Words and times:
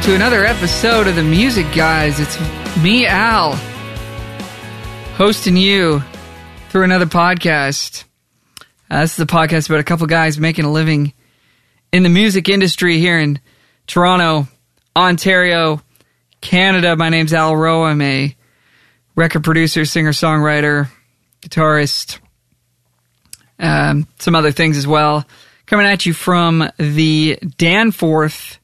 welcome 0.00 0.12
to 0.12 0.24
another 0.24 0.46
episode 0.46 1.06
of 1.06 1.14
the 1.14 1.22
Music 1.22 1.66
Guys. 1.74 2.18
It's 2.20 2.38
me, 2.82 3.06
Al, 3.06 3.52
hosting 5.16 5.58
you 5.58 6.02
through 6.70 6.84
another 6.84 7.04
podcast. 7.04 8.04
Uh, 8.90 9.02
this 9.02 9.12
is 9.12 9.20
a 9.20 9.26
podcast 9.26 9.68
about 9.68 9.80
a 9.80 9.84
couple 9.84 10.06
guys 10.06 10.38
making 10.38 10.64
a 10.64 10.72
living 10.72 11.12
in 11.92 12.02
the 12.02 12.08
music 12.08 12.48
industry 12.48 12.98
here 12.98 13.18
in 13.18 13.40
Toronto, 13.86 14.48
Ontario, 14.96 15.82
Canada. 16.40 16.96
My 16.96 17.10
name's 17.10 17.34
Al 17.34 17.54
Rowe. 17.54 17.84
I'm 17.84 18.00
a 18.00 18.34
record 19.16 19.44
producer, 19.44 19.84
singer, 19.84 20.12
songwriter, 20.12 20.88
guitarist, 21.42 22.20
um, 23.58 24.08
some 24.18 24.34
other 24.34 24.50
things 24.50 24.78
as 24.78 24.86
well. 24.86 25.26
Coming 25.66 25.84
at 25.84 26.06
you 26.06 26.14
from 26.14 26.70
the 26.78 27.38
Danforth 27.58 28.59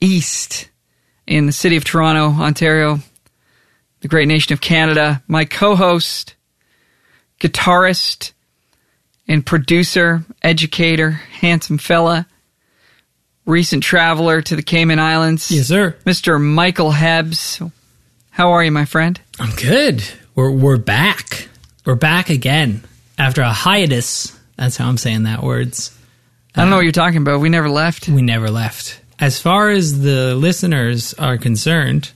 East 0.00 0.68
in 1.26 1.46
the 1.46 1.52
city 1.52 1.76
of 1.76 1.84
Toronto, 1.84 2.42
Ontario, 2.42 2.98
the 4.00 4.08
great 4.08 4.28
nation 4.28 4.52
of 4.52 4.60
Canada. 4.60 5.22
My 5.28 5.44
co 5.44 5.76
host, 5.76 6.34
guitarist, 7.38 8.32
and 9.28 9.44
producer, 9.44 10.24
educator, 10.42 11.10
handsome 11.10 11.78
fella, 11.78 12.26
recent 13.46 13.82
traveler 13.82 14.42
to 14.42 14.56
the 14.56 14.62
Cayman 14.62 14.98
Islands. 14.98 15.50
Yes, 15.50 15.68
sir. 15.68 15.96
Mr. 16.04 16.40
Michael 16.40 16.90
Hebbs. 16.90 17.62
How 18.30 18.52
are 18.52 18.64
you, 18.64 18.72
my 18.72 18.84
friend? 18.84 19.20
I'm 19.38 19.54
good. 19.56 20.02
We're 20.34 20.50
we're 20.50 20.78
back. 20.78 21.48
We're 21.84 21.94
back 21.94 22.30
again 22.30 22.82
after 23.18 23.42
a 23.42 23.52
hiatus. 23.52 24.38
That's 24.56 24.76
how 24.76 24.88
I'm 24.88 24.98
saying 24.98 25.24
that 25.24 25.42
words. 25.42 25.96
I 26.54 26.60
don't 26.60 26.70
know 26.70 26.76
uh, 26.76 26.78
what 26.78 26.84
you're 26.84 26.92
talking 26.92 27.18
about. 27.18 27.40
We 27.40 27.48
never 27.48 27.68
left. 27.68 28.08
We 28.08 28.22
never 28.22 28.50
left. 28.50 28.99
As 29.20 29.38
far 29.38 29.68
as 29.68 30.00
the 30.00 30.34
listeners 30.34 31.12
are 31.14 31.36
concerned, 31.36 32.10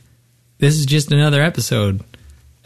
this 0.58 0.74
is 0.74 0.86
just 0.86 1.12
another 1.12 1.42
episode 1.42 2.02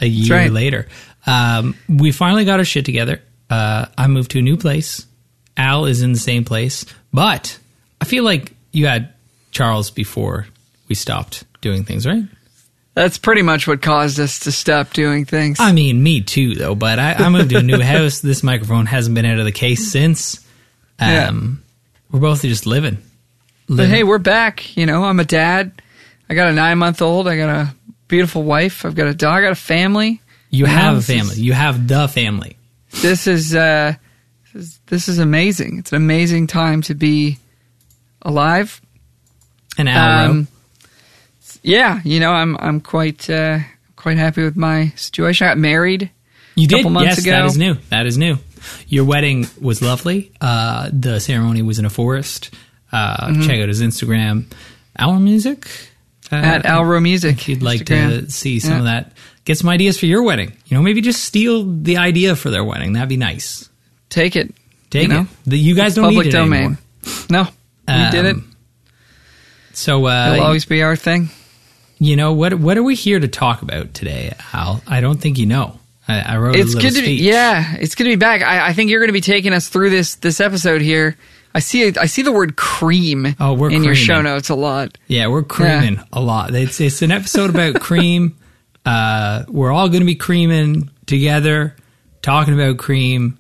a 0.01 0.07
year 0.07 0.37
right. 0.37 0.53
later. 0.53 0.87
Um, 1.27 1.75
we 1.89 2.13
finally 2.13 2.45
got 2.45 2.61
our 2.61 2.65
shit 2.65 2.85
together. 2.85 3.21
Uh, 3.51 3.87
I 3.99 4.07
moved 4.07 4.31
to 4.33 4.39
a 4.39 4.43
new 4.43 4.57
place. 4.57 5.05
Al 5.57 5.87
is 5.87 6.03
in 6.03 6.13
the 6.13 6.19
same 6.21 6.45
place, 6.45 6.87
but 7.13 7.59
I 8.01 8.05
feel 8.05 8.23
like 8.23 8.53
you 8.71 8.87
had 8.87 9.13
Charles 9.51 9.91
before 9.91 10.47
we 10.87 10.95
stopped 10.95 11.43
doing 11.61 11.83
things, 11.83 12.07
right? 12.07 12.23
That's 12.95 13.19
pretty 13.19 13.43
much 13.43 13.67
what 13.67 13.83
caused 13.83 14.21
us 14.21 14.41
to 14.41 14.53
stop 14.53 14.93
doing 14.93 15.25
things. 15.25 15.59
I 15.61 15.73
mean, 15.73 16.03
me 16.03 16.21
too, 16.21 16.55
though. 16.55 16.75
But 16.77 16.99
I, 16.99 17.15
I 17.15 17.29
moved 17.29 17.51
to 17.51 17.59
a 17.59 17.63
new 17.63 17.81
house. 17.81 18.21
This 18.21 18.43
microphone 18.43 18.87
hasn't 18.87 19.15
been 19.15 19.25
out 19.25 19.39
of 19.39 19.45
the 19.45 19.53
case 19.53 19.91
since. 19.91 20.45
Um, 21.01 21.63
We're 22.11 22.19
both 22.19 22.43
just 22.43 22.67
living. 22.67 22.99
But 23.69 23.89
hey, 23.89 24.03
we're 24.03 24.19
back. 24.19 24.77
You 24.77 24.87
know, 24.87 25.05
I'm 25.05 25.21
a 25.21 25.25
dad. 25.25 25.83
I 26.29 26.35
got 26.35 26.49
a 26.49 26.53
nine 26.53 26.79
month 26.79 27.03
old. 27.03 27.29
I 27.29 27.37
got 27.37 27.49
a 27.51 27.75
beautiful 28.09 28.43
wife. 28.43 28.85
I've 28.85 28.95
got 28.95 29.09
a 29.09 29.15
dog. 29.15 29.39
I 29.39 29.43
got 29.43 29.53
a 29.53 29.57
family. 29.57 30.21
you 30.51 30.67
now 30.67 30.73
have 30.73 30.93
a 30.95 30.97
this 30.97 31.11
is- 31.11 31.17
family. 31.17 31.43
You 31.43 31.53
have 31.53 31.87
the 31.87 32.09
family. 32.09 32.57
This 33.03 33.27
is 33.27 33.55
uh, 33.55 33.95
this 34.55 34.63
is, 34.65 34.81
this 34.87 35.09
is 35.09 35.19
amazing. 35.19 35.79
It's 35.79 35.93
an 35.93 35.97
amazing 35.97 36.47
time 36.47 36.81
to 36.83 36.95
be 36.95 37.39
alive. 38.23 38.81
And 39.77 39.89
Al 39.89 40.31
Um, 40.31 40.49
yeah, 41.63 42.01
you 42.05 42.19
know, 42.19 42.33
I'm 42.33 42.57
I'm 42.57 42.81
quite 42.81 43.29
uh, 43.29 43.59
quite 43.97 44.17
happy 44.17 44.43
with 44.43 44.57
my 44.57 44.93
situation. 44.97 45.47
I 45.47 45.51
got 45.51 45.59
married. 45.59 46.11
you 46.55 46.67
did. 46.67 46.77
couple 46.77 46.91
months 46.93 47.17
yes, 47.17 47.19
ago. 47.19 47.31
that 47.33 47.45
is 47.45 47.59
new. 47.59 47.75
That 47.91 48.07
is 48.07 48.17
new. 48.17 48.39
Your 48.89 49.05
wedding 49.05 49.47
was 49.61 49.83
lovely. 49.83 50.33
Uh, 50.41 50.89
the 50.91 51.21
ceremony 51.21 51.61
was 51.61 51.79
in 51.79 51.85
a 51.85 51.91
forest. 51.91 52.51
Uh, 52.93 53.29
Mm-hmm. 53.29 53.43
Check 53.43 53.61
out 53.61 53.69
his 53.69 53.83
Instagram. 53.83 54.45
Our 54.99 55.19
music. 55.21 55.69
Uh, 56.33 56.37
At 56.37 56.67
Alro 56.67 57.01
Music. 57.01 57.37
If 57.37 57.49
you'd 57.49 57.63
like 57.63 57.83
Instagram. 57.83 58.27
to 58.27 58.31
see 58.31 58.61
some 58.61 58.73
Yeah. 58.73 58.79
of 58.79 58.85
that, 58.85 59.13
get 59.45 59.57
some 59.59 59.69
ideas 59.71 59.99
for 59.99 60.07
your 60.07 60.23
wedding. 60.23 60.53
You 60.67 60.77
know, 60.77 60.83
maybe 60.83 61.01
just 61.01 61.23
steal 61.25 61.65
the 61.65 61.97
idea 61.99 62.37
for 62.37 62.51
their 62.51 62.65
wedding. 62.65 62.93
That'd 62.95 63.09
be 63.09 63.17
nice. 63.17 63.69
Take 64.11 64.37
it. 64.37 64.55
Take 64.91 65.03
You 65.03 65.09
know? 65.09 65.27
it. 65.47 65.55
You 65.57 65.75
guys 65.75 65.95
don't 65.95 66.05
Public 66.05 66.27
need 66.27 66.35
it 66.35 66.37
domain. 66.37 66.61
anymore. 66.63 66.79
No, 67.31 67.43
we 67.89 68.11
did 68.11 68.25
it. 68.27 68.37
Um, 68.37 68.55
So, 69.73 70.07
uh, 70.07 70.33
It'll 70.33 70.45
always 70.47 70.65
be 70.65 70.83
our 70.83 70.97
thing. 70.97 71.31
you 71.99 72.17
know 72.17 72.33
what? 72.33 72.55
What 72.55 72.77
are 72.79 72.83
we 72.83 72.95
here 72.95 73.21
to 73.21 73.29
talk 73.29 73.63
about 73.63 73.95
today, 73.95 74.35
Al? 74.53 74.83
I 74.87 75.01
don't 75.01 75.21
think 75.21 75.39
you 75.39 75.47
know. 75.47 75.79
I, 76.09 76.21
I 76.21 76.37
wrote 76.39 76.57
It's 76.57 76.73
a 76.73 76.77
little 76.77 76.91
good 76.91 76.97
to 76.97 77.01
be. 77.03 77.17
speech. 77.19 77.21
Yeah, 77.21 77.77
it's 77.77 77.95
good 77.95 78.05
to 78.05 78.11
be 78.11 78.17
back. 78.17 78.43
I, 78.43 78.69
I 78.69 78.73
think 78.73 78.91
you're 78.91 79.01
going 79.01 79.09
to 79.11 79.13
be 79.13 79.21
taking 79.21 79.53
us 79.53 79.69
through 79.69 79.91
this 79.91 80.17
this 80.17 80.41
episode 80.41 80.81
here. 80.81 81.17
I 81.55 81.61
see. 81.61 81.93
I 81.97 82.07
see 82.07 82.23
the 82.23 82.33
word 82.33 82.57
cream. 82.57 83.35
Oh, 83.41 83.55
we're 83.55 83.71
in 83.71 83.83
your 83.85 83.95
show 83.95 84.21
notes 84.23 84.49
a 84.49 84.55
lot. 84.55 84.97
Yeah, 85.07 85.27
we're 85.29 85.43
creaming 85.43 86.01
a 86.13 86.21
lot. 86.21 86.55
It's 86.55 86.81
it's 86.81 87.03
an 87.03 87.11
episode 87.11 87.51
about 87.51 87.81
cream. 87.81 88.37
Uh, 88.87 89.45
we're 89.49 89.73
all 89.73 89.89
going 89.89 90.01
to 90.01 90.07
be 90.07 90.15
creaming 90.15 90.91
together, 91.07 91.75
talking 92.23 92.55
about 92.55 92.79
cream, 92.79 93.39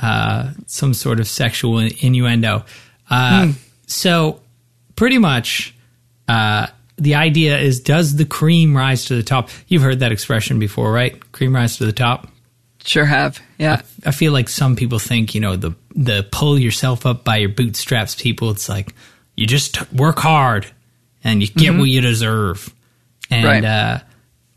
uh, 0.00 0.50
some 0.66 0.92
sort 0.94 1.20
of 1.20 1.28
sexual 1.28 1.78
innuendo. 1.78 2.64
Uh, 3.08 3.46
Hmm. 3.46 3.50
So, 3.86 4.40
pretty 4.96 5.18
much, 5.18 5.74
uh, 6.28 6.66
the 6.96 7.14
idea 7.14 7.58
is: 7.58 7.80
does 7.80 8.16
the 8.16 8.24
cream 8.24 8.74
rise 8.76 9.04
to 9.06 9.14
the 9.14 9.22
top? 9.22 9.50
You've 9.68 9.82
heard 9.82 10.00
that 10.00 10.12
expression 10.12 10.58
before, 10.58 10.90
right? 10.92 11.20
Cream 11.32 11.54
rise 11.54 11.76
to 11.76 11.84
the 11.86 11.92
top. 11.92 12.28
Sure 12.84 13.04
have. 13.04 13.38
Yeah. 13.58 13.82
I 14.04 14.10
feel 14.10 14.32
like 14.32 14.48
some 14.48 14.74
people 14.74 14.98
think, 14.98 15.36
you 15.36 15.40
know, 15.40 15.54
the 15.54 15.70
the 15.94 16.26
pull 16.30 16.58
yourself 16.58 17.06
up 17.06 17.24
by 17.24 17.36
your 17.38 17.48
bootstraps 17.50 18.14
people, 18.14 18.50
it's 18.50 18.68
like 18.68 18.94
you 19.36 19.46
just 19.46 19.74
t- 19.74 19.84
work 19.96 20.18
hard 20.18 20.66
and 21.24 21.40
you 21.42 21.48
get 21.48 21.74
what 21.76 21.84
you 21.88 22.00
deserve. 22.00 22.72
And 23.30 23.44
Right. 23.44 23.64
uh, 23.64 23.98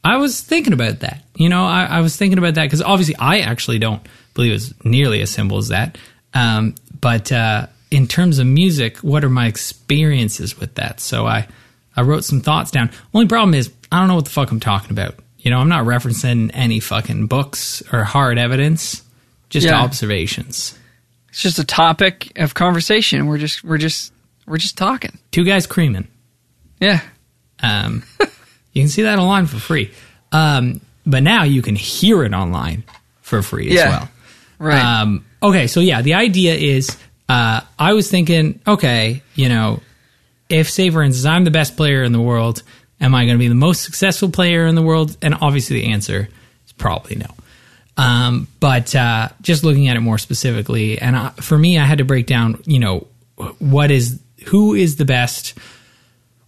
I 0.03 0.17
was 0.17 0.41
thinking 0.41 0.73
about 0.73 0.99
that. 1.01 1.23
You 1.35 1.49
know, 1.49 1.65
I, 1.65 1.85
I 1.85 1.99
was 2.01 2.15
thinking 2.15 2.37
about 2.37 2.55
that 2.55 2.63
because 2.63 2.81
obviously 2.81 3.15
I 3.17 3.39
actually 3.39 3.79
don't 3.79 4.05
believe 4.33 4.53
it's 4.53 4.73
nearly 4.83 5.21
as 5.21 5.29
simple 5.31 5.57
as 5.57 5.69
that. 5.69 5.97
Um, 6.33 6.75
but 7.01 7.31
uh, 7.31 7.67
in 7.91 8.07
terms 8.07 8.39
of 8.39 8.47
music, 8.47 8.97
what 8.97 9.23
are 9.23 9.29
my 9.29 9.47
experiences 9.47 10.59
with 10.59 10.75
that? 10.75 10.99
So 10.99 11.25
I, 11.25 11.47
I 11.95 12.01
wrote 12.01 12.23
some 12.23 12.41
thoughts 12.41 12.71
down. 12.71 12.89
Only 13.13 13.27
problem 13.27 13.53
is 13.53 13.71
I 13.91 13.99
don't 13.99 14.07
know 14.07 14.15
what 14.15 14.25
the 14.25 14.31
fuck 14.31 14.51
I'm 14.51 14.59
talking 14.59 14.91
about. 14.91 15.15
You 15.39 15.51
know, 15.51 15.59
I'm 15.59 15.69
not 15.69 15.85
referencing 15.85 16.49
any 16.53 16.79
fucking 16.79 17.27
books 17.27 17.83
or 17.93 18.03
hard 18.03 18.37
evidence, 18.39 19.03
just 19.49 19.67
Yeah. 19.67 19.79
observations. 19.79 20.77
It's 21.35 21.41
just 21.41 21.59
a 21.59 21.65
topic 21.65 22.31
of 22.37 22.53
conversation. 22.53 23.25
We're 23.27 23.37
just 23.39 23.61
we're 23.61 23.77
just 23.77 24.13
we're 24.47 24.57
just 24.57 24.77
talking. 24.77 25.19
Two 25.31 25.43
guys 25.43 25.67
creaming. 25.67 26.07
Yeah. 26.79 27.01
Um, 27.61 28.03
you 28.71 28.81
can 28.83 28.87
see 28.87 29.01
that 29.01 29.19
online 29.19 29.45
for 29.45 29.57
free. 29.57 29.91
Um, 30.31 30.79
but 31.05 31.23
now 31.23 31.43
you 31.43 31.61
can 31.61 31.75
hear 31.75 32.23
it 32.23 32.33
online 32.33 32.85
for 33.19 33.41
free 33.41 33.67
as 33.67 33.73
Yeah. 33.73 33.89
well. 33.89 34.09
Right. 34.59 34.79
Um, 35.01 35.25
okay, 35.43 35.67
so 35.67 35.81
yeah, 35.81 36.01
the 36.01 36.13
idea 36.13 36.55
is 36.55 36.95
uh, 37.27 37.59
I 37.77 37.91
was 37.91 38.09
thinking, 38.09 38.61
okay, 38.65 39.21
you 39.33 39.49
know, 39.49 39.81
if 40.47 40.69
say 40.69 40.89
for 40.89 41.03
instance 41.03 41.25
I'm 41.25 41.43
the 41.43 41.51
best 41.51 41.75
player 41.75 42.03
in 42.03 42.13
the 42.13 42.21
world, 42.21 42.63
am 43.01 43.13
I 43.13 43.25
going 43.25 43.35
to 43.35 43.39
be 43.39 43.49
the 43.49 43.55
most 43.55 43.83
successful 43.83 44.29
player 44.29 44.65
in 44.67 44.75
the 44.75 44.81
world? 44.81 45.17
And 45.21 45.35
obviously 45.41 45.81
the 45.81 45.87
answer 45.91 46.29
is 46.65 46.71
probably 46.71 47.17
no. 47.17 47.27
Um, 47.97 48.47
but 48.59 48.93
uh, 48.95 49.29
just 49.41 49.63
looking 49.63 49.87
at 49.87 49.95
it 49.95 50.01
more 50.01 50.17
specifically, 50.17 50.99
and 50.99 51.15
I, 51.15 51.29
for 51.31 51.57
me, 51.57 51.79
I 51.79 51.85
had 51.85 51.99
to 51.99 52.05
break 52.05 52.27
down, 52.27 52.61
you 52.65 52.79
know, 52.79 53.07
what 53.59 53.91
is 53.91 54.19
who 54.47 54.73
is 54.73 54.97
the 54.97 55.05
best, 55.05 55.57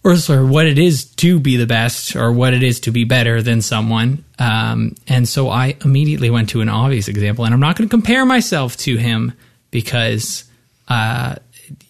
or 0.04 0.16
sorry, 0.16 0.44
what 0.44 0.66
it 0.66 0.78
is 0.78 1.06
to 1.16 1.40
be 1.40 1.56
the 1.56 1.66
best, 1.66 2.16
or 2.16 2.32
what 2.32 2.54
it 2.54 2.62
is 2.62 2.80
to 2.80 2.90
be 2.90 3.04
better 3.04 3.42
than 3.42 3.62
someone. 3.62 4.24
Um, 4.38 4.94
and 5.06 5.26
so 5.28 5.48
I 5.48 5.76
immediately 5.84 6.30
went 6.30 6.50
to 6.50 6.60
an 6.60 6.68
obvious 6.68 7.08
example, 7.08 7.44
and 7.44 7.54
I'm 7.54 7.60
not 7.60 7.76
going 7.76 7.88
to 7.88 7.90
compare 7.90 8.24
myself 8.24 8.76
to 8.78 8.96
him 8.96 9.32
because 9.70 10.44
uh, 10.88 11.36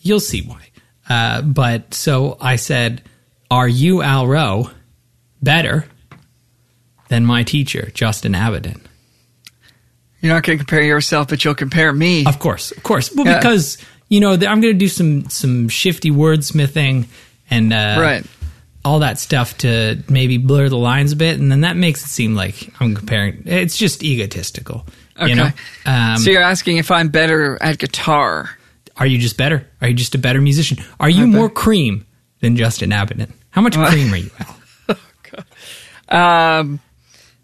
you'll 0.02 0.20
see 0.20 0.43
why. 0.43 0.69
Uh, 1.08 1.43
but 1.43 1.94
so 1.94 2.37
I 2.40 2.56
said, 2.56 3.02
"Are 3.50 3.69
you 3.69 4.02
Al 4.02 4.26
Rowe 4.26 4.70
better 5.43 5.87
than 7.08 7.26
my 7.26 7.43
teacher, 7.43 7.90
Justin 7.93 8.37
Abbott?" 8.37 8.88
You're 10.20 10.32
not 10.35 10.43
going 10.43 10.59
to 10.59 10.65
compare 10.65 10.82
yourself, 10.82 11.29
but 11.29 11.44
you'll 11.44 11.55
compare 11.55 11.93
me. 11.93 12.26
Of 12.26 12.38
course, 12.38 12.70
of 12.73 12.82
course. 12.82 13.15
Well, 13.15 13.26
Yeah. 13.26 13.38
because 13.38 13.79
you 14.09 14.20
know 14.20 14.32
I'm 14.32 14.61
going 14.61 14.62
to 14.62 14.73
do 14.75 14.88
some 14.88 15.29
some 15.31 15.69
shifty 15.69 16.11
wordsmithing 16.11 17.06
and 17.50 17.73
uh, 17.73 17.97
Right. 18.00 18.26
all 18.85 18.99
that 19.00 19.19
stuff 19.19 19.59
to 19.59 20.03
maybe 20.09 20.38
blur 20.38 20.69
the 20.69 20.76
lines 20.79 21.12
a 21.12 21.17
bit, 21.17 21.38
and 21.38 21.50
then 21.53 21.61
that 21.62 21.76
makes 21.76 22.05
it 22.05 22.09
seem 22.09 22.35
like 22.35 22.69
I'm 22.81 22.94
comparing. 22.94 23.43
It's 23.47 23.76
just 23.76 24.03
egotistical. 24.03 24.87
Okay. 25.20 25.31
You 25.31 25.35
know? 25.37 25.50
um, 25.87 26.17
so 26.19 26.31
you're 26.31 26.43
asking 26.43 26.76
if 26.79 26.91
I'm 26.91 27.09
better 27.09 27.59
at 27.61 27.79
guitar. 27.79 28.50
are 28.97 29.06
you 29.06 29.19
just 29.19 29.37
better? 29.37 29.67
Are 29.81 29.88
you 29.88 29.94
just 29.94 30.14
a 30.14 30.19
better 30.19 30.41
musician? 30.41 30.79
Are 31.00 31.11
you 31.11 31.26
more 31.26 31.49
cream 31.49 32.06
than 32.41 32.56
Justin 32.56 32.93
Abbott? 32.93 33.29
How 33.50 33.61
much 33.61 33.75
cream 33.76 34.12
are 34.12 34.17
you, 34.17 34.31
Al? 34.41 34.56
Um, 36.09 36.81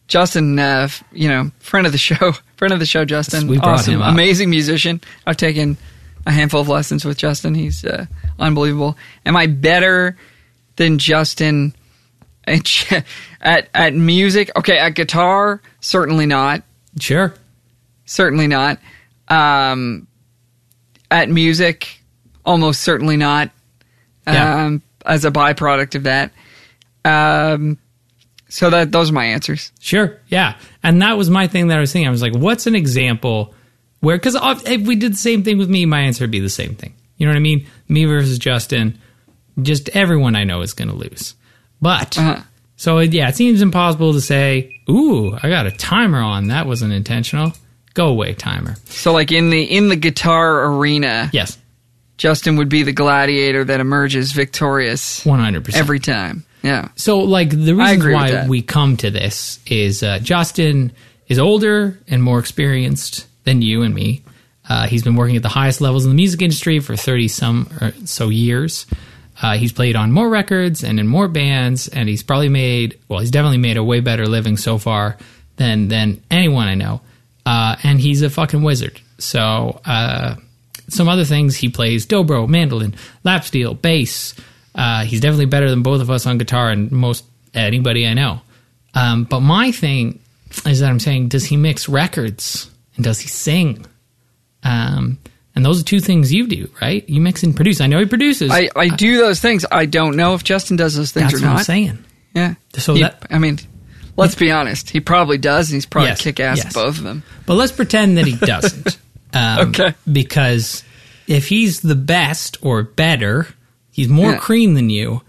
Justin, 0.06 0.58
uh, 0.58 0.88
you 1.12 1.28
know, 1.28 1.50
friend 1.60 1.86
of 1.86 1.92
the 1.92 1.98
show, 1.98 2.32
friend 2.56 2.72
of 2.72 2.80
the 2.80 2.86
show, 2.86 3.04
Justin. 3.04 3.48
We 3.48 3.58
brought 3.58 3.80
awesome, 3.80 3.94
him 3.94 4.02
up. 4.02 4.12
amazing 4.12 4.50
musician. 4.50 5.00
I've 5.26 5.36
taken 5.36 5.76
a 6.26 6.32
handful 6.32 6.60
of 6.60 6.68
lessons 6.68 7.04
with 7.04 7.18
Justin. 7.18 7.54
He's 7.54 7.84
uh, 7.84 8.06
unbelievable. 8.38 8.96
Am 9.26 9.36
I 9.36 9.46
better 9.46 10.16
than 10.76 10.98
Justin 10.98 11.74
at 12.46 13.04
at, 13.40 13.68
at 13.74 13.94
music. 13.94 14.50
Okay, 14.56 14.78
at 14.78 14.90
guitar, 14.90 15.60
certainly 15.80 16.26
not. 16.26 16.62
Sure. 17.00 17.34
Certainly 18.06 18.48
not. 18.48 18.78
Um, 19.28 20.06
at 21.10 21.28
music, 21.28 22.00
almost 22.44 22.82
certainly 22.82 23.16
not. 23.16 23.50
Yeah. 24.26 24.66
Um, 24.66 24.82
as 25.04 25.24
a 25.24 25.30
byproduct 25.30 25.96
of 25.96 26.04
that. 26.04 26.32
Um, 27.04 27.78
so 28.54 28.70
that 28.70 28.92
those 28.92 29.10
are 29.10 29.14
my 29.14 29.24
answers. 29.24 29.72
Sure. 29.80 30.16
Yeah. 30.28 30.54
And 30.82 31.02
that 31.02 31.16
was 31.18 31.28
my 31.28 31.48
thing 31.48 31.66
that 31.68 31.76
I 31.76 31.80
was 31.80 31.92
thinking. 31.92 32.06
I 32.06 32.10
was 32.12 32.22
like, 32.22 32.34
what's 32.36 32.66
an 32.68 32.76
example 32.76 33.52
where, 34.00 34.16
because 34.16 34.36
if 34.66 34.86
we 34.86 34.94
did 34.94 35.12
the 35.14 35.16
same 35.16 35.42
thing 35.42 35.58
with 35.58 35.68
me, 35.68 35.86
my 35.86 36.00
answer 36.02 36.22
would 36.22 36.30
be 36.30 36.38
the 36.40 36.48
same 36.48 36.76
thing. 36.76 36.94
You 37.16 37.26
know 37.26 37.32
what 37.32 37.36
I 37.38 37.40
mean? 37.40 37.66
Me 37.88 38.04
versus 38.04 38.38
Justin, 38.38 38.96
just 39.60 39.88
everyone 39.90 40.36
I 40.36 40.44
know 40.44 40.60
is 40.62 40.72
going 40.72 40.88
to 40.88 40.94
lose. 40.94 41.34
But, 41.82 42.16
Uh-huh. 42.16 42.42
so 42.76 42.98
yeah, 43.00 43.28
it 43.28 43.34
seems 43.34 43.60
impossible 43.60 44.12
to 44.12 44.20
say, 44.20 44.80
ooh, 44.88 45.34
I 45.42 45.48
got 45.48 45.66
a 45.66 45.72
timer 45.72 46.20
on. 46.20 46.46
That 46.48 46.66
wasn't 46.66 46.92
intentional. 46.92 47.52
Go 47.94 48.06
away, 48.08 48.34
timer. 48.34 48.76
So 48.86 49.12
like 49.12 49.32
in 49.32 49.50
the 49.50 49.62
in 49.64 49.88
the 49.88 49.96
guitar 49.96 50.64
arena, 50.66 51.28
Yes. 51.32 51.58
Justin 52.18 52.56
would 52.56 52.68
be 52.68 52.84
the 52.84 52.92
gladiator 52.92 53.64
that 53.64 53.80
emerges 53.80 54.30
victorious 54.32 55.24
100%. 55.24 55.74
every 55.76 55.98
time. 55.98 56.44
Yeah. 56.64 56.88
So, 56.96 57.20
like, 57.20 57.50
the 57.50 57.74
reason 57.74 58.12
why 58.12 58.46
we 58.48 58.62
come 58.62 58.96
to 58.96 59.10
this 59.10 59.60
is 59.66 60.02
uh, 60.02 60.18
Justin 60.18 60.92
is 61.28 61.38
older 61.38 61.98
and 62.08 62.22
more 62.22 62.38
experienced 62.38 63.26
than 63.44 63.60
you 63.60 63.82
and 63.82 63.94
me. 63.94 64.22
Uh, 64.66 64.86
he's 64.86 65.02
been 65.02 65.14
working 65.14 65.36
at 65.36 65.42
the 65.42 65.48
highest 65.50 65.82
levels 65.82 66.04
in 66.06 66.10
the 66.10 66.16
music 66.16 66.40
industry 66.40 66.80
for 66.80 66.96
30 66.96 67.28
some 67.28 67.68
or 67.82 67.92
so 68.06 68.30
years. 68.30 68.86
Uh, 69.42 69.58
he's 69.58 69.72
played 69.72 69.94
on 69.94 70.10
more 70.10 70.30
records 70.30 70.82
and 70.82 70.98
in 70.98 71.06
more 71.06 71.28
bands, 71.28 71.86
and 71.88 72.08
he's 72.08 72.22
probably 72.22 72.48
made, 72.48 72.98
well, 73.08 73.20
he's 73.20 73.30
definitely 73.30 73.58
made 73.58 73.76
a 73.76 73.84
way 73.84 74.00
better 74.00 74.26
living 74.26 74.56
so 74.56 74.78
far 74.78 75.18
than, 75.56 75.88
than 75.88 76.22
anyone 76.30 76.66
I 76.66 76.76
know. 76.76 77.02
Uh, 77.44 77.76
and 77.82 78.00
he's 78.00 78.22
a 78.22 78.30
fucking 78.30 78.62
wizard. 78.62 78.98
So, 79.18 79.82
uh, 79.84 80.36
some 80.88 81.08
other 81.08 81.26
things 81.26 81.56
he 81.56 81.68
plays 81.68 82.06
dobro, 82.06 82.48
mandolin, 82.48 82.94
lap 83.22 83.44
steel, 83.44 83.74
bass. 83.74 84.34
Uh, 84.74 85.04
he's 85.04 85.20
definitely 85.20 85.46
better 85.46 85.70
than 85.70 85.82
both 85.82 86.00
of 86.00 86.10
us 86.10 86.26
on 86.26 86.38
guitar 86.38 86.70
and 86.70 86.90
most 86.90 87.24
anybody 87.54 88.06
I 88.06 88.14
know. 88.14 88.40
Um, 88.94 89.24
but 89.24 89.40
my 89.40 89.70
thing 89.72 90.20
is 90.66 90.80
that 90.80 90.90
I'm 90.90 91.00
saying, 91.00 91.28
does 91.28 91.44
he 91.44 91.56
mix 91.56 91.88
records 91.88 92.70
and 92.96 93.04
does 93.04 93.20
he 93.20 93.28
sing? 93.28 93.86
Um, 94.62 95.18
and 95.54 95.64
those 95.64 95.80
are 95.80 95.84
two 95.84 96.00
things 96.00 96.32
you 96.32 96.46
do, 96.46 96.68
right? 96.80 97.08
You 97.08 97.20
mix 97.20 97.42
and 97.42 97.54
produce. 97.54 97.80
I 97.80 97.86
know 97.86 97.98
he 98.00 98.06
produces. 98.06 98.50
I, 98.50 98.68
I 98.74 98.88
do 98.88 99.18
those 99.18 99.40
things. 99.40 99.64
I 99.70 99.86
don't 99.86 100.16
know 100.16 100.34
if 100.34 100.42
Justin 100.42 100.76
does 100.76 100.96
those 100.96 101.12
things 101.12 101.32
That's 101.32 101.42
or 101.42 101.46
what 101.46 101.52
not. 101.52 101.58
I'm 101.60 101.64
saying. 101.64 102.04
Yeah. 102.34 102.54
So 102.74 102.94
He- 102.94 103.02
that- 103.02 103.26
I 103.30 103.38
mean, 103.38 103.58
let's 104.16 104.34
be 104.34 104.50
honest. 104.50 104.90
He 104.90 104.98
probably 105.00 105.38
does, 105.38 105.68
and 105.70 105.74
he's 105.76 105.86
probably 105.86 106.08
Yes, 106.10 106.20
kick 106.22 106.40
ass 106.40 106.56
yes. 106.58 106.66
at 106.66 106.74
both 106.74 106.98
of 106.98 107.04
them. 107.04 107.22
But 107.46 107.54
let's 107.54 107.72
pretend 107.72 108.18
that 108.18 108.26
he 108.26 108.34
doesn't. 108.46 108.98
Um, 109.32 109.68
Okay. 109.68 109.94
Because 110.10 110.82
if 111.28 111.46
he's 111.48 111.80
the 111.80 111.94
best 111.94 112.56
or 112.62 112.82
better, 112.82 113.46
he's 113.94 114.08
more 114.08 114.32
Yeah. 114.32 114.38
cream 114.38 114.74
than 114.74 114.90
you. 114.90 115.22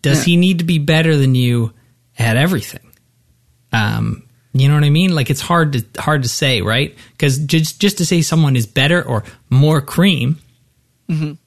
Does 0.00 0.18
Yeah. 0.20 0.24
he 0.24 0.36
need 0.36 0.58
to 0.60 0.64
be 0.64 0.78
better 0.78 1.16
than 1.16 1.34
you 1.34 1.72
at 2.18 2.36
everything? 2.36 2.80
Um, 3.72 4.22
you 4.52 4.68
know 4.68 4.74
what 4.74 4.84
I 4.84 4.90
mean? 4.90 5.14
Like 5.14 5.30
it's 5.30 5.40
hard 5.40 5.72
to 5.72 6.00
hard 6.00 6.22
to 6.22 6.28
say, 6.28 6.62
right? 6.62 6.96
Because 7.12 7.38
just 7.38 7.80
just 7.80 7.98
to 7.98 8.06
say 8.06 8.22
someone 8.22 8.54
is 8.56 8.66
better 8.66 9.02
or 9.02 9.24
more 9.50 9.80
cream, 9.80 10.38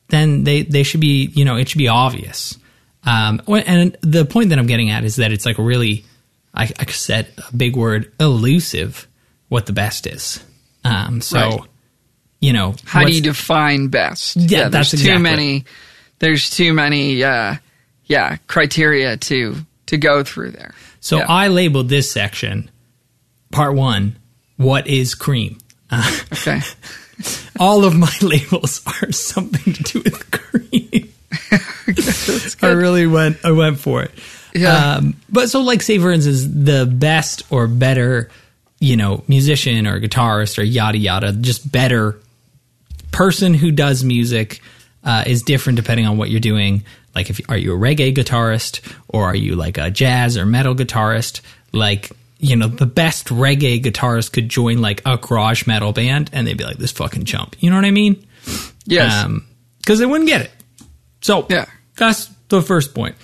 then 0.09 0.43
they 0.43 0.61
they 0.63 0.83
should 0.83 0.99
be 1.01 1.31
you 1.33 1.45
know 1.45 1.55
it 1.55 1.69
should 1.69 1.77
be 1.77 1.87
obvious. 1.87 2.57
Um, 3.03 3.41
and 3.47 3.95
the 4.01 4.25
point 4.25 4.49
that 4.49 4.59
I'm 4.59 4.67
getting 4.67 4.89
at 4.89 5.05
is 5.05 5.15
that 5.15 5.31
it's 5.31 5.45
like 5.45 5.57
really, 5.57 6.03
I, 6.53 6.69
I 6.77 6.85
said 6.87 7.27
a 7.51 7.55
big 7.55 7.77
word, 7.77 8.11
elusive, 8.19 9.07
what 9.47 9.65
the 9.65 9.71
best 9.71 10.05
is. 10.07 10.43
Um, 10.83 11.21
so, 11.21 11.37
Right. 11.39 11.59
you 12.41 12.51
know, 12.51 12.75
How 12.83 13.05
do 13.05 13.13
you 13.13 13.21
define 13.21 13.87
best? 13.87 14.35
Yeah, 14.35 14.67
there's 14.67 14.91
that's 14.91 15.01
too 15.03 15.19
many. 15.19 15.63
There's 16.19 16.49
too 16.49 16.73
many. 16.73 17.23
Uh, 17.23 17.55
yeah, 18.05 18.37
criteria 18.47 19.17
to 19.17 19.55
to 19.87 19.97
go 19.97 20.23
through 20.23 20.51
there. 20.51 20.73
So 20.99 21.17
Yeah. 21.17 21.25
I 21.29 21.47
labeled 21.49 21.89
this 21.89 22.09
section, 22.11 22.69
part 23.51 23.73
one, 23.75 24.15
what 24.57 24.87
is 24.87 25.15
cream? 25.15 25.57
Uh, 25.89 26.19
Okay. 26.33 26.61
all 27.59 27.85
of 27.85 27.95
my 27.95 28.11
labels 28.21 28.81
are 28.85 29.11
something 29.11 29.73
to 29.73 29.83
do 29.83 30.01
with 30.01 30.31
cream. 30.31 31.13
I 32.61 32.67
really 32.71 33.07
went. 33.07 33.37
I 33.43 33.51
went 33.51 33.79
for 33.79 34.03
it. 34.03 34.11
Yeah. 34.53 34.95
Um, 34.95 35.15
but 35.29 35.49
so, 35.49 35.61
like, 35.61 35.81
say 35.81 35.99
for 35.99 36.11
instance, 36.11 36.45
the 36.45 36.85
best 36.85 37.43
or 37.49 37.67
better, 37.67 38.29
you 38.79 38.97
know, 38.97 39.23
musician 39.27 39.85
or 39.87 39.99
guitarist 39.99 40.57
or 40.57 40.63
yada 40.63 40.97
yada, 40.97 41.31
just 41.33 41.69
better 41.71 42.19
person 43.11 43.53
who 43.53 43.71
does 43.71 44.03
music 44.03 44.61
uh, 45.03 45.23
is 45.27 45.41
different 45.43 45.77
depending 45.77 46.05
on 46.05 46.17
what 46.17 46.29
you're 46.29 46.39
doing. 46.39 46.83
Like, 47.15 47.29
if 47.29 47.39
are 47.49 47.57
you 47.57 47.73
a 47.73 47.77
reggae 47.77 48.13
guitarist 48.13 48.81
or 49.07 49.23
are 49.25 49.35
you 49.35 49.55
like 49.55 49.77
a 49.77 49.89
jazz 49.89 50.37
or 50.37 50.45
metal 50.45 50.75
guitarist? 50.75 51.41
Like, 51.71 52.11
you 52.39 52.55
know, 52.55 52.67
the 52.67 52.85
best 52.85 53.27
reggae 53.27 53.81
guitarist 53.81 54.31
could 54.33 54.49
join 54.49 54.79
like 54.79 55.01
a 55.05 55.17
garage 55.17 55.65
metal 55.65 55.93
band 55.93 56.29
and 56.33 56.45
they'd 56.45 56.57
be 56.57 56.63
like 56.63 56.77
this 56.77 56.91
fucking 56.91 57.25
chump. 57.25 57.55
You 57.59 57.69
know 57.69 57.75
what 57.75 57.85
I 57.85 57.91
mean? 57.91 58.23
yes. 58.85 59.27
because 59.79 59.99
they 59.99 60.05
wouldn't 60.05 60.29
get 60.29 60.41
it. 60.41 60.51
So 61.21 61.45
Yeah. 61.49 61.65
that's 61.95 62.27
the 62.49 62.61
first 62.61 62.93
point. 62.93 63.15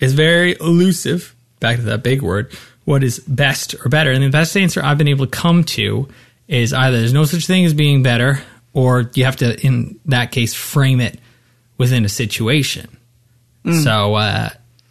It's 0.00 0.12
very 0.12 0.52
elusive. 0.60 1.34
Back 1.60 1.76
to 1.76 1.82
that 1.82 2.02
big 2.02 2.22
word. 2.22 2.52
What 2.84 3.02
is 3.02 3.18
best 3.20 3.74
or 3.84 3.88
better? 3.88 4.12
And 4.12 4.22
the 4.22 4.28
best 4.30 4.56
answer 4.56 4.80
I've 4.82 4.98
been 4.98 5.08
able 5.08 5.26
to 5.26 5.30
come 5.30 5.64
to 5.64 6.08
is 6.46 6.72
either 6.72 6.98
there's 6.98 7.12
no 7.12 7.24
such 7.24 7.46
thing 7.46 7.64
as 7.64 7.74
being 7.74 8.02
better, 8.02 8.40
or 8.72 9.10
you 9.14 9.24
have 9.24 9.36
to, 9.36 9.58
in 9.66 9.98
that 10.06 10.30
case, 10.30 10.54
frame 10.54 11.00
it 11.00 11.18
within 11.78 12.04
a 12.04 12.08
situation. 12.08 12.96
So 13.82 14.14
uh, 14.14 14.50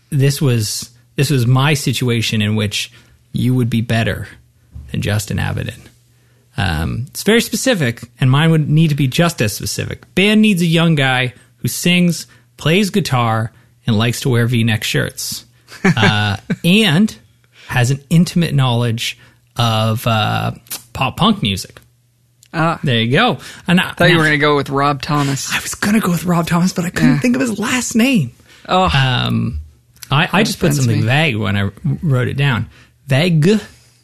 this 0.09 0.41
was 0.41 0.91
this 1.15 1.29
was 1.29 1.47
my 1.47 1.73
situation 1.73 2.41
in 2.41 2.55
which 2.55 2.91
you 3.33 3.53
would 3.55 3.69
be 3.69 3.81
better 3.81 4.27
than 4.91 5.01
Justin 5.01 5.39
Abbott. 5.39 5.73
Um, 6.57 7.05
it's 7.09 7.23
very 7.23 7.41
specific, 7.41 8.01
and 8.19 8.31
mine 8.31 8.51
would 8.51 8.69
need 8.69 8.89
to 8.89 8.95
be 8.95 9.07
just 9.07 9.41
as 9.41 9.53
specific. 9.53 10.13
Band 10.15 10.41
needs 10.41 10.61
a 10.61 10.65
young 10.65 10.95
guy 10.95 11.33
who 11.57 11.67
sings, 11.67 12.25
plays 12.57 12.89
guitar, 12.89 13.51
and 13.85 13.97
likes 13.97 14.21
to 14.21 14.29
wear 14.29 14.47
V-neck 14.47 14.83
shirts, 14.83 15.45
uh, 15.83 16.37
and 16.63 17.15
has 17.67 17.91
an 17.91 18.03
intimate 18.09 18.53
knowledge 18.53 19.17
of 19.55 20.05
uh, 20.07 20.51
pop 20.93 21.17
punk 21.17 21.41
music. 21.41 21.79
Ah. 22.53 22.79
There 22.83 23.01
you 23.01 23.11
go. 23.11 23.39
And 23.67 23.79
I, 23.79 23.91
thought 23.91 24.09
you 24.09 24.17
were 24.17 24.23
going 24.23 24.31
to 24.33 24.37
go 24.37 24.55
with 24.55 24.69
Rob 24.69 25.01
Thomas. 25.01 25.51
I 25.53 25.59
was 25.59 25.75
gonna 25.75 25.99
go 25.99 26.11
with 26.11 26.23
Rob 26.23 26.47
Thomas, 26.47 26.73
but 26.73 26.85
I 26.85 26.89
couldn't 26.89 27.15
Yeah. 27.15 27.19
think 27.19 27.35
of 27.35 27.41
his 27.41 27.59
last 27.59 27.95
name. 27.95 28.31
Oh, 28.67 28.83
Um, 28.93 29.59
I, 30.09 30.29
I 30.31 30.43
just 30.43 30.59
put 30.59 30.73
something 30.73 31.01
me. 31.01 31.05
vague 31.05 31.35
when 31.35 31.57
I 31.57 31.69
wrote 32.01 32.27
it 32.29 32.37
down. 32.37 32.69
Vague, 33.07 33.45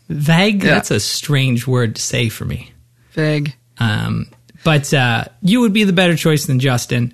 vague. 0.09 0.63
Yeah. 0.63 0.69
That's 0.75 0.91
a 0.91 0.99
strange 0.99 1.65
word 1.67 1.95
to 1.95 2.01
say 2.01 2.29
for 2.29 2.45
me. 2.45 2.71
vague. 3.13 3.55
Um, 3.79 4.27
but 4.63 4.93
uh, 4.93 5.25
you 5.41 5.61
would 5.61 5.73
be 5.73 5.83
the 5.83 5.93
better 5.93 6.15
choice 6.15 6.45
than 6.45 6.59
Justin 6.59 7.13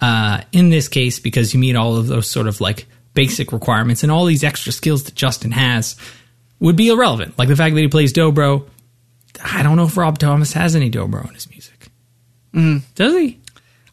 uh, 0.00 0.40
in 0.52 0.70
this 0.70 0.88
case 0.88 1.18
because 1.18 1.52
you 1.54 1.60
meet 1.60 1.76
all 1.76 1.96
of 1.96 2.06
those 2.06 2.28
sort 2.28 2.46
of 2.46 2.60
like 2.60 2.86
basic 3.14 3.52
requirements 3.52 4.02
and 4.02 4.12
all 4.12 4.24
these 4.24 4.44
extra 4.44 4.72
skills 4.72 5.04
that 5.04 5.14
Justin 5.14 5.50
has 5.52 5.96
would 6.60 6.76
be 6.76 6.88
irrelevant. 6.88 7.36
Like 7.38 7.48
the 7.48 7.56
fact 7.56 7.74
that 7.74 7.80
he 7.80 7.88
plays 7.88 8.12
dobro. 8.12 8.68
I 9.42 9.62
don't 9.62 9.76
know 9.76 9.84
if 9.84 9.96
Rob 9.96 10.18
Thomas 10.18 10.52
has 10.52 10.74
any 10.74 10.90
dobro 10.90 11.26
in 11.28 11.34
his 11.34 11.48
music. 11.50 11.88
Mm. 12.54 12.82
Does 12.94 13.14
he? 13.14 13.38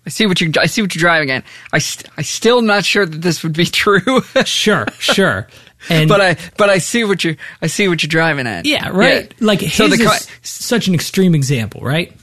I 0.05 0.09
see 0.09 0.25
what 0.25 0.39
you. 0.39 0.51
I 0.59 0.67
see 0.67 0.81
what 0.81 0.93
you're 0.93 0.99
driving 0.99 1.31
at. 1.31 1.43
I. 1.73 1.79
St- 1.79 2.11
I 2.17 2.21
still 2.21 2.61
not 2.61 2.85
sure 2.85 3.05
that 3.05 3.21
this 3.21 3.43
would 3.43 3.53
be 3.53 3.65
true. 3.65 4.21
Sure, 4.45 4.85
sure. 4.99 5.47
And 5.89 6.07
but 6.07 6.21
I. 6.21 6.37
But 6.57 6.69
I 6.69 6.77
see 6.77 7.03
what 7.03 7.23
you. 7.23 7.37
I 7.61 7.67
see 7.67 7.87
what 7.87 8.03
you're 8.03 8.09
driving 8.09 8.47
at. 8.47 8.65
Yeah, 8.65 8.89
right. 8.89 9.33
Like 9.41 9.61
his 9.61 9.73
So 9.73 9.87
the 9.87 9.95
is 9.95 10.29
such 10.43 10.87
an 10.87 10.93
extreme 10.93 11.33
example, 11.35 11.81
right? 11.81 12.13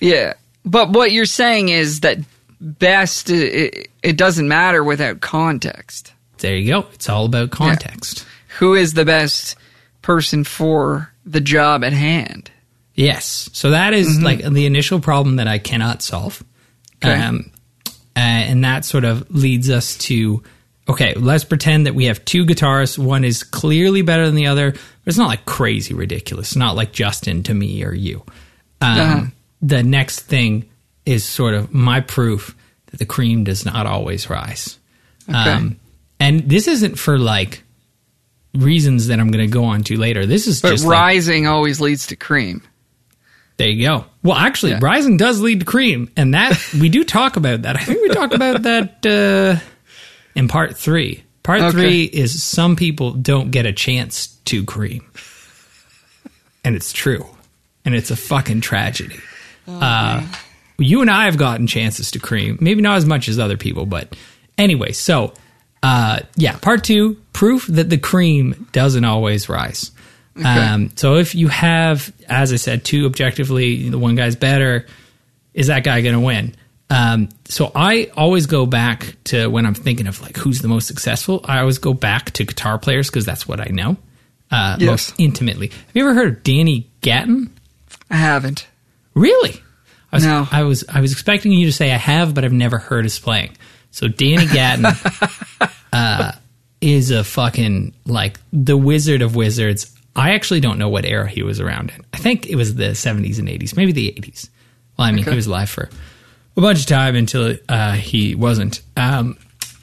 Yeah, 0.00 0.34
but 0.64 0.90
what 0.90 1.12
you're 1.12 1.26
saying 1.26 1.68
is 1.68 2.00
that 2.00 2.18
best. 2.60 3.30
It, 3.30 3.88
it 4.02 4.16
doesn't 4.16 4.48
matter 4.48 4.82
without 4.82 5.20
context. 5.20 6.12
There 6.38 6.56
you 6.56 6.72
go. 6.72 6.86
It's 6.92 7.08
all 7.08 7.24
about 7.24 7.50
context. 7.50 8.26
Who 8.58 8.74
is 8.74 8.94
the 8.94 9.04
best 9.04 9.56
person 10.02 10.44
for 10.44 11.12
the 11.24 11.40
job 11.40 11.84
at 11.84 11.92
hand? 11.92 12.50
Yes. 12.98 13.48
So 13.52 13.70
that 13.70 13.94
is 13.94 14.20
like 14.20 14.42
the 14.42 14.66
initial 14.66 14.98
problem 14.98 15.36
that 15.36 15.46
I 15.46 15.58
cannot 15.58 16.02
solve. 16.02 16.42
Okay. 16.96 17.14
Um, 17.14 17.52
uh, 18.16 18.20
and 18.20 18.64
that 18.64 18.84
sort 18.84 19.04
of 19.04 19.30
leads 19.30 19.70
us 19.70 19.96
to 19.98 20.42
okay, 20.88 21.14
let's 21.14 21.44
pretend 21.44 21.86
that 21.86 21.94
we 21.94 22.06
have 22.06 22.24
two 22.24 22.44
guitarists. 22.44 22.98
One 22.98 23.22
is 23.22 23.44
clearly 23.44 24.02
better 24.02 24.26
than 24.26 24.34
the 24.34 24.46
other, 24.46 24.72
but 24.72 24.80
it's 25.04 25.18
not 25.18 25.28
like 25.28 25.44
crazy 25.44 25.94
ridiculous. 25.94 26.48
It's 26.48 26.56
not 26.56 26.74
like 26.76 26.92
Justin 26.92 27.42
to 27.44 27.54
me 27.54 27.84
or 27.84 27.94
you. 27.94 28.24
Um, 28.80 28.98
Uh-huh. 28.98 29.26
The 29.60 29.82
next 29.82 30.20
thing 30.20 30.68
is 31.04 31.24
sort 31.24 31.54
of 31.54 31.72
my 31.72 32.00
proof 32.00 32.56
that 32.86 32.98
the 32.98 33.06
cream 33.06 33.44
does 33.44 33.64
not 33.64 33.86
always 33.86 34.30
rise. 34.30 34.78
Okay. 35.28 35.36
Um, 35.38 35.76
and 36.18 36.48
this 36.48 36.66
isn't 36.66 36.98
for 36.98 37.18
like 37.18 37.62
reasons 38.54 39.08
that 39.08 39.20
I'm 39.20 39.30
going 39.30 39.46
to 39.46 39.52
go 39.52 39.64
on 39.64 39.82
to 39.84 39.96
later. 39.98 40.26
This 40.26 40.46
is 40.46 40.62
But 40.62 40.70
just 40.70 40.84
like, 40.84 40.92
rising 40.92 41.46
always 41.46 41.80
leads 41.80 42.06
to 42.08 42.16
cream. 42.16 42.62
There 43.58 43.68
you 43.68 43.86
go. 43.86 44.06
Well, 44.22 44.36
actually, 44.36 44.72
Yeah. 44.72 44.78
rising 44.82 45.16
does 45.18 45.40
lead 45.40 45.60
to 45.60 45.66
cream, 45.66 46.10
and 46.16 46.32
that 46.34 46.58
we 46.80 46.88
do 46.88 47.04
talk 47.04 47.36
about 47.36 47.62
that. 47.62 47.76
I 47.76 47.80
think 47.84 48.00
we 48.02 48.08
talk 48.08 48.32
about 48.32 48.62
that 48.62 49.04
uh, 49.06 49.60
in 50.34 50.48
part 50.48 50.76
three. 50.78 51.22
Part 51.42 51.60
Okay. 51.62 51.70
three 51.72 52.02
is 52.04 52.42
some 52.42 52.76
people 52.76 53.12
don't 53.12 53.50
get 53.50 53.66
a 53.66 53.72
chance 53.72 54.28
to 54.46 54.64
cream, 54.64 55.04
and 56.64 56.74
it's 56.76 56.92
true, 56.92 57.26
and 57.84 57.94
it's 57.94 58.10
a 58.10 58.16
fucking 58.16 58.60
tragedy. 58.60 59.16
uh, 59.66 60.22
you 60.78 61.00
and 61.02 61.10
I 61.10 61.24
have 61.26 61.36
gotten 61.36 61.66
chances 61.66 62.10
to 62.12 62.18
cream, 62.18 62.56
maybe 62.60 62.80
not 62.80 62.96
as 62.96 63.04
much 63.04 63.28
as 63.28 63.38
other 63.38 63.56
people, 63.56 63.84
but 63.84 64.14
anyway. 64.56 64.92
So, 64.92 65.34
uh, 65.82 66.20
yeah, 66.36 66.56
part 66.58 66.84
two, 66.84 67.16
proof 67.32 67.66
that 67.66 67.90
the 67.90 67.98
cream 67.98 68.68
doesn't 68.72 69.04
always 69.04 69.48
rise. 69.48 69.90
Um, 70.44 70.90
so 70.96 71.16
if 71.16 71.34
you 71.34 71.48
have, 71.48 72.12
as 72.28 72.52
I 72.52 72.56
said, 72.56 72.84
two 72.84 73.06
objectively, 73.06 73.88
the 73.90 73.98
one 73.98 74.14
guy's 74.14 74.36
better, 74.36 74.86
is 75.54 75.66
that 75.68 75.84
guy 75.84 76.00
going 76.02 76.14
to 76.14 76.20
win? 76.20 76.54
Um, 76.90 77.28
so 77.44 77.70
I 77.74 78.10
always 78.16 78.46
go 78.46 78.64
back 78.64 79.14
to 79.24 79.48
when 79.48 79.66
I'm 79.66 79.74
thinking 79.74 80.06
of 80.06 80.20
like 80.22 80.36
who's 80.36 80.62
the 80.62 80.68
most 80.68 80.86
successful. 80.86 81.40
I 81.44 81.58
always 81.60 81.78
go 81.78 81.92
back 81.92 82.30
to 82.32 82.44
guitar 82.44 82.78
players 82.78 83.10
because 83.10 83.26
that's 83.26 83.46
what 83.46 83.60
I 83.60 83.66
know 83.70 83.96
uh, 84.50 84.76
Yes. 84.80 84.88
most 84.88 85.14
intimately. 85.18 85.68
Have 85.68 85.78
you 85.94 86.02
ever 86.08 86.14
heard 86.14 86.28
of 86.28 86.42
Danny 86.44 86.88
Gatton? 87.02 87.52
I 88.10 88.16
haven't. 88.16 88.66
Really? 89.14 89.60
I 90.12 90.16
was, 90.16 90.24
No. 90.24 90.48
I 90.50 90.62
was 90.62 90.84
I 90.88 91.02
was 91.02 91.12
expecting 91.12 91.52
you 91.52 91.66
to 91.66 91.72
say 91.72 91.92
I 91.92 91.96
have, 91.98 92.32
but 92.34 92.44
I've 92.46 92.52
never 92.54 92.78
heard 92.78 93.04
his 93.04 93.18
playing. 93.18 93.50
So 93.90 94.08
Danny 94.08 94.46
Gatton 94.46 94.86
uh, 95.92 96.32
is 96.80 97.10
a 97.10 97.22
fucking 97.24 97.92
like 98.06 98.38
the 98.50 98.76
wizard 98.78 99.20
of 99.20 99.36
wizards. 99.36 99.94
I 100.18 100.30
actually 100.32 100.60
don't 100.60 100.78
know 100.78 100.88
what 100.88 101.04
era 101.04 101.28
he 101.28 101.42
was 101.42 101.60
around 101.60 101.90
in. 101.96 102.04
I 102.12 102.18
think 102.18 102.46
it 102.46 102.56
was 102.56 102.74
the 102.74 102.90
70s 102.90 103.38
and 103.38 103.48
80s, 103.48 103.76
maybe 103.76 103.92
the 103.92 104.12
80s. 104.18 104.48
Well, 104.98 105.06
I 105.06 105.12
mean, 105.12 105.20
Okay. 105.22 105.30
he 105.30 105.36
was 105.36 105.46
alive 105.46 105.70
for 105.70 105.88
a 106.56 106.60
bunch 106.60 106.80
of 106.80 106.86
time 106.86 107.14
until 107.16 107.56
uh, 107.68 107.92
he 107.92 108.34
wasn't. 108.34 108.80
Um, 108.96 109.38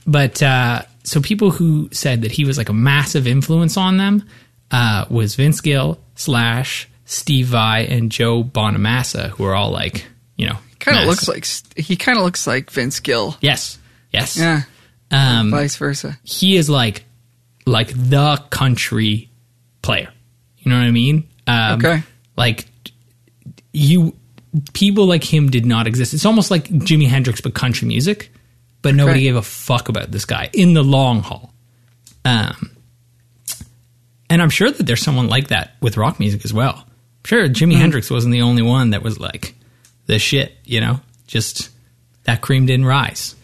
but 0.05 0.43
uh, 0.43 0.83
so 1.03 1.21
people 1.21 1.51
who 1.51 1.89
said 1.91 2.21
that 2.23 2.31
he 2.31 2.43
was 2.45 2.57
like 2.57 2.69
a 2.69 2.73
massive 2.73 3.27
influence 3.27 3.77
on 3.77 3.97
them 3.97 4.23
uh, 4.71 5.05
was 5.09 5.35
Vince 5.35 5.61
Gill 5.61 5.99
slash 6.15 6.87
Steve 7.05 7.47
Vai 7.47 7.81
and 7.87 8.11
Joe 8.11 8.43
Bonamassa, 8.43 9.29
who 9.29 9.45
are 9.45 9.55
all 9.55 9.71
like, 9.71 10.05
you 10.35 10.47
know, 10.47 10.57
Kind 10.79 10.97
of 10.99 11.05
looks 11.07 11.27
like 11.27 11.47
he 11.77 11.95
kind 11.95 12.17
of 12.17 12.23
looks 12.25 12.45
like 12.45 12.69
Vince 12.69 12.99
Gill. 12.99 13.35
yes, 13.41 13.77
yes, 14.11 14.37
Yeah. 14.37 14.63
Um, 15.11 15.49
Vice 15.49 15.77
versa. 15.77 16.17
he 16.23 16.57
is 16.57 16.69
like 16.69 17.05
like 17.65 17.87
the 17.87 18.37
country 18.51 19.29
player. 19.81 20.09
You 20.65 20.71
know 20.71 20.79
what 20.79 20.87
I 20.87 20.91
mean? 20.91 21.27
Um, 21.47 21.79
Okay. 21.79 22.03
Like 22.35 22.65
you, 23.71 24.13
people 24.73 25.05
like 25.05 25.23
him 25.23 25.49
did 25.49 25.65
not 25.65 25.87
exist. 25.87 26.13
It's 26.13 26.25
almost 26.25 26.51
like 26.51 26.67
Jimi 26.69 27.07
Hendrix, 27.07 27.39
but 27.39 27.53
country 27.53 27.87
music. 27.87 28.31
But 28.81 28.93
nobody 28.95 29.21
gave 29.21 29.35
a 29.35 29.41
fuck 29.41 29.89
about 29.89 30.11
this 30.11 30.25
guy 30.25 30.49
in 30.53 30.73
the 30.73 30.83
long 30.83 31.21
haul. 31.21 31.53
Um, 32.23 32.71
and 34.29 34.41
I'm 34.41 34.49
sure 34.49 34.69
that 34.71 34.83
there's 34.85 35.01
someone 35.01 35.27
like 35.27 35.47
that 35.49 35.75
with 35.81 35.97
rock 35.97 36.19
music 36.19 36.43
as 36.45 36.53
well. 36.53 36.75
I'm 36.77 37.23
sure 37.25 37.47
Jimi 37.47 37.75
Hendrix 37.75 38.09
wasn't 38.11 38.33
the 38.33 38.41
only 38.41 38.61
one 38.61 38.91
that 38.91 39.01
was 39.03 39.19
like 39.19 39.55
the 40.07 40.19
shit. 40.19 40.53
You 40.65 40.81
know, 40.81 40.99
just 41.27 41.69
that 42.25 42.41
cream 42.41 42.65
didn't 42.65 42.85
rise. 42.85 43.35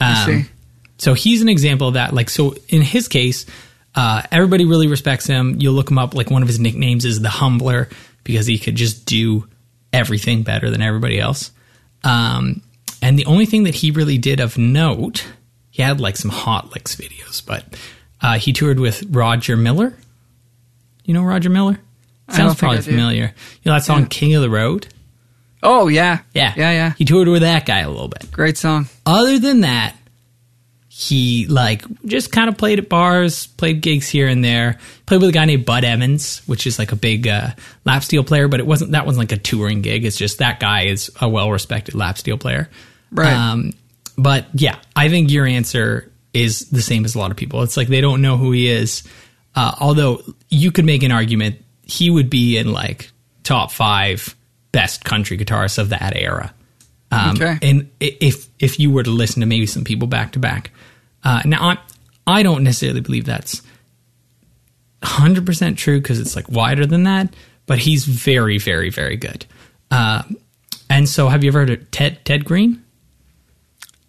I 0.00 0.22
Um, 0.24 0.26
see. 0.44 0.50
so 0.98 1.14
he's 1.14 1.42
an 1.42 1.48
example 1.48 1.88
of 1.88 1.94
that. 1.94 2.14
Like, 2.14 2.30
so 2.30 2.54
in 2.68 2.82
his 2.82 3.06
case, 3.08 3.44
uh, 3.94 4.22
everybody 4.30 4.64
really 4.64 4.86
respects 4.86 5.26
him. 5.26 5.56
You'll 5.58 5.74
look 5.74 5.90
him 5.90 5.98
up. 5.98 6.14
Like, 6.14 6.30
one 6.30 6.42
of 6.42 6.48
his 6.48 6.60
nicknames 6.60 7.04
is 7.04 7.20
the 7.20 7.28
Humbler 7.30 7.88
because 8.24 8.46
he 8.46 8.58
could 8.58 8.76
just 8.76 9.04
do 9.06 9.46
everything 9.92 10.42
better 10.42 10.70
than 10.70 10.82
everybody 10.82 11.18
else. 11.18 11.50
Um, 12.04 12.62
and 13.02 13.18
the 13.18 13.26
only 13.26 13.46
thing 13.46 13.64
that 13.64 13.74
he 13.74 13.90
really 13.90 14.18
did 14.18 14.40
of 14.40 14.56
note, 14.58 15.26
he 15.70 15.82
had 15.82 16.00
like 16.00 16.16
some 16.16 16.30
hot 16.30 16.72
licks 16.72 16.94
videos, 16.96 17.44
but 17.44 17.64
uh, 18.20 18.38
he 18.38 18.52
toured 18.52 18.78
with 18.78 19.04
Roger 19.10 19.56
Miller. 19.56 19.94
You 21.04 21.14
know 21.14 21.22
Roger 21.22 21.50
Miller? 21.50 21.80
Sounds 22.28 22.54
probably 22.54 22.80
familiar. 22.82 23.34
You 23.62 23.70
know 23.70 23.72
that 23.72 23.84
song 23.84 24.02
Yeah. 24.02 24.06
"King 24.08 24.34
of 24.36 24.42
the 24.42 24.50
Road"? 24.50 24.86
Oh 25.62 25.88
yeah. 25.88 26.20
Yeah, 26.32 26.54
Yeah, 26.56 26.70
yeah. 26.70 26.92
He 26.96 27.04
toured 27.04 27.26
with 27.28 27.42
that 27.42 27.66
guy 27.66 27.80
a 27.80 27.90
little 27.90 28.08
bit 28.08 28.30
Great 28.30 28.56
song. 28.56 28.86
other 29.04 29.38
than 29.38 29.62
that, 29.62 29.96
he 31.00 31.46
like 31.46 31.82
just 32.04 32.30
kind 32.30 32.50
of 32.50 32.58
played 32.58 32.78
at 32.78 32.90
bars, 32.90 33.46
played 33.46 33.80
gigs 33.80 34.06
here 34.06 34.28
and 34.28 34.44
there. 34.44 34.78
Played 35.06 35.22
with 35.22 35.30
a 35.30 35.32
guy 35.32 35.46
named 35.46 35.64
Bud 35.64 35.82
Emmons, 35.82 36.42
which 36.46 36.66
is 36.66 36.78
like 36.78 36.92
a 36.92 36.96
big 36.96 37.26
uh, 37.26 37.52
lap 37.86 38.04
steel 38.04 38.22
player, 38.22 38.48
but 38.48 38.60
it 38.60 38.66
wasn't 38.66 38.92
that 38.92 39.06
wasn't 39.06 39.20
like 39.20 39.32
a 39.32 39.40
touring 39.40 39.80
gig. 39.80 40.04
It's 40.04 40.18
just 40.18 40.40
that 40.40 40.60
guy 40.60 40.82
is 40.82 41.10
a 41.18 41.26
well 41.26 41.50
respected 41.50 41.94
lap 41.94 42.18
steel 42.18 42.36
player. 42.36 42.68
Right. 43.10 43.32
Um, 43.32 43.72
but 44.18 44.48
yeah, 44.52 44.78
I 44.94 45.08
think 45.08 45.30
your 45.30 45.46
answer 45.46 46.12
is 46.34 46.68
the 46.68 46.82
same 46.82 47.06
as 47.06 47.14
a 47.14 47.18
lot 47.18 47.30
of 47.30 47.38
people. 47.38 47.62
It's 47.62 47.78
like 47.78 47.88
they 47.88 48.02
don't 48.02 48.20
know 48.20 48.36
who 48.36 48.52
he 48.52 48.68
is. 48.68 49.02
Uh, 49.54 49.74
although 49.80 50.22
you 50.50 50.70
could 50.70 50.84
make 50.84 51.02
an 51.02 51.12
argument 51.12 51.64
he 51.82 52.10
would 52.10 52.28
be 52.28 52.58
in 52.58 52.72
like 52.72 53.10
top 53.42 53.72
five 53.72 54.36
best 54.70 55.02
country 55.02 55.38
guitarists 55.38 55.78
of 55.78 55.88
that 55.88 56.14
era. 56.14 56.52
Um, 57.10 57.30
Okay. 57.36 57.58
And 57.62 57.90
if 58.00 58.48
if 58.58 58.78
you 58.78 58.90
were 58.90 59.02
to 59.02 59.10
listen 59.10 59.40
to 59.40 59.46
maybe 59.46 59.66
some 59.66 59.84
people 59.84 60.06
back 60.08 60.32
to 60.32 60.38
back, 60.38 60.70
uh, 61.24 61.42
now 61.44 61.70
I 61.70 61.78
I 62.26 62.42
don't 62.42 62.62
necessarily 62.62 63.00
believe 63.00 63.24
that's 63.24 63.62
hundred 65.02 65.46
percent 65.46 65.78
true 65.78 66.00
because 66.00 66.20
it's 66.20 66.36
like 66.36 66.48
wider 66.48 66.86
than 66.86 67.04
that, 67.04 67.34
but 67.66 67.78
he's 67.78 68.04
very 68.04 68.58
very 68.58 68.90
very 68.90 69.16
good. 69.16 69.46
Uh, 69.90 70.22
and 70.88 71.08
so, 71.08 71.28
have 71.28 71.42
you 71.44 71.48
ever 71.50 71.60
heard 71.60 71.70
of 71.70 71.90
Ted 71.90 72.24
Ted 72.24 72.44
Greene? 72.44 72.82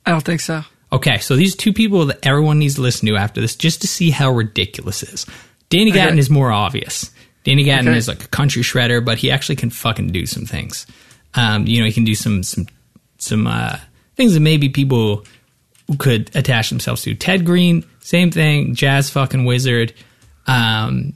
I 0.06 0.12
don't 0.12 0.24
think 0.24 0.42
so. 0.42 0.64
Okay, 0.94 1.20
so 1.20 1.36
these 1.36 1.56
two 1.56 1.72
people 1.72 2.06
that 2.08 2.20
everyone 2.26 2.60
needs 2.60 2.76
to 2.76 2.82
listen 2.82 3.08
to 3.08 3.16
after 3.16 3.40
this 3.40 3.56
just 3.56 3.82
to 3.82 3.88
see 3.88 4.10
how 4.10 4.30
ridiculous 4.32 5.04
it 5.04 5.10
is. 5.14 5.26
Danny 5.70 5.92
Okay. 5.92 6.00
Gatton 6.00 6.20
is 6.20 6.30
more 6.30 6.52
obvious. 6.52 7.12
Danny 7.46 7.64
Gatton 7.64 7.88
Okay. 7.88 7.98
is 7.98 8.08
like 8.10 8.24
a 8.26 8.28
country 8.28 8.62
shredder, 8.62 9.04
but 9.04 9.18
he 9.18 9.32
actually 9.32 9.56
can 9.56 9.70
fucking 9.70 10.08
do 10.12 10.26
some 10.26 10.46
things. 10.46 10.86
Um, 11.34 11.66
you 11.66 11.80
know, 11.80 11.86
he 11.86 11.94
can 11.94 12.04
do 12.04 12.14
some 12.14 12.44
some 12.44 12.68
some 13.22 13.46
uh, 13.48 13.78
things 14.16 14.34
that 14.34 14.40
maybe 14.40 14.70
people 14.70 15.26
could 16.00 16.30
attach 16.36 16.70
themselves 16.70 17.02
to. 17.04 17.14
Ted 17.16 17.46
Greene, 17.46 17.84
same 18.00 18.32
thing, 18.32 18.76
jazz 18.76 19.10
fucking 19.10 19.46
wizard. 19.46 19.94
Um, 20.48 21.14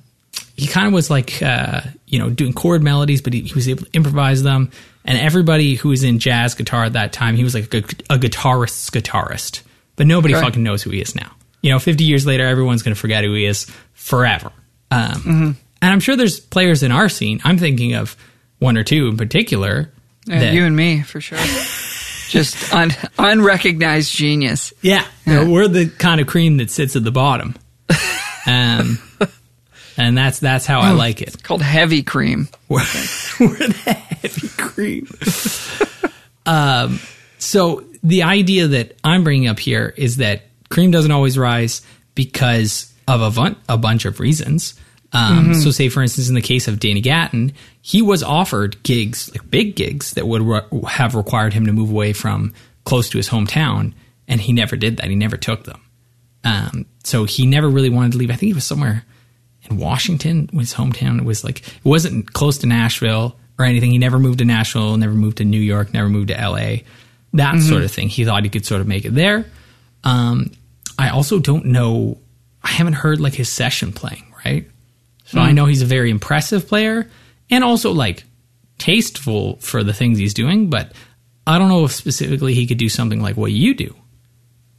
he 0.56 0.68
kind 0.68 0.88
of 0.88 0.94
was 0.94 1.10
like 1.10 1.42
uh, 1.42 1.82
you 2.08 2.20
know 2.20 2.30
doing 2.30 2.54
chord 2.54 2.84
melodies, 2.84 3.22
but 3.22 3.34
he, 3.34 3.42
he 3.42 3.54
was 3.54 3.68
able 3.68 3.86
to 3.86 3.92
improvise 3.94 4.44
them. 4.44 4.72
And 5.04 5.18
everybody 5.18 5.76
who 5.76 5.90
was 5.90 6.04
in 6.04 6.20
jazz 6.20 6.56
guitar 6.56 6.84
at 6.86 6.94
that 6.94 7.14
time, 7.14 7.36
he 7.36 7.44
was 7.44 7.54
like 7.54 7.72
a, 7.74 7.78
a 8.10 8.18
guitarist's 8.18 8.90
guitarist. 8.90 9.62
But 9.96 10.08
nobody 10.08 10.34
Okay. 10.36 10.44
fucking 10.44 10.64
knows 10.64 10.82
who 10.84 10.90
he 10.90 11.00
is 11.00 11.16
now. 11.16 11.32
You 11.62 11.72
know, 11.72 11.80
50 11.80 12.04
years 12.04 12.26
later, 12.26 12.46
everyone's 12.46 12.82
going 12.84 12.96
to 12.96 13.00
forget 13.00 13.24
who 13.24 13.34
he 13.34 13.46
is 13.46 13.66
forever. 13.94 14.52
Um, 14.92 15.58
And 15.82 15.92
I'm 15.94 16.00
sure 16.00 16.16
there's 16.16 16.40
players 16.40 16.82
in 16.84 16.92
our 16.92 17.08
scene. 17.10 17.40
I'm 17.44 17.58
thinking 17.60 17.94
of 17.94 18.16
one 18.60 18.78
or 18.78 18.84
two 18.84 19.08
in 19.08 19.16
particular. 19.18 19.92
Yeah, 20.26 20.40
that- 20.40 20.54
you 20.54 20.66
and 20.66 20.76
me 20.76 21.02
for 21.04 21.22
sure. 21.22 21.38
Just 22.30 22.74
un- 22.74 22.92
unrecognized 23.18 24.14
genius. 24.14 24.74
Yeah, 24.82 25.06
you 25.26 25.34
know, 25.34 25.50
we're 25.50 25.68
the 25.68 25.88
kind 25.88 26.20
of 26.20 26.28
cream 26.28 26.58
that 26.58 26.72
sits 26.72 26.96
at 26.96 27.04
the 27.04 27.12
bottom, 27.12 27.56
um, 28.48 29.00
and 29.98 30.18
that's 30.18 30.40
that's 30.40 30.66
how 30.66 30.80
I 30.80 30.92
like 30.92 31.22
it. 31.22 31.42
Called 31.44 31.62
heavy 31.62 32.04
cream. 32.04 32.48
We're, 32.70 32.82
we're 33.40 33.58
the 33.58 33.94
heavy 33.94 34.48
cream. 34.58 35.08
um, 36.46 37.00
so 37.38 37.84
the 38.04 38.24
idea 38.24 38.68
that 38.68 38.98
I'm 39.04 39.24
bringing 39.24 39.48
up 39.48 39.60
here 39.60 39.94
is 39.96 40.18
that 40.18 40.44
cream 40.70 40.90
doesn't 40.90 41.12
always 41.12 41.38
rise 41.38 41.84
because 42.16 42.92
of 43.08 43.22
a, 43.22 43.30
bun- 43.30 43.56
a 43.70 43.78
bunch 43.78 44.06
of 44.06 44.20
reasons. 44.20 44.74
Um, 45.14 45.54
So, 45.54 45.72
say 45.72 45.88
for 45.90 46.02
instance, 46.02 46.28
in 46.30 46.36
the 46.36 46.42
case 46.42 46.68
of 46.68 46.80
Danny 46.80 47.02
Gatton, 47.02 47.54
he 47.82 48.02
was 48.02 48.22
offered 48.24 48.82
gigs, 48.84 49.30
like 49.32 49.50
big 49.50 49.76
gigs, 49.76 50.14
that 50.16 50.28
would 50.28 50.42
re- 50.42 50.62
have 50.88 51.16
required 51.16 51.54
him 51.54 51.66
to 51.68 51.72
move 51.74 51.90
away 51.90 52.12
from 52.14 52.54
close 52.84 53.10
to 53.10 53.18
his 53.18 53.30
hometown, 53.30 53.94
and 54.28 54.42
he 54.42 54.52
never 54.54 54.76
did 54.76 54.98
that. 54.98 55.10
He 55.10 55.16
never 55.16 55.38
took 55.38 55.64
them. 55.64 55.82
Um, 56.44 56.86
so 57.04 57.24
he 57.24 57.46
never 57.46 57.70
really 57.70 57.90
wanted 57.90 58.12
to 58.14 58.18
leave. 58.18 58.30
I 58.30 58.34
think 58.36 58.50
he 58.50 58.54
was 58.54 58.66
somewhere 58.66 59.04
in 59.70 59.78
Washington, 59.78 60.50
his 60.54 60.74
hometown. 60.74 61.18
It 61.20 61.26
was 61.26 61.44
like 61.44 61.60
it 61.68 61.86
wasn't 61.86 62.34
close 62.34 62.58
to 62.60 62.68
Nashville 62.68 63.36
or 63.58 63.66
anything. 63.66 63.92
He 63.92 63.98
never 63.98 64.20
moved 64.20 64.40
to 64.40 64.46
Nashville, 64.46 64.98
never 64.98 65.14
moved 65.14 65.38
to 65.38 65.46
New 65.46 65.60
York, 65.62 65.94
never 65.94 66.10
moved 66.10 66.28
to 66.28 66.40
L.A. 66.40 66.84
That 67.34 67.60
sort 67.62 67.84
of 67.84 67.92
thing. 67.92 68.10
He 68.10 68.26
thought 68.26 68.44
he 68.44 68.50
could 68.50 68.66
sort 68.66 68.82
of 68.82 68.88
make 68.88 69.06
it 69.06 69.14
there. 69.16 69.46
Um, 70.04 70.52
I 71.00 71.10
also 71.10 71.40
don't 71.40 71.66
know. 71.66 72.18
I 72.64 72.70
haven't 72.70 72.94
heard 72.94 73.20
like 73.20 73.34
his 73.34 73.50
session 73.50 73.92
playing, 73.92 74.24
right? 74.46 74.68
So 75.26 75.40
I 75.40 75.52
know 75.52 75.66
he's 75.66 75.82
a 75.82 75.88
very 75.88 76.12
impressive 76.12 76.68
player 76.68 77.10
and 77.50 77.64
also 77.64 77.92
like 77.92 78.24
tasteful 78.78 79.58
for 79.58 79.84
the 79.84 79.94
things 79.94 80.18
he's 80.18 80.34
doing, 80.34 80.70
but 80.70 80.92
I 81.48 81.58
don't 81.60 81.70
know 81.70 81.86
if 81.86 81.92
specifically 81.92 82.54
he 82.54 82.68
could 82.68 82.78
do 82.78 82.90
something 82.90 83.22
like 83.22 83.36
what 83.36 83.52
you 83.52 83.74
do. 83.74 83.96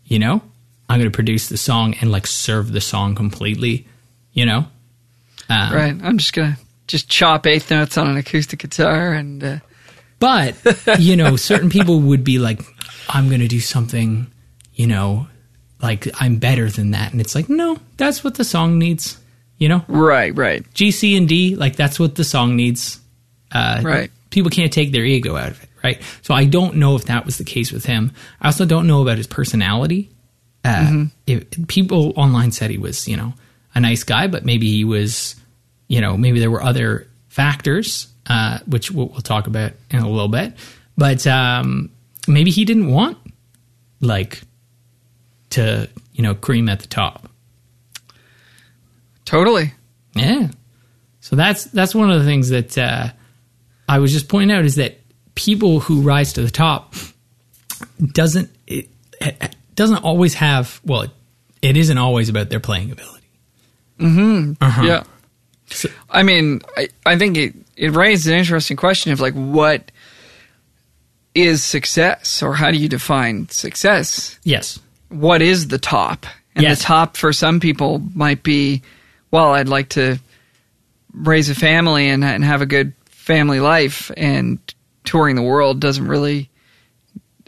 You 0.04 0.18
know? 0.18 0.42
I'm 0.88 1.00
going 1.00 1.10
to 1.10 1.14
produce 1.14 1.48
the 1.48 1.56
song 1.56 1.94
and 2.00 2.12
like 2.12 2.26
serve 2.26 2.72
the 2.72 2.80
song 2.80 3.14
completely, 3.16 3.88
you 4.32 4.46
know? 4.46 4.66
Um, 5.48 5.72
right. 5.72 5.96
I'm 6.02 6.18
just 6.18 6.32
gonna 6.32 6.56
just 6.86 7.08
chop 7.08 7.46
eighth 7.46 7.70
notes 7.70 7.98
on 7.98 8.08
an 8.08 8.16
acoustic 8.16 8.60
guitar 8.60 9.12
and 9.12 9.42
uh, 9.42 9.58
But, 10.18 10.56
you 10.98 11.16
know, 11.16 11.36
certain 11.50 11.70
people 11.70 12.00
would 12.00 12.24
be 12.24 12.38
like, 12.38 12.60
I'm 13.08 13.28
going 13.28 13.40
to 13.40 13.48
do 13.48 13.60
something, 13.60 14.30
you 14.74 14.86
know, 14.86 15.28
like 15.82 16.08
I'm 16.20 16.36
better 16.38 16.70
than 16.70 16.92
that. 16.92 17.12
And 17.12 17.20
it's 17.20 17.34
like, 17.34 17.48
no, 17.48 17.78
that's 17.96 18.24
what 18.24 18.36
the 18.36 18.44
song 18.44 18.78
needs, 18.78 19.18
you 19.58 19.68
know? 19.68 19.84
right, 19.88 20.34
right, 20.36 20.64
G, 20.74 20.90
C, 20.90 21.16
and 21.16 21.28
D, 21.28 21.56
like 21.56 21.76
that's 21.76 21.98
what 21.98 22.14
the 22.14 22.24
song 22.24 22.56
needs. 22.56 23.00
Uh, 23.52 23.80
Right. 23.84 24.10
People 24.30 24.50
can't 24.50 24.72
take 24.72 24.92
their 24.92 25.04
ego 25.04 25.36
out 25.36 25.50
of 25.50 25.62
it, 25.62 25.68
right? 25.82 26.02
So 26.22 26.34
I 26.34 26.44
don't 26.44 26.76
know 26.76 26.94
if 26.96 27.06
that 27.06 27.24
was 27.24 27.38
the 27.38 27.44
case 27.44 27.72
with 27.72 27.86
him. 27.86 28.12
I 28.40 28.48
also 28.48 28.66
don't 28.66 28.86
know 28.86 29.00
about 29.00 29.16
his 29.16 29.26
personality. 29.26 30.10
Uh, 30.64 31.04
if, 31.26 31.44
people 31.68 32.12
online 32.16 32.50
said 32.50 32.70
he 32.70 32.76
was, 32.76 33.06
you 33.06 33.16
know, 33.16 33.32
a 33.74 33.80
nice 33.80 34.02
guy, 34.02 34.26
but 34.26 34.44
maybe 34.44 34.68
he 34.70 34.84
was, 34.84 35.36
you 35.88 36.00
know, 36.00 36.16
maybe 36.16 36.40
there 36.40 36.50
were 36.50 36.62
other 36.62 37.06
factors, 37.28 38.08
uh, 38.26 38.58
which 38.66 38.90
we'll, 38.90 39.06
we'll 39.08 39.20
talk 39.20 39.46
about 39.46 39.72
in 39.90 40.00
a 40.00 40.08
little 40.10 40.28
bit. 40.28 40.54
But 40.98 41.24
um, 41.26 41.90
maybe 42.26 42.50
he 42.50 42.64
didn't 42.64 42.90
want, 42.90 43.16
like, 44.00 44.42
to, 45.50 45.88
you 46.14 46.22
know, 46.22 46.34
cream 46.34 46.68
at 46.68 46.80
the 46.80 46.88
top. 46.88 47.30
Totally. 49.26 49.72
Yeah. 50.14 50.48
So 51.20 51.36
that's 51.36 51.64
that's 51.64 51.94
one 51.94 52.10
of 52.10 52.18
the 52.18 52.24
things 52.24 52.48
that 52.48 52.78
uh, 52.78 53.08
I 53.88 53.98
was 53.98 54.12
just 54.12 54.28
pointing 54.28 54.56
out 54.56 54.64
is 54.64 54.76
that 54.76 54.98
people 55.34 55.80
who 55.80 56.00
rise 56.00 56.32
to 56.34 56.42
the 56.42 56.50
top 56.50 56.94
doesn't 58.12 58.50
it, 58.66 58.88
it 59.20 59.54
doesn't 59.74 60.02
always 60.04 60.32
have 60.34 60.80
well 60.84 61.02
it, 61.02 61.10
it 61.60 61.76
isn't 61.76 61.98
always 61.98 62.28
about 62.30 62.48
their 62.48 62.60
playing 62.60 62.90
ability. 62.92 63.12
Uh-huh. 64.60 64.82
Yeah. 64.82 65.04
I 66.10 66.22
mean, 66.22 66.60
I, 66.76 66.88
I 67.04 67.18
think 67.18 67.36
it, 67.36 67.54
it 67.76 67.90
raises 67.92 68.26
an 68.28 68.34
interesting 68.38 68.76
question 68.76 69.12
of 69.12 69.20
like 69.20 69.34
what 69.34 69.90
is 71.34 71.62
success 71.64 72.42
or 72.42 72.54
how 72.54 72.70
do 72.70 72.78
you 72.78 72.88
define 72.88 73.48
success? 73.48 74.38
Yes. 74.44 74.78
What 75.08 75.42
is 75.42 75.68
the 75.68 75.78
top? 75.78 76.24
And 76.54 76.62
Yes. 76.62 76.78
the 76.78 76.84
top 76.84 77.16
for 77.16 77.32
some 77.32 77.60
people 77.60 78.00
might 78.14 78.42
be, 78.42 78.82
well, 79.36 79.52
I'd 79.52 79.68
like 79.68 79.90
to 79.90 80.18
raise 81.12 81.50
a 81.50 81.54
family 81.54 82.08
and, 82.08 82.24
and 82.24 82.42
have 82.42 82.62
a 82.62 82.66
good 82.66 82.94
family 83.04 83.60
life, 83.60 84.10
and 84.16 84.58
touring 85.04 85.36
the 85.36 85.42
world 85.42 85.78
doesn't 85.78 86.08
really 86.08 86.48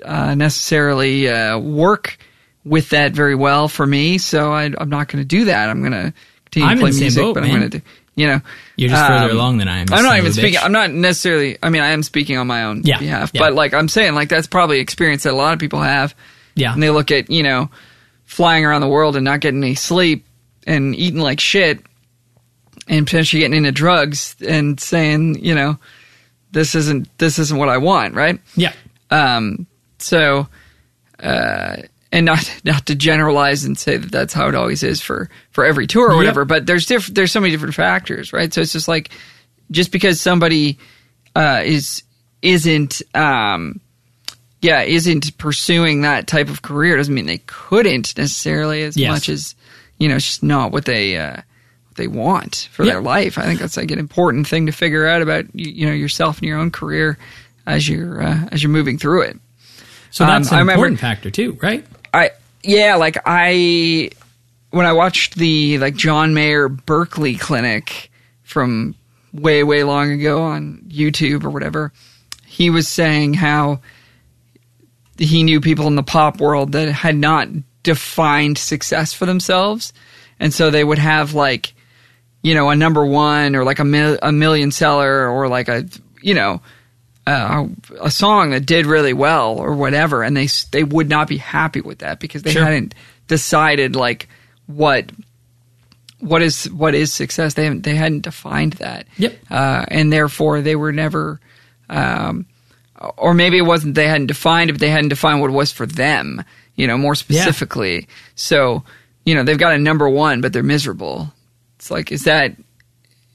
uh, 0.05 0.35
necessarily 0.35 1.29
uh, 1.31 1.59
work 1.59 2.19
with 2.63 2.91
that 2.91 3.13
very 3.13 3.35
well 3.35 3.69
for 3.69 3.87
me. 3.87 4.19
So 4.19 4.53
I, 4.53 4.65
I'm 4.79 4.91
not 4.91 5.09
going 5.09 5.23
to 5.23 5.27
do 5.27 5.47
that. 5.47 5.71
I'm 5.71 5.81
going 5.81 5.93
to 5.93 6.13
continue 6.45 6.75
to 6.75 6.81
play 6.81 6.89
in 6.89 6.93
the 6.93 6.93
same 6.93 7.01
music, 7.05 7.23
boat, 7.23 7.35
but 7.35 7.43
I'm 7.45 7.49
man. 7.49 7.59
going 7.61 7.71
to 7.71 7.79
do, 7.79 7.85
you 8.17 8.27
know, 8.27 8.41
You're 8.77 8.91
just 8.91 9.07
further 9.07 9.31
um, 9.31 9.37
along 9.37 9.57
than 9.59 9.69
I 9.69 9.79
am. 9.79 9.87
I'm 9.91 10.05
not 10.05 10.19
even 10.19 10.33
speaking. 10.35 10.61
bitch. 10.61 10.65
I'm 10.65 10.73
not 10.73 10.91
necessarily. 10.91 11.57
I 11.63 11.71
mean, 11.71 11.81
I 11.81 11.89
am 11.89 12.03
speaking 12.03 12.37
on 12.37 12.47
my 12.47 12.65
own 12.65 12.83
Yeah, 12.85 12.99
behalf, 12.99 13.31
yeah. 13.33 13.41
but 13.41 13.55
like 13.55 13.73
I'm 13.73 13.89
saying, 13.89 14.15
like 14.15 14.29
that's 14.29 14.47
probably 14.47 14.81
experience 14.81 15.23
that 15.23 15.33
a 15.33 15.37
lot 15.37 15.55
of 15.55 15.59
people 15.59 15.81
have. 15.81 16.15
Yeah. 16.55 16.75
and 16.75 16.83
they 16.83 16.91
look 16.91 17.11
at 17.13 17.31
you 17.31 17.45
know 17.45 17.71
flying 18.27 18.65
around 18.67 18.83
the 18.83 18.89
world 18.89 19.17
and 19.17 19.25
not 19.25 19.41
getting 19.41 19.63
any 19.65 19.75
sleep 19.75 20.27
and 20.69 20.95
eating 20.95 21.21
like 21.21 21.41
shit 21.41 21.81
and 22.87 23.07
potentially 23.07 23.41
getting 23.41 23.57
into 23.59 23.73
drugs 23.73 24.37
and 24.47 24.79
saying 24.79 25.45
you 25.45 25.55
know 25.55 25.79
this 26.53 26.75
isn't 26.75 27.09
this 27.19 27.39
isn't 27.39 27.59
what 27.59 27.69
I 27.69 27.79
want, 27.79 28.15
right? 28.15 28.41
Yeah. 28.57 28.73
Um, 29.11 29.67
so, 29.99 30.47
uh, 31.23 31.77
and 32.13 32.25
not 32.27 32.61
not 32.65 32.87
to 32.87 32.95
generalize 32.95 33.65
and 33.65 33.77
say 33.79 33.97
that 33.97 34.11
that's 34.13 34.33
how 34.35 34.49
it 34.49 34.55
always 34.55 34.83
is 34.83 35.01
for 35.01 35.29
for 35.51 35.65
every 35.65 35.87
tour 35.87 36.07
or 36.09 36.13
Yep. 36.13 36.17
whatever, 36.17 36.45
but 36.45 36.67
there's 36.67 36.87
diff- 36.87 37.09
there's 37.09 37.33
so 37.33 37.41
many 37.41 37.51
different 37.51 37.75
factors, 37.75 38.33
right? 38.33 38.53
So 38.53 38.61
it's 38.61 38.73
just 38.73 38.89
like 38.89 39.11
just 39.71 39.93
because 39.93 40.21
somebody 40.21 40.79
uh, 41.37 41.63
is 41.65 42.03
isn't 42.41 43.03
um, 43.15 43.81
yeah 44.63 44.83
isn't 44.83 45.37
pursuing 45.39 46.03
that 46.03 46.27
type 46.27 46.49
of 46.49 46.63
career 46.63 46.97
doesn't 46.97 47.15
mean 47.15 47.27
they 47.27 47.43
couldn't 47.47 48.17
necessarily 48.17 48.83
as 48.83 48.97
Yes. 48.97 49.11
much 49.11 49.29
as 49.29 49.55
you 49.99 50.09
know 50.09 50.17
it's 50.17 50.27
just 50.27 50.43
not 50.43 50.73
what 50.73 50.85
they 50.85 51.17
uh, 51.17 51.37
what 51.37 51.97
they 51.97 52.07
want 52.09 52.69
for 52.73 52.85
Yeah. 52.85 52.93
their 52.95 53.03
life. 53.03 53.39
I 53.39 53.43
think 53.43 53.61
that's 53.61 53.77
like 53.77 53.91
an 53.91 53.99
important 53.99 54.47
thing 54.47 54.67
to 54.67 54.73
figure 54.73 55.07
out 55.07 55.23
about 55.23 55.45
you, 55.55 55.71
you 55.71 55.87
know 55.87 55.93
yourself 55.93 56.39
and 56.39 56.49
your 56.49 56.59
own 56.59 56.71
career 56.71 57.19
as 57.67 57.89
you're 57.89 58.23
uh, 58.23 58.49
as 58.53 58.63
you're 58.63 58.71
moving 58.71 58.99
through 58.99 59.23
it. 59.23 59.39
So 60.11 60.25
Um, 60.25 60.31
that's 60.31 60.53
I 60.53 60.57
an 60.57 60.61
remember- 60.61 60.73
important 60.87 61.01
factor 61.01 61.31
too, 61.31 61.59
right? 61.63 61.85
I 62.15 62.31
yeah, 62.63 62.95
like 62.97 63.19
I 63.27 64.11
when 64.71 64.87
I 64.87 64.93
watched 64.93 65.35
the 65.37 65.79
like 65.79 65.95
John 65.97 66.35
Mayer 66.35 66.69
Berklee 66.69 67.39
clinic 67.39 68.11
from 68.43 68.95
way 69.35 69.63
way 69.65 69.85
long 69.85 70.11
ago 70.13 70.43
on 70.43 70.83
YouTube 70.89 71.45
or 71.45 71.51
whatever, 71.51 71.93
he 72.47 72.71
was 72.71 72.89
saying 72.89 73.35
how 73.35 73.81
he 75.19 75.43
knew 75.43 75.61
people 75.61 75.87
in 75.87 75.97
the 75.97 76.03
pop 76.03 76.41
world 76.41 76.73
that 76.73 76.91
had 76.91 77.17
not 77.17 77.49
defined 77.89 78.59
success 78.59 79.13
for 79.13 79.27
themselves, 79.27 79.93
and 80.39 80.53
so 80.53 80.71
they 80.71 80.85
would 80.85 80.99
have 80.99 81.35
like 81.35 81.73
you 82.43 82.55
know 82.55 82.71
a 82.71 82.77
number 82.77 83.05
one 83.05 83.57
or 83.57 83.65
like 83.65 83.79
a 83.81 83.85
mil- 83.85 84.19
a 84.23 84.31
million 84.33 84.71
seller 84.71 85.29
or 85.29 85.49
like 85.49 85.69
a 85.69 85.85
you 86.23 86.35
know 86.35 86.61
uh, 87.27 87.67
a 88.01 88.11
song 88.11 88.51
that 88.51 88.65
did 88.67 88.87
really 88.87 89.13
well 89.13 89.57
or 89.59 89.75
whatever, 89.75 90.23
and 90.23 90.37
they 90.37 90.49
they 90.71 90.85
would 90.85 91.09
not 91.09 91.29
be 91.29 91.39
happy 91.39 91.81
with 91.81 91.99
that 91.99 92.21
because 92.21 92.43
they 92.43 92.53
Sure. 92.53 92.65
hadn't 92.65 92.95
decided 93.27 93.97
like 93.97 94.29
what 94.67 95.11
what 96.21 96.43
is 96.43 96.71
what 96.71 96.95
is 96.95 97.13
success. 97.13 97.55
They 97.55 97.65
haven't 97.65 97.83
they 97.83 97.95
hadn't 97.97 98.23
defined 98.23 98.75
that. 98.75 99.07
Yep. 99.19 99.39
Uh, 99.51 99.85
and 99.89 100.13
therefore 100.13 100.61
they 100.63 100.77
were 100.77 100.93
never, 100.93 101.39
um, 101.89 102.47
or 103.17 103.35
maybe 103.35 103.59
it 103.59 103.63
wasn't 103.67 103.95
they 103.95 104.09
hadn't 104.09 104.27
defined 104.27 104.71
it, 104.71 104.75
but 104.75 104.81
they 104.81 104.91
hadn't 104.91 105.11
defined 105.11 105.41
what 105.41 105.51
it 105.51 105.55
was 105.55 105.71
for 105.73 105.87
them. 105.87 106.43
You 106.79 106.87
know, 106.87 106.97
more 106.97 107.15
specifically. 107.15 108.09
So 108.37 108.85
you 109.25 109.35
know 109.35 109.43
they've 109.43 109.59
got 109.59 109.75
a 109.75 109.79
number 109.79 110.09
one, 110.09 110.41
but 110.41 110.53
they're 110.55 110.63
miserable. 110.63 111.31
It's 111.77 111.91
like 111.91 112.11
is 112.11 112.25
that 112.25 112.57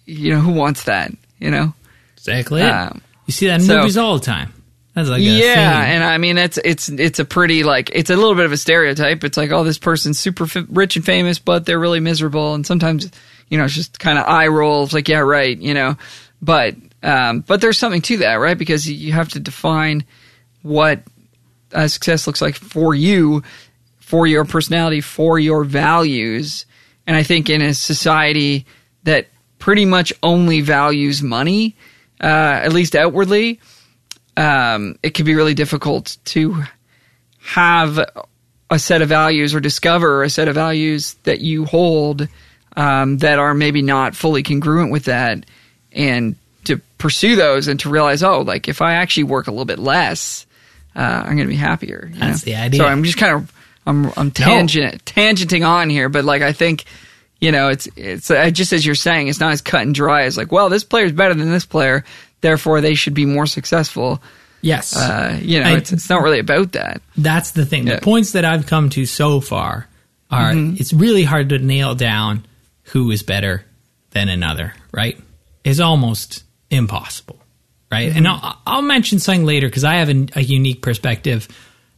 you 0.06 0.34
know 0.34 0.40
who 0.40 0.54
wants 0.54 0.86
that? 0.86 1.12
You 1.40 1.52
know. 1.52 1.74
Exactly. 2.18 2.62
Um, 2.62 3.02
you 3.26 3.34
see 3.34 3.48
that 3.48 3.60
in 3.60 3.68
so- 3.68 3.78
movies 3.78 3.98
all 3.98 4.18
the 4.18 4.26
time. 4.26 4.54
That's 4.94 5.10
like 5.10 5.24
yeah, 5.24 5.86
and 5.86 6.04
I 6.04 6.20
mean 6.20 6.38
it's 6.38 6.60
it's 6.64 6.88
it's 6.88 7.18
a 7.18 7.26
pretty 7.26 7.64
like 7.64 7.90
it's 7.94 8.12
a 8.12 8.16
little 8.16 8.36
bit 8.36 8.46
of 8.46 8.52
a 8.52 8.58
stereotype. 8.58 9.24
It's 9.24 9.38
like 9.38 9.52
oh 9.52 9.64
this 9.64 9.80
person's 9.80 10.20
super 10.20 10.44
f- 10.44 10.68
rich 10.70 10.96
and 10.96 11.04
famous, 11.04 11.40
but 11.40 11.66
they're 11.66 11.80
really 11.80 12.00
miserable, 12.00 12.54
and 12.54 12.64
sometimes 12.66 13.10
you 13.50 13.58
know 13.58 13.64
it's 13.66 13.74
just 13.74 13.98
kind 14.00 14.20
of 14.20 14.28
eye 14.28 14.48
rolls 14.48 14.94
like 14.94 15.10
yeah 15.10 15.20
right 15.20 15.58
you 15.58 15.74
know, 15.74 15.98
but 16.44 16.76
um, 17.02 17.40
but 17.40 17.60
there's 17.60 17.80
something 17.80 18.04
to 18.04 18.18
that 18.18 18.36
right 18.36 18.58
because 18.58 18.88
you 18.88 19.14
have 19.14 19.30
to 19.30 19.40
define 19.40 20.06
what 20.62 21.02
uh, 21.74 21.88
success 21.88 22.28
looks 22.28 22.42
like 22.42 22.56
for 22.56 22.94
you, 22.94 23.44
for 24.00 24.28
your 24.28 24.46
personality, 24.46 25.02
for 25.02 25.40
your 25.40 25.64
values, 25.64 26.66
and 27.08 27.16
I 27.18 27.24
think 27.24 27.50
in 27.50 27.62
a 27.62 27.74
society 27.74 28.66
that 29.04 29.28
pretty 29.60 29.86
much 29.86 30.14
only 30.24 30.62
values 30.62 31.22
money, 31.22 31.76
uh, 32.22 32.26
at 32.64 32.72
least 32.74 32.96
outwardly 32.96 33.60
um, 34.38 34.98
it 35.04 35.14
can 35.14 35.26
be 35.26 35.36
really 35.36 35.54
difficult 35.54 36.18
to 36.26 36.64
have 37.40 38.00
a 38.70 38.80
set 38.80 39.02
of 39.02 39.10
values 39.10 39.54
or 39.54 39.60
discover 39.60 40.24
a 40.24 40.30
set 40.30 40.48
of 40.48 40.56
values 40.56 41.16
that 41.24 41.42
you 41.42 41.66
hold 41.66 42.28
um, 42.76 43.18
that 43.20 43.38
are 43.38 43.54
maybe 43.54 43.82
not 43.82 44.16
fully 44.16 44.42
congruent 44.42 44.92
with 44.92 45.06
that 45.06 45.46
and 45.92 46.36
to 46.64 46.78
pursue 46.98 47.36
those 47.36 47.68
and 47.68 47.80
to 47.82 47.90
realize 47.90 48.24
oh 48.24 48.42
like 48.42 48.68
if 48.68 48.82
i 48.82 48.94
actually 48.94 49.24
work 49.24 49.48
a 49.48 49.52
little 49.52 49.66
bit 49.66 49.78
less 49.78 50.48
uh, 50.96 51.00
i'm 51.00 51.36
going 51.36 51.40
to 51.40 51.46
be 51.48 51.56
happier 51.56 52.10
you 52.14 52.20
That's 52.20 52.46
know? 52.46 52.52
the 52.54 52.60
idea. 52.60 52.78
so 52.80 52.86
i'm 52.86 53.04
just 53.04 53.18
kind 53.18 53.34
of 53.36 53.52
i'm 53.86 54.12
i'm 54.18 54.32
tangent 54.32 55.04
tangenting 55.06 55.68
on 55.68 55.90
here 55.90 56.10
but 56.10 56.24
like 56.26 56.42
i 56.42 56.54
think 56.54 56.86
you 57.42 57.52
know 57.52 57.70
it's 57.70 57.88
it's 57.96 58.30
uh, 58.32 58.50
just 58.50 58.72
as 58.74 58.86
you're 58.86 58.96
saying 58.96 59.28
it's 59.28 59.40
not 59.40 59.52
as 59.54 59.62
cut 59.62 59.82
and 59.82 59.94
dry 59.96 60.24
as 60.24 60.38
like 60.38 60.52
well 60.52 60.70
this 60.70 60.84
player's 60.84 61.12
better 61.12 61.34
than 61.34 61.50
this 61.52 61.66
player 61.66 62.04
therefore 62.42 62.82
they 62.82 62.96
should 62.96 63.14
be 63.14 63.26
more 63.26 63.46
successful 63.46 64.22
Yes. 64.66 64.96
uh, 64.96 65.38
you 65.42 65.60
know, 65.60 65.68
I- 65.68 65.76
it's, 65.76 65.92
it's 65.92 66.10
not 66.10 66.22
really 66.24 66.40
about 66.40 66.72
that. 66.72 67.02
That's 67.18 67.52
the 67.52 67.66
thing. 67.66 67.86
Yeah. 67.86 67.96
The 67.96 68.02
points 68.02 68.32
that 68.32 68.46
I've 68.46 68.66
come 68.66 68.90
to 68.92 69.06
so 69.06 69.42
far 69.42 69.90
are 70.32 70.54
Mm-hmm. 70.54 70.78
it's 70.80 70.94
really 70.94 71.24
hard 71.26 71.50
to 71.50 71.60
nail 71.60 71.96
down 71.96 72.46
who 72.84 73.12
is 73.12 73.24
better 73.24 73.66
than 74.12 74.30
another, 74.30 74.74
right? 74.94 75.20
It's 75.66 75.82
almost 75.82 76.46
impossible, 76.70 77.43
right? 77.94 78.10
Mm-hmm. 78.10 78.18
And 78.18 78.28
I'll, 78.28 78.58
I'll 78.66 78.82
mention 78.82 79.20
something 79.20 79.46
later 79.46 79.68
because 79.68 79.84
I 79.84 79.96
have 79.96 80.10
an, 80.10 80.30
a 80.36 80.42
unique 80.42 80.82
perspective 80.82 81.48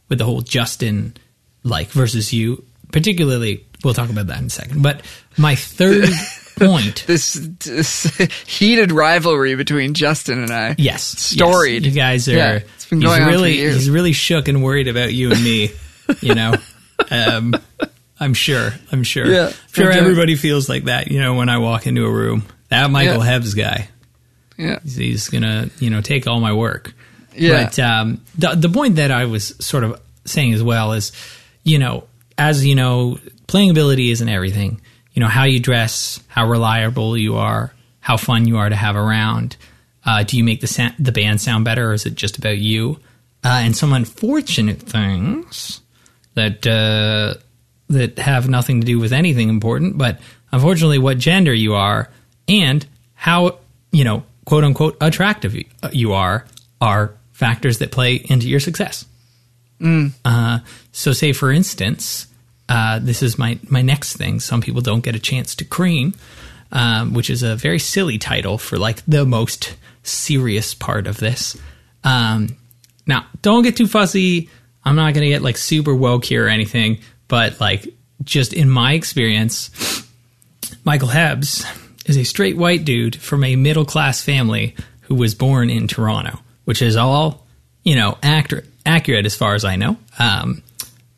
with 0.08 0.18
the 0.18 0.24
whole 0.24 0.42
Justin 0.42 1.14
like 1.62 1.88
versus 1.88 2.32
you, 2.32 2.64
particularly. 2.92 3.64
We'll 3.82 3.94
talk 3.94 4.10
about 4.10 4.26
that 4.28 4.38
in 4.38 4.46
a 4.46 4.50
second. 4.50 4.82
But 4.82 5.02
my 5.36 5.54
third 5.54 6.08
point. 6.56 7.04
This, 7.06 7.34
this 7.34 8.04
heated 8.46 8.90
rivalry 8.92 9.54
between 9.54 9.94
Justin 9.94 10.42
and 10.42 10.50
I. 10.52 10.74
Yes, 10.78 11.02
Storied. 11.04 11.84
yes. 11.84 11.94
You 11.94 12.00
guys 12.00 12.28
are. 12.28 12.36
Yeah, 12.36 12.52
it's 12.74 12.86
been 12.86 13.00
he's 13.00 13.08
going 13.08 13.22
on 13.22 13.28
for 13.28 13.32
really, 13.32 13.56
years. 13.56 13.74
He's 13.74 13.90
really 13.90 14.12
shook 14.12 14.48
and 14.48 14.62
worried 14.62 14.88
about 14.88 15.12
you 15.12 15.30
and 15.32 15.42
me. 15.42 15.70
You 16.20 16.34
know, 16.34 16.54
um, 17.10 17.54
I'm 18.18 18.34
sure. 18.34 18.70
I'm 18.92 19.02
sure. 19.02 19.26
Yeah, 19.26 19.52
sure. 19.72 19.90
okay. 19.90 19.98
Everybody 19.98 20.36
feels 20.36 20.68
like 20.68 20.84
that. 20.84 21.10
You 21.10 21.20
know, 21.20 21.34
when 21.34 21.48
I 21.48 21.58
walk 21.58 21.86
into 21.86 22.04
a 22.06 22.10
room, 22.10 22.44
that 22.68 22.90
Michael 22.90 23.18
Yeah. 23.18 23.30
Hebbs 23.30 23.54
guy, 23.54 23.88
Yeah. 24.56 24.78
he's 24.82 25.28
gonna, 25.28 25.70
you 25.78 25.90
know, 25.90 26.00
take 26.00 26.26
all 26.26 26.40
my 26.40 26.52
work. 26.52 26.94
Yeah. 27.34 27.64
But 27.64 27.78
um, 27.78 28.22
the 28.36 28.54
the 28.54 28.68
point 28.68 28.96
that 28.96 29.10
I 29.10 29.26
was 29.26 29.54
sort 29.58 29.84
of 29.84 30.00
saying 30.24 30.54
as 30.54 30.62
well 30.62 30.92
is, 30.92 31.12
you 31.62 31.78
know, 31.78 32.04
as 32.38 32.64
you 32.64 32.74
know, 32.74 33.18
playing 33.46 33.70
ability 33.70 34.10
isn't 34.10 34.28
everything. 34.28 34.80
You 35.12 35.20
know, 35.20 35.28
how 35.28 35.44
you 35.44 35.60
dress, 35.60 36.22
how 36.28 36.48
reliable 36.48 37.16
you 37.16 37.36
are, 37.36 37.72
how 38.00 38.16
fun 38.16 38.46
you 38.46 38.58
are 38.58 38.68
to 38.68 38.76
have 38.76 38.96
around. 38.96 39.56
Uh, 40.04 40.22
do 40.22 40.36
you 40.36 40.44
make 40.44 40.60
the 40.60 40.66
sa- 40.66 40.92
the 40.98 41.12
band 41.12 41.40
sound 41.40 41.64
better, 41.64 41.90
or 41.90 41.92
is 41.92 42.06
it 42.06 42.14
just 42.14 42.38
about 42.38 42.58
you? 42.58 43.00
Uh, 43.44 43.60
and 43.62 43.76
some 43.76 43.92
unfortunate 43.92 44.80
things 44.80 45.80
that 46.34 46.66
uh, 46.66 47.34
that 47.88 48.18
have 48.18 48.48
nothing 48.48 48.80
to 48.80 48.86
do 48.86 48.98
with 48.98 49.12
anything 49.12 49.48
important, 49.48 49.98
but 49.98 50.20
unfortunately, 50.52 50.98
what 50.98 51.18
gender 51.18 51.52
you 51.54 51.74
are 51.74 52.08
and 52.48 52.86
how 53.14 53.58
you 53.92 54.04
know, 54.04 54.22
quote 54.46 54.64
unquote, 54.64 54.96
attractive 55.02 55.54
you, 55.54 55.66
you 55.92 56.14
are 56.14 56.46
are 56.80 57.12
factors 57.32 57.78
that 57.78 57.90
play 57.92 58.14
into 58.14 58.48
your 58.48 58.60
success. 58.60 59.04
Uh, 60.24 60.60
so, 60.92 61.12
say 61.12 61.34
for 61.34 61.52
instance, 61.52 62.26
uh, 62.70 62.98
this 62.98 63.22
is 63.22 63.38
my 63.38 63.58
my 63.68 63.82
next 63.82 64.16
thing. 64.16 64.40
Some 64.40 64.62
people 64.62 64.80
don't 64.80 65.04
get 65.04 65.14
a 65.14 65.18
chance 65.18 65.54
to 65.56 65.64
cream, 65.66 66.14
um, 66.72 67.12
which 67.12 67.28
is 67.28 67.42
a 67.42 67.56
very 67.56 67.78
silly 67.78 68.16
title 68.16 68.56
for 68.56 68.78
like 68.78 69.04
the 69.04 69.26
most 69.26 69.76
serious 70.02 70.72
part 70.72 71.06
of 71.06 71.18
this. 71.18 71.58
Um, 72.04 72.56
now, 73.06 73.26
don't 73.42 73.62
get 73.62 73.76
too 73.76 73.86
fussy. 73.86 74.48
I'm 74.84 74.96
not 74.96 75.14
going 75.14 75.24
to 75.24 75.28
get 75.28 75.42
like 75.42 75.56
super 75.56 75.94
woke 75.94 76.24
here 76.24 76.46
or 76.46 76.48
anything, 76.48 77.00
but 77.28 77.60
like 77.60 77.88
just 78.24 78.52
in 78.52 78.70
my 78.70 78.92
experience, 78.92 80.04
Michael 80.84 81.08
Hebbs 81.08 81.66
is 82.06 82.16
a 82.16 82.24
straight 82.24 82.56
white 82.56 82.84
dude 82.84 83.16
from 83.16 83.44
a 83.44 83.54
middle 83.56 83.84
class 83.84 84.22
family 84.22 84.74
who 85.02 85.14
was 85.14 85.34
born 85.34 85.70
in 85.70 85.86
Toronto, 85.88 86.38
which 86.64 86.80
is 86.82 86.96
all, 86.96 87.46
you 87.84 87.94
know, 87.96 88.16
accurate, 88.22 88.64
accurate 88.84 89.26
as 89.26 89.34
far 89.34 89.54
as 89.54 89.64
I 89.64 89.76
know. 89.76 89.96
Um, 90.18 90.62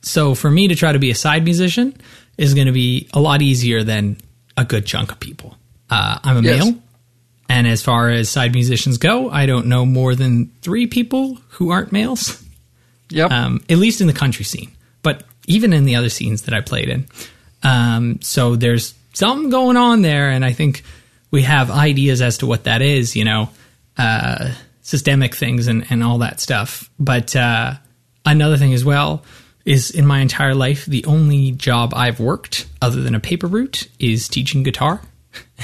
so 0.02 0.34
for 0.34 0.50
me 0.50 0.68
to 0.68 0.74
try 0.74 0.92
to 0.92 0.98
be 0.98 1.10
a 1.10 1.14
side 1.14 1.44
musician 1.44 1.96
is 2.36 2.54
going 2.54 2.66
to 2.66 2.72
be 2.72 3.08
a 3.12 3.20
lot 3.20 3.42
easier 3.42 3.82
than 3.84 4.16
a 4.56 4.64
good 4.64 4.84
chunk 4.86 5.12
of 5.12 5.20
people. 5.20 5.56
Uh, 5.90 6.18
I'm 6.22 6.38
a 6.38 6.42
Yes. 6.42 6.64
male. 6.64 6.74
And 7.50 7.66
as 7.66 7.82
far 7.82 8.10
as 8.10 8.28
side 8.28 8.52
musicians 8.52 8.98
go, 8.98 9.30
I 9.30 9.46
don't 9.46 9.66
know 9.66 9.86
more 9.86 10.14
than 10.14 10.50
three 10.60 10.86
people 10.86 11.38
who 11.50 11.70
aren't 11.70 11.92
males 11.92 12.42
Yep. 13.10 13.30
um, 13.30 13.62
at 13.70 13.78
least 13.78 14.02
in 14.02 14.06
the 14.06 14.12
country 14.12 14.44
scene, 14.44 14.70
but 15.02 15.24
even 15.46 15.72
in 15.72 15.84
the 15.86 15.96
other 15.96 16.10
scenes 16.10 16.42
that 16.42 16.52
I 16.52 16.60
played 16.60 16.90
in. 16.90 17.06
Um, 17.62 18.20
so 18.20 18.54
there's 18.54 18.92
something 19.18 19.50
going 19.50 19.76
on 19.76 20.02
there, 20.02 20.30
and 20.30 20.44
I 20.44 20.52
think 20.52 20.82
we 21.30 21.42
have 21.42 21.70
ideas 21.70 22.22
as 22.22 22.38
to 22.38 22.46
what 22.46 22.64
that 22.64 22.82
is, 22.82 23.16
you 23.16 23.24
know, 23.24 23.50
uh, 23.96 24.52
systemic 24.80 25.34
things 25.34 25.66
and, 25.66 25.84
and 25.90 26.02
all 26.02 26.18
that 26.18 26.40
stuff. 26.40 26.88
But 26.98 27.34
uh, 27.34 27.74
another 28.24 28.56
thing 28.56 28.72
as 28.72 28.84
well 28.84 29.24
is 29.64 29.90
in 29.90 30.06
my 30.06 30.20
entire 30.20 30.54
life, 30.54 30.86
the 30.86 31.04
only 31.04 31.50
job 31.50 31.92
I've 31.94 32.20
worked 32.20 32.66
other 32.80 33.02
than 33.02 33.14
a 33.14 33.20
paper 33.20 33.46
route 33.46 33.88
is 33.98 34.28
teaching 34.28 34.62
guitar. 34.62 35.00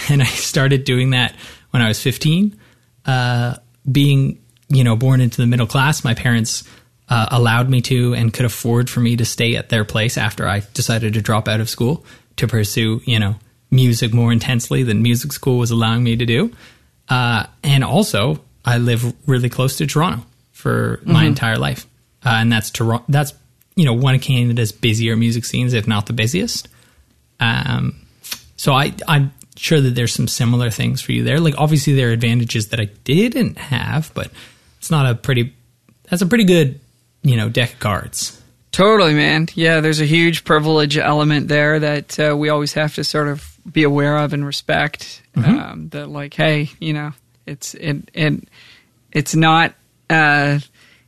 And 0.08 0.20
I 0.20 0.26
started 0.26 0.82
doing 0.82 1.10
that 1.10 1.36
when 1.70 1.80
I 1.80 1.86
was 1.86 2.02
15. 2.02 2.58
Uh, 3.06 3.54
being, 3.90 4.42
you 4.68 4.82
know, 4.82 4.96
born 4.96 5.20
into 5.20 5.36
the 5.40 5.46
middle 5.46 5.68
class, 5.68 6.02
my 6.02 6.14
parents 6.14 6.64
uh, 7.08 7.28
allowed 7.30 7.70
me 7.70 7.80
to 7.82 8.12
and 8.12 8.32
could 8.32 8.44
afford 8.44 8.90
for 8.90 8.98
me 8.98 9.16
to 9.16 9.24
stay 9.24 9.54
at 9.54 9.68
their 9.68 9.84
place 9.84 10.18
after 10.18 10.48
I 10.48 10.62
decided 10.74 11.14
to 11.14 11.22
drop 11.22 11.46
out 11.46 11.60
of 11.60 11.70
school 11.70 12.04
to 12.36 12.46
pursue, 12.46 13.00
you 13.04 13.18
know, 13.18 13.36
music 13.70 14.12
more 14.12 14.32
intensely 14.32 14.82
than 14.82 15.02
music 15.02 15.32
school 15.32 15.58
was 15.58 15.70
allowing 15.70 16.02
me 16.02 16.16
to 16.16 16.26
do. 16.26 16.52
Uh, 17.08 17.46
and 17.62 17.84
also, 17.84 18.40
I 18.64 18.78
live 18.78 19.14
really 19.28 19.48
close 19.48 19.76
to 19.78 19.86
Toronto 19.86 20.24
for 20.52 21.00
my 21.04 21.24
entire 21.24 21.58
life, 21.58 21.86
uh, 22.24 22.30
and 22.30 22.50
that's 22.50 22.70
Toronto. 22.70 23.04
That's 23.08 23.34
you 23.76 23.84
know 23.84 23.92
one 23.92 24.14
of 24.14 24.22
Canada's 24.22 24.72
busier 24.72 25.16
music 25.16 25.44
scenes, 25.44 25.74
if 25.74 25.86
not 25.86 26.06
the 26.06 26.14
busiest. 26.14 26.68
Um, 27.40 28.06
so 28.56 28.72
I 28.72 28.94
I'm 29.06 29.32
sure 29.56 29.80
that 29.80 29.90
there's 29.90 30.14
some 30.14 30.28
similar 30.28 30.70
things 30.70 31.02
for 31.02 31.12
you 31.12 31.22
there. 31.24 31.40
Like 31.40 31.54
obviously 31.58 31.92
there 31.92 32.08
are 32.08 32.12
advantages 32.12 32.68
that 32.68 32.80
I 32.80 32.86
didn't 33.04 33.58
have, 33.58 34.10
but 34.14 34.30
it's 34.78 34.90
not 34.90 35.06
a 35.06 35.14
pretty. 35.14 35.54
That's 36.08 36.22
a 36.22 36.26
pretty 36.26 36.44
good 36.44 36.80
you 37.22 37.36
know 37.36 37.50
deck 37.50 37.74
of 37.74 37.80
cards. 37.80 38.40
Totally, 38.74 39.14
man. 39.14 39.46
Yeah, 39.54 39.80
there's 39.80 40.00
a 40.00 40.04
huge 40.04 40.42
privilege 40.42 40.98
element 40.98 41.46
there 41.46 41.78
that 41.78 42.18
uh, 42.18 42.36
we 42.36 42.48
always 42.48 42.72
have 42.72 42.96
to 42.96 43.04
sort 43.04 43.28
of 43.28 43.56
be 43.70 43.84
aware 43.84 44.16
of 44.16 44.32
and 44.32 44.44
respect. 44.44 45.22
Um, 45.36 45.90
that, 45.90 46.08
like, 46.08 46.34
hey, 46.34 46.70
you 46.80 46.92
know, 46.92 47.12
it's 47.46 47.74
it 47.74 48.10
it 48.12 48.48
it's 49.12 49.36
not 49.36 49.74
uh, 50.10 50.58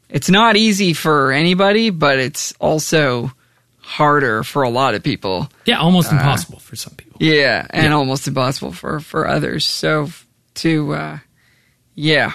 it's 0.08 0.30
not 0.30 0.56
easy 0.56 0.92
for 0.92 1.32
anybody, 1.32 1.90
but 1.90 2.20
it's 2.20 2.52
also 2.60 3.32
harder 3.80 4.44
for 4.44 4.62
a 4.62 4.70
lot 4.70 4.94
of 4.94 5.02
people. 5.02 5.50
Yeah, 5.64 5.78
almost 5.78 6.12
impossible 6.12 6.60
for 6.60 6.76
some 6.76 6.94
people. 6.94 7.18
Yeah, 7.20 7.66
and 7.70 7.86
Yeah. 7.86 7.94
almost 7.94 8.28
impossible 8.28 8.70
for 8.70 9.00
for 9.00 9.26
others. 9.26 9.64
So 9.64 10.10
to 10.54 10.94
uh, 10.94 11.18
yeah, 11.96 12.34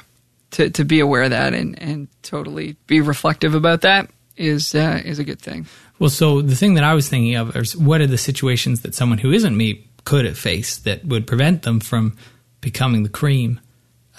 to 0.51 0.69
to 0.71 0.83
be 0.83 0.99
aware 0.99 1.23
of 1.23 1.29
that 1.29 1.53
and 1.53 1.81
and 1.81 2.09
totally 2.21 2.75
be 2.85 2.99
reflective 2.99 3.55
about 3.55 3.79
that 3.81 4.09
is 4.41 4.75
uh, 4.75 5.01
is 5.05 5.19
a 5.19 5.23
good 5.23 5.39
thing. 5.39 5.67
Well, 5.99 6.09
so 6.09 6.41
the 6.41 6.55
thing 6.55 6.73
that 6.73 6.83
I 6.83 6.93
was 6.93 7.07
thinking 7.07 7.35
of 7.35 7.55
is 7.55 7.77
what 7.77 8.01
are 8.01 8.07
the 8.07 8.17
situations 8.17 8.81
that 8.81 8.95
someone 8.95 9.19
who 9.19 9.31
isn't 9.31 9.55
me 9.55 9.87
could 10.03 10.25
have 10.25 10.37
faced 10.37 10.83
that 10.85 11.05
would 11.05 11.27
prevent 11.27 11.61
them 11.61 11.79
from 11.79 12.17
becoming 12.59 13.03
the 13.03 13.09
cream, 13.09 13.59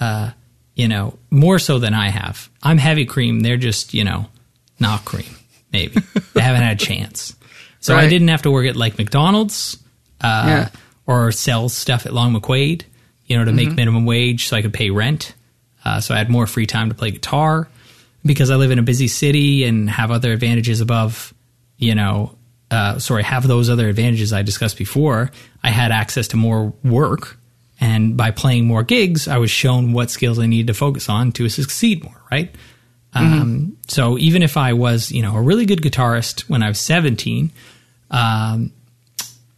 uh, 0.00 0.30
you 0.74 0.87
know, 0.87 1.18
more 1.30 1.58
so 1.58 1.78
than 1.80 1.92
I 1.92 2.08
have. 2.08 2.48
I'm 2.62 2.78
heavy 2.78 3.04
cream. 3.04 3.40
They're 3.40 3.56
just, 3.56 3.94
you 3.94 4.04
know, 4.04 4.26
not 4.78 5.04
cream, 5.04 5.35
maybe. 5.72 6.00
they 6.35 6.40
haven't 6.40 6.62
had 6.62 6.80
a 6.80 6.85
chance. 6.85 7.35
So 7.80 7.96
I 7.96 8.08
didn't 8.08 8.28
have 8.28 8.42
to 8.42 8.50
work 8.52 8.66
at 8.66 8.76
like 8.76 8.96
McDonald's 8.96 9.76
uh, 10.20 10.44
Yeah. 10.46 10.68
or 11.06 11.32
sell 11.32 11.68
stuff 11.68 12.06
at 12.06 12.12
Long 12.12 12.32
McQuade, 12.32 12.82
you 13.26 13.37
know, 13.37 13.44
to 13.44 13.52
make 13.52 13.72
minimum 13.74 14.06
wage 14.06 14.46
so 14.46 14.56
I 14.56 14.62
could 14.62 14.72
pay 14.72 14.90
rent. 14.90 15.35
Uh, 15.85 16.00
so 16.00 16.14
I 16.14 16.18
had 16.18 16.30
more 16.30 16.46
free 16.46 16.66
time 16.66 16.90
to 16.90 16.94
play 16.94 17.11
guitar 17.11 17.68
because 18.24 18.50
I 18.50 18.56
live 18.56 18.70
in 18.70 18.78
a 18.78 18.82
busy 18.82 19.08
city 19.08 19.64
and 19.64 19.90
have 19.90 20.11
other 20.11 20.32
advantages 20.32 20.80
above, 20.80 21.35
you 21.76 21.94
know, 21.94 22.37
uh, 22.70 22.98
sorry, 22.98 23.22
have 23.22 23.46
those 23.46 23.68
other 23.68 23.88
advantages 23.88 24.32
I 24.32 24.42
discussed 24.42 24.78
before. 24.78 25.30
I 25.62 25.70
had 25.70 25.92
access 25.92 26.28
to 26.28 26.37
more 26.37 26.72
work. 26.82 27.38
And 27.80 28.16
by 28.16 28.30
playing 28.30 28.66
more 28.66 28.82
gigs, 28.82 29.26
I 29.26 29.38
was 29.38 29.50
shown 29.50 29.92
what 29.92 30.11
skills 30.11 30.38
I 30.38 30.46
needed 30.46 30.68
to 30.68 30.74
focus 30.74 31.08
on 31.08 31.32
to 31.32 31.48
succeed 31.48 32.04
more, 32.04 32.20
right? 32.30 32.54
Um, 33.14 33.76
so 33.88 34.16
even 34.18 34.42
if 34.42 34.56
I 34.56 34.72
was, 34.72 35.12
you 35.12 35.20
know, 35.20 35.37
a 35.37 35.42
really 35.42 35.66
good 35.66 35.82
guitarist 35.82 36.48
when 36.48 36.62
I 36.62 36.68
was 36.68 36.80
17, 36.80 37.50
um, 38.11 38.72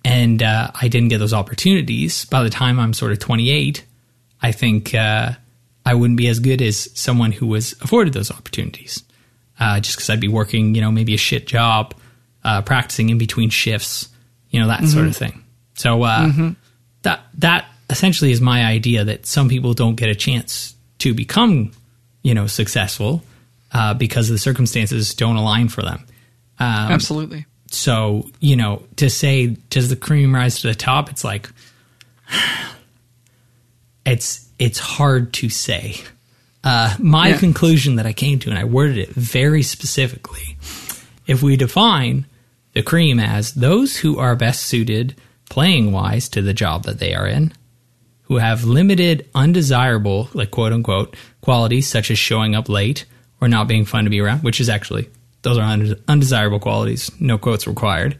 and 0.04 0.42
uh, 0.42 0.70
I 0.74 0.88
didn't 0.88 1.08
get 1.08 1.18
those 1.18 1.32
opportunities, 1.32 2.24
by 2.24 2.42
the 2.42 2.50
time 2.50 2.80
I'm 2.80 2.92
sort 2.92 3.12
of 3.12 3.20
28, 3.20 3.84
I 4.42 4.52
think 4.52 4.94
uh, 4.94 5.32
I 5.84 5.94
wouldn't 5.94 6.16
be 6.16 6.28
as 6.28 6.38
good 6.38 6.62
as 6.62 6.88
someone 6.98 7.32
who 7.32 7.46
was 7.46 7.72
afforded 7.80 8.14
those 8.14 8.30
opportunities. 8.30 9.02
Uh, 9.60 9.78
just 9.80 9.96
because 9.96 10.10
I'd 10.10 10.20
be 10.20 10.28
working, 10.28 10.74
you 10.74 10.80
know, 10.80 10.90
maybe 10.90 11.14
a 11.14 11.18
shit 11.18 11.46
job, 11.46 11.94
uh, 12.42 12.62
practicing 12.62 13.10
in 13.10 13.18
between 13.18 13.50
shifts, 13.50 14.08
you 14.50 14.58
know, 14.58 14.66
that 14.66 14.84
sort 14.86 15.06
of 15.06 15.16
thing. 15.16 15.44
So 15.74 16.02
uh, 16.02 16.52
that 17.02 17.20
that 17.38 17.66
essentially 17.88 18.32
is 18.32 18.40
my 18.40 18.64
idea 18.64 19.04
that 19.04 19.26
some 19.26 19.48
people 19.48 19.72
don't 19.74 19.94
get 19.94 20.08
a 20.08 20.14
chance 20.14 20.74
to 20.98 21.14
become, 21.14 21.72
you 22.22 22.34
know, 22.34 22.46
successful 22.46 23.22
uh, 23.72 23.94
because 23.94 24.28
the 24.28 24.38
circumstances 24.38 25.14
don't 25.14 25.36
align 25.36 25.68
for 25.68 25.82
them. 25.82 26.06
Um, 26.58 26.92
Absolutely. 26.92 27.46
so 27.66 28.28
you 28.38 28.54
know 28.54 28.84
to 28.96 29.10
say 29.10 29.48
does 29.70 29.88
the 29.88 29.96
cream 29.96 30.32
rise 30.32 30.60
to 30.60 30.68
the 30.68 30.74
top 30.74 31.10
it's 31.10 31.24
like 31.24 31.50
it's 34.06 34.43
it's 34.58 34.78
hard 34.78 35.32
to 35.34 35.48
say 35.48 35.96
uh, 36.62 36.94
my 36.98 37.28
Yeah. 37.30 37.38
conclusion 37.38 37.96
that 37.96 38.06
i 38.06 38.12
came 38.12 38.38
to 38.40 38.50
and 38.50 38.58
i 38.58 38.64
worded 38.64 38.98
it 38.98 39.10
very 39.10 39.62
specifically 39.62 40.56
if 41.26 41.42
we 41.42 41.56
define 41.56 42.26
the 42.72 42.82
cream 42.82 43.18
as 43.20 43.54
those 43.54 43.96
who 43.98 44.18
are 44.18 44.36
best 44.36 44.62
suited 44.64 45.14
playing 45.50 45.92
wise 45.92 46.28
to 46.30 46.42
the 46.42 46.54
job 46.54 46.84
that 46.84 46.98
they 46.98 47.14
are 47.14 47.26
in 47.26 47.52
who 48.22 48.38
have 48.38 48.64
limited 48.64 49.28
undesirable 49.34 50.28
like 50.34 50.50
quote 50.50 50.72
unquote 50.72 51.14
qualities 51.40 51.86
such 51.88 52.10
as 52.10 52.18
showing 52.18 52.54
up 52.54 52.68
late 52.68 53.04
or 53.40 53.48
not 53.48 53.68
being 53.68 53.84
fun 53.84 54.04
to 54.04 54.10
be 54.10 54.20
around 54.20 54.40
which 54.42 54.60
is 54.60 54.68
actually 54.68 55.08
those 55.42 55.58
are 55.58 55.78
undesirable 56.08 56.58
qualities 56.60 57.10
no 57.20 57.36
quotes 57.38 57.66
required 57.66 58.16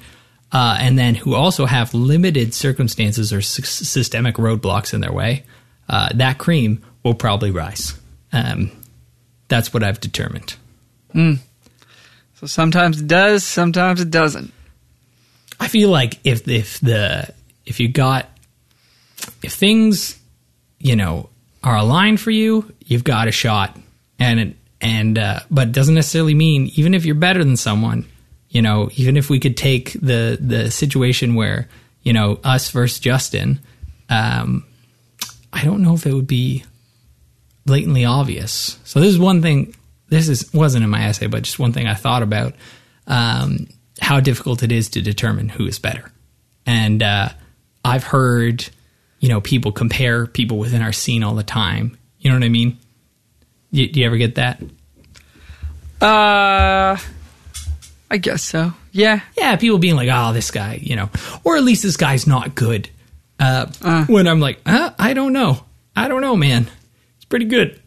uh, 0.52 0.76
and 0.78 0.96
then 0.98 1.14
who 1.16 1.34
also 1.34 1.66
have 1.66 1.92
limited 1.94 2.54
circumstances 2.54 3.32
or 3.32 3.40
sy- 3.42 3.62
systemic 3.64 4.36
roadblocks 4.36 4.92
in 4.94 5.00
their 5.00 5.12
way 5.12 5.42
uh, 5.88 6.08
that 6.14 6.38
cream 6.38 6.82
will 7.02 7.14
probably 7.14 7.50
rise. 7.50 7.94
Um, 8.32 8.70
that's 9.48 9.72
what 9.72 9.82
i've 9.84 10.00
determined. 10.00 10.56
So 12.34 12.46
sometimes 12.46 13.00
it 13.00 13.06
does, 13.06 13.44
sometimes 13.44 14.00
it 14.00 14.10
doesn't. 14.10 14.52
I 15.60 15.68
feel 15.68 15.88
like 15.88 16.18
if 16.24 16.46
if 16.48 16.80
the 16.80 17.32
if 17.64 17.80
you 17.80 17.88
got 17.88 18.28
if 19.42 19.52
things 19.52 20.18
you 20.78 20.96
know 20.96 21.30
are 21.62 21.76
aligned 21.76 22.20
for 22.20 22.30
you, 22.30 22.70
you've 22.84 23.04
got 23.04 23.28
a 23.28 23.32
shot, 23.32 23.78
and 24.18 24.40
it, 24.40 24.56
and 24.80 25.18
uh, 25.18 25.40
but 25.50 25.68
it 25.68 25.72
doesn't 25.72 25.94
necessarily 25.94 26.34
mean 26.34 26.70
even 26.74 26.92
if 26.92 27.06
you're 27.06 27.14
better 27.14 27.42
than 27.42 27.56
someone, 27.56 28.04
you 28.50 28.60
know, 28.60 28.90
even 28.96 29.16
if 29.16 29.30
we 29.30 29.40
could 29.40 29.56
take 29.56 29.92
the 29.92 30.36
the 30.40 30.70
situation 30.70 31.34
where 31.34 31.68
you 32.02 32.12
know 32.12 32.38
us 32.44 32.70
versus 32.70 32.98
Justin, 32.98 33.60
um, 34.10 34.66
I 35.54 35.64
don't 35.64 35.82
know 35.82 35.94
if 35.94 36.04
it 36.04 36.12
would 36.12 36.26
be 36.26 36.64
blatantly 37.64 38.04
obvious. 38.04 38.78
So 38.84 39.00
this 39.00 39.10
is 39.10 39.18
one 39.18 39.40
thing. 39.40 39.74
This 40.08 40.28
is 40.28 40.52
wasn't 40.52 40.84
in 40.84 40.90
my 40.90 41.04
essay, 41.04 41.28
but 41.28 41.44
just 41.44 41.58
one 41.58 41.72
thing 41.72 41.86
I 41.86 41.94
thought 41.94 42.22
about 42.22 42.54
um, 43.06 43.68
how 44.00 44.20
difficult 44.20 44.62
it 44.62 44.72
is 44.72 44.88
to 44.90 45.00
determine 45.00 45.48
who 45.48 45.66
is 45.66 45.78
better. 45.78 46.10
And 46.66 47.02
uh, 47.02 47.28
I've 47.84 48.04
heard, 48.04 48.68
you 49.20 49.28
know, 49.28 49.40
people 49.40 49.72
compare 49.72 50.26
people 50.26 50.58
within 50.58 50.82
our 50.82 50.92
scene 50.92 51.22
all 51.22 51.34
the 51.34 51.42
time. 51.42 51.96
You 52.18 52.30
know 52.30 52.36
what 52.36 52.44
I 52.44 52.48
mean? 52.48 52.78
You, 53.70 53.88
do 53.88 54.00
you 54.00 54.06
ever 54.06 54.16
get 54.16 54.34
that? 54.34 54.60
Uh, 56.00 56.98
I 58.10 58.16
guess 58.18 58.42
so. 58.42 58.72
Yeah. 58.92 59.20
Yeah, 59.36 59.56
people 59.56 59.78
being 59.78 59.96
like, 59.96 60.08
"Oh, 60.12 60.32
this 60.32 60.50
guy," 60.50 60.78
you 60.82 60.96
know, 60.96 61.10
or 61.44 61.56
at 61.56 61.64
least 61.64 61.82
this 61.82 61.96
guy's 61.96 62.26
not 62.26 62.54
good. 62.54 62.88
Uh, 63.38 63.66
Uh. 63.82 64.04
when 64.06 64.26
I'm 64.28 64.40
like, 64.40 64.60
uh, 64.66 64.90
I 64.98 65.12
don't 65.14 65.32
know, 65.32 65.64
I 65.96 66.08
don't 66.08 66.20
know, 66.20 66.36
man. 66.36 66.70
It's 67.16 67.24
pretty 67.24 67.46
good. 67.46 67.80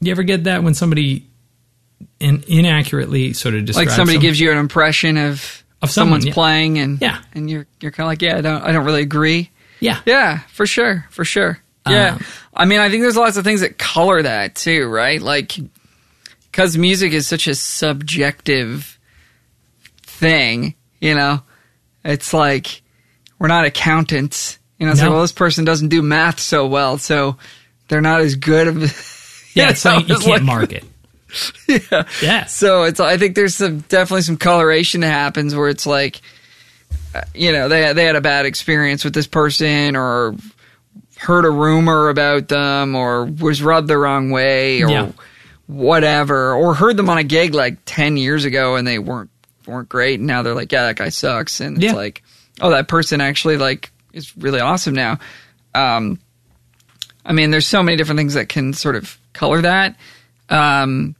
You 0.00 0.10
ever 0.10 0.22
get 0.22 0.44
that 0.44 0.62
when 0.62 0.74
somebody 0.74 1.26
in, 2.20 2.42
inaccurately 2.46 3.32
sort 3.32 3.54
of 3.54 3.64
describes 3.64 3.88
Like 3.88 3.96
somebody 3.96 4.16
someone? 4.16 4.22
gives 4.22 4.40
you 4.40 4.50
an 4.52 4.58
impression 4.58 5.16
of, 5.16 5.64
Of 5.82 5.90
someone, 5.90 6.20
someone's 6.20 6.26
yeah. 6.26 6.32
playing, 6.34 6.78
and 6.78 7.00
Yeah. 7.00 7.18
and 7.34 7.48
you're 7.50 7.66
you're 7.80 7.90
kind 7.92 8.06
of 8.06 8.10
like, 8.10 8.22
yeah, 8.22 8.38
I 8.38 8.40
don't 8.40 8.62
I 8.62 8.72
don't 8.72 8.84
really 8.84 9.02
agree. 9.02 9.50
yeah, 9.80 10.00
Yeah, 10.06 10.40
for 10.48 10.66
sure, 10.66 11.06
for 11.10 11.24
sure. 11.24 11.58
Yeah, 11.88 12.14
Um, 12.14 12.24
I 12.54 12.64
mean, 12.64 12.80
I 12.80 12.88
think 12.90 13.02
there's 13.02 13.16
lots 13.16 13.36
of 13.36 13.44
things 13.44 13.60
that 13.60 13.78
color 13.78 14.20
that 14.22 14.54
too, 14.56 14.86
right? 14.88 15.20
Like, 15.22 15.56
because 16.50 16.76
music 16.76 17.12
is 17.12 17.26
such 17.28 17.46
a 17.46 17.54
subjective 17.54 18.98
thing, 20.02 20.74
you 21.00 21.14
know. 21.14 21.42
It's 22.04 22.32
like 22.32 22.82
we're 23.38 23.48
not 23.48 23.64
accountants, 23.64 24.58
you 24.78 24.86
know. 24.86 24.94
So 24.94 25.04
No. 25.06 25.10
well, 25.12 25.20
this 25.22 25.32
person 25.32 25.64
doesn't 25.64 25.88
do 25.88 26.02
math 26.02 26.40
so 26.40 26.66
well, 26.66 26.98
so 26.98 27.36
they're 27.88 28.00
not 28.00 28.20
as 28.20 28.34
good 28.36 28.68
of. 28.68 28.76
yeah. 29.54 29.70
It's 29.70 29.84
like 29.84 30.08
you 30.08 30.14
it's 30.16 30.24
can't 30.24 30.42
like- 30.42 30.42
mark 30.42 30.72
it. 30.72 30.84
yeah. 31.68 32.04
Yeah, 32.22 32.44
So 32.46 32.84
it's 32.84 33.00
I 33.00 33.18
think 33.18 33.34
there's 33.34 33.54
some 33.56 33.80
definitely 33.80 34.22
some 34.22 34.36
coloration 34.38 35.00
that 35.02 35.08
happens 35.08 35.54
where 35.54 35.68
it's 35.68 35.84
like 35.86 36.20
uh, 37.14 37.22
you 37.34 37.52
know 37.52 37.68
they 37.68 37.92
they 37.92 38.04
had 38.04 38.16
a 38.16 38.20
bad 38.20 38.46
experience 38.46 39.04
with 39.04 39.12
this 39.12 39.26
person 39.26 39.96
or 39.96 40.34
heard 41.18 41.44
a 41.44 41.50
rumor 41.50 42.08
about 42.08 42.48
them 42.48 42.94
or 42.94 43.24
was 43.26 43.60
rubbed 43.60 43.88
the 43.88 43.98
wrong 43.98 44.30
way 44.30 44.82
or 44.82 44.88
Yeah. 44.88 45.12
whatever 45.66 46.54
or 46.54 46.74
heard 46.74 46.96
them 46.96 47.10
on 47.10 47.18
a 47.18 47.24
gig 47.24 47.54
like 47.54 47.78
10 47.86 48.16
years 48.16 48.44
ago 48.44 48.76
and 48.76 48.86
they 48.86 48.98
weren't 48.98 49.30
weren't 49.66 49.88
great 49.88 50.20
and 50.20 50.26
now 50.26 50.42
they're 50.42 50.54
like 50.54 50.70
yeah 50.72 50.84
that 50.84 50.96
guy 50.96 51.08
sucks 51.08 51.60
and 51.60 51.82
it's 51.82 51.92
like 51.92 52.22
oh 52.60 52.70
that 52.70 52.88
person 52.88 53.20
actually 53.20 53.56
like 53.56 53.90
is 54.12 54.36
really 54.36 54.60
awesome 54.60 54.94
now 54.94 55.18
um 55.74 56.18
I 57.24 57.32
mean 57.32 57.50
there's 57.50 57.66
so 57.66 57.82
many 57.82 57.96
different 57.96 58.18
things 58.18 58.34
that 58.34 58.48
can 58.48 58.72
sort 58.72 58.96
of 58.96 59.18
color 59.32 59.60
that 59.62 59.96
um 60.48 61.14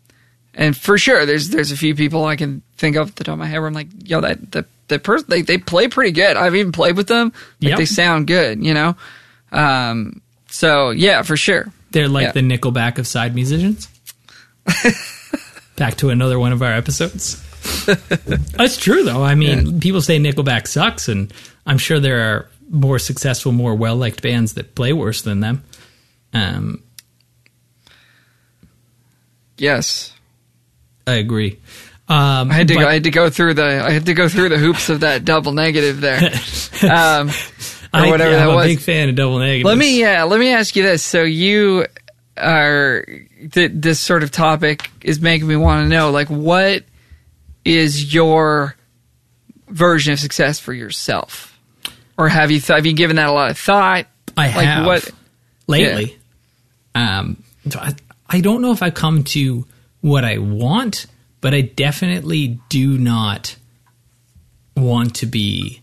and 0.59 0.75
for 0.75 0.97
sure, 0.97 1.27
there's 1.27 1.51
there's 1.51 1.71
a 1.71 1.77
few 1.77 1.95
people 1.95 2.25
I 2.25 2.35
can 2.37 2.63
think 2.79 2.97
of 2.97 3.09
at 3.11 3.17
the 3.17 3.25
top 3.25 3.35
of 3.35 3.39
my 3.41 3.45
head 3.47 3.59
where 3.59 3.67
I'm 3.69 3.75
like, 3.75 3.89
yo, 4.05 4.23
that 4.23 4.53
the 4.53 4.65
the 4.89 4.99
person 4.99 5.27
they, 5.29 5.43
they 5.43 5.59
play 5.59 5.87
pretty 5.89 6.13
good. 6.13 6.35
I've 6.39 6.55
even 6.55 6.73
played 6.73 6.97
with 6.97 7.09
them. 7.09 7.35
Like 7.61 7.71
Yep. 7.73 7.77
they 7.79 7.85
sound 7.85 8.27
good, 8.27 8.65
you 8.65 8.73
know. 8.73 8.97
Um, 9.53 10.23
so 10.49 10.93
yeah, 10.93 11.21
for 11.21 11.37
sure. 11.37 11.67
they're 11.91 12.09
like 12.09 12.23
Yeah. 12.29 12.33
the 12.33 12.41
Nickelback 12.41 12.97
of 12.97 13.07
side 13.07 13.35
musicians. 13.35 13.89
Back 15.77 15.97
to 15.97 16.09
another 16.09 16.39
one 16.39 16.53
of 16.53 16.63
our 16.63 16.73
episodes. 16.73 17.43
That's 18.57 18.77
true, 18.77 19.03
though. 19.05 19.23
I 19.23 19.35
mean, 19.35 19.81
people 19.81 20.01
say 20.01 20.19
Nickelback 20.19 20.67
sucks, 20.67 21.09
and 21.09 21.33
I'm 21.67 21.79
sure 21.79 22.01
there 22.01 22.21
are 22.21 22.49
more 22.71 22.99
successful, 22.99 23.53
more 23.53 23.75
well 23.75 23.97
liked 23.97 24.23
bands 24.23 24.55
that 24.55 24.75
play 24.75 24.93
worse 24.93 25.23
than 25.23 25.41
them. 25.41 25.65
Um, 26.33 26.83
Yes, 29.59 30.13
I 31.07 31.15
agree. 31.15 31.59
Um, 32.09 32.51
I 32.51 32.55
had 32.55 32.69
to 32.69 32.75
but 32.75 32.81
go, 32.81 32.89
I 32.89 32.93
had 32.95 33.05
to 33.05 33.11
go 33.11 33.31
through 33.31 33.55
the 33.55 33.65
I 33.65 33.91
had 33.91 34.07
to 34.07 34.15
go 34.15 34.29
through 34.29 34.51
the 34.51 34.59
hoops 34.59 34.91
of 34.91 35.01
that 35.01 35.25
double 35.25 35.53
negative 35.53 36.01
there, 36.01 36.19
um, 36.83 37.29
or 37.31 37.33
I, 37.93 38.11
whatever 38.11 38.33
yeah, 38.33 38.39
that 38.39 38.49
I'm 38.49 38.55
was. 38.55 38.67
a 38.67 38.69
big 38.69 38.81
fan 38.81 39.09
of 39.09 39.15
Double 39.17 39.39
Negatives. 39.39 39.65
Let 39.65 39.79
me 39.79 39.99
yeah, 40.01 40.25
let 40.25 40.39
me 40.39 40.53
ask 40.53 40.77
you 40.77 40.83
this. 40.83 41.03
So 41.03 41.23
you 41.23 41.87
are 42.37 43.05
th- 43.51 43.73
this 43.75 43.99
sort 43.99 44.23
of 44.23 44.31
topic 44.31 44.91
is 45.01 45.21
making 45.21 45.49
me 45.49 45.57
want 45.57 45.85
to 45.85 45.89
know 45.89 46.11
like 46.11 46.29
what 46.29 46.85
is 47.67 48.15
your 48.15 48.77
version 49.69 50.13
of 50.13 50.21
success 50.21 50.59
for 50.61 50.73
yourself? 50.73 51.59
Or 52.17 52.29
have 52.29 52.51
you 52.51 52.61
th- 52.61 52.77
have 52.77 52.87
you 52.87 52.93
given 52.95 53.17
that 53.17 53.29
a 53.29 53.33
lot 53.33 53.51
of 53.51 53.59
thought? 53.59 54.07
I 54.37 54.47
like 54.47 54.67
have 54.67 54.87
what 54.87 55.11
lately. 55.67 56.17
Um, 56.95 57.43
so 57.69 57.79
I, 57.79 57.95
I 58.29 58.41
don't 58.41 58.63
know 58.63 58.73
if 58.73 58.83
I've 58.83 58.95
come 58.95 59.25
to 59.25 59.67
what 60.01 60.25
I 60.25 60.39
want, 60.39 61.07
but 61.41 61.53
I 61.53 61.61
definitely 61.63 62.59
do 62.69 62.97
not 62.97 63.57
want 64.77 65.17
to 65.17 65.27
be. 65.27 65.83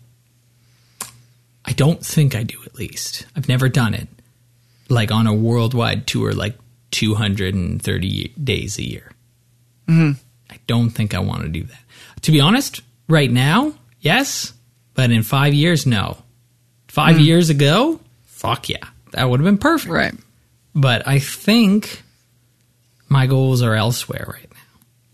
I 1.66 1.72
don't 1.74 2.04
think 2.06 2.36
I 2.36 2.44
do, 2.44 2.58
at 2.66 2.76
least. 2.76 3.26
I've 3.36 3.48
never 3.48 3.70
done 3.70 3.94
it 3.94 4.08
like 4.90 5.12
on 5.12 5.28
a 5.28 5.34
worldwide 5.34 6.08
tour, 6.08 6.34
like 6.34 6.56
230 6.92 8.28
days 8.44 8.78
a 8.80 8.84
year. 8.88 9.12
Mhm. 9.88 10.18
I 10.54 10.60
don't 10.68 10.92
think 10.92 11.14
I 11.14 11.20
want 11.20 11.42
to 11.44 11.50
do 11.50 11.64
that. 11.64 11.80
To 12.22 12.32
be 12.32 12.40
honest, 12.40 12.82
right 13.08 13.32
now, 13.32 13.74
yes, 14.00 14.54
but 14.94 15.12
in 15.12 15.24
five 15.24 15.54
years, 15.54 15.86
no. 15.86 16.18
Five 16.88 17.20
years 17.20 17.50
ago, 17.50 18.00
fuck 18.26 18.70
yeah, 18.70 18.86
that 19.14 19.28
would 19.28 19.40
have 19.40 19.46
been 19.46 19.58
perfect. 19.58 19.92
right? 19.92 20.14
But 20.76 21.08
I 21.08 21.18
think 21.18 22.04
my 23.10 23.26
goals 23.26 23.64
are 23.64 23.74
elsewhere 23.74 24.26
right 24.28 24.50
now. 24.52 24.60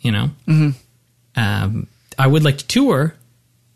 You 0.02 0.12
know, 0.12 0.30
mm-hmm. 0.45 0.69
um, 1.39 1.88
I 2.17 2.28
would 2.28 2.43
like 2.43 2.58
to 2.58 2.67
tour, 2.67 3.15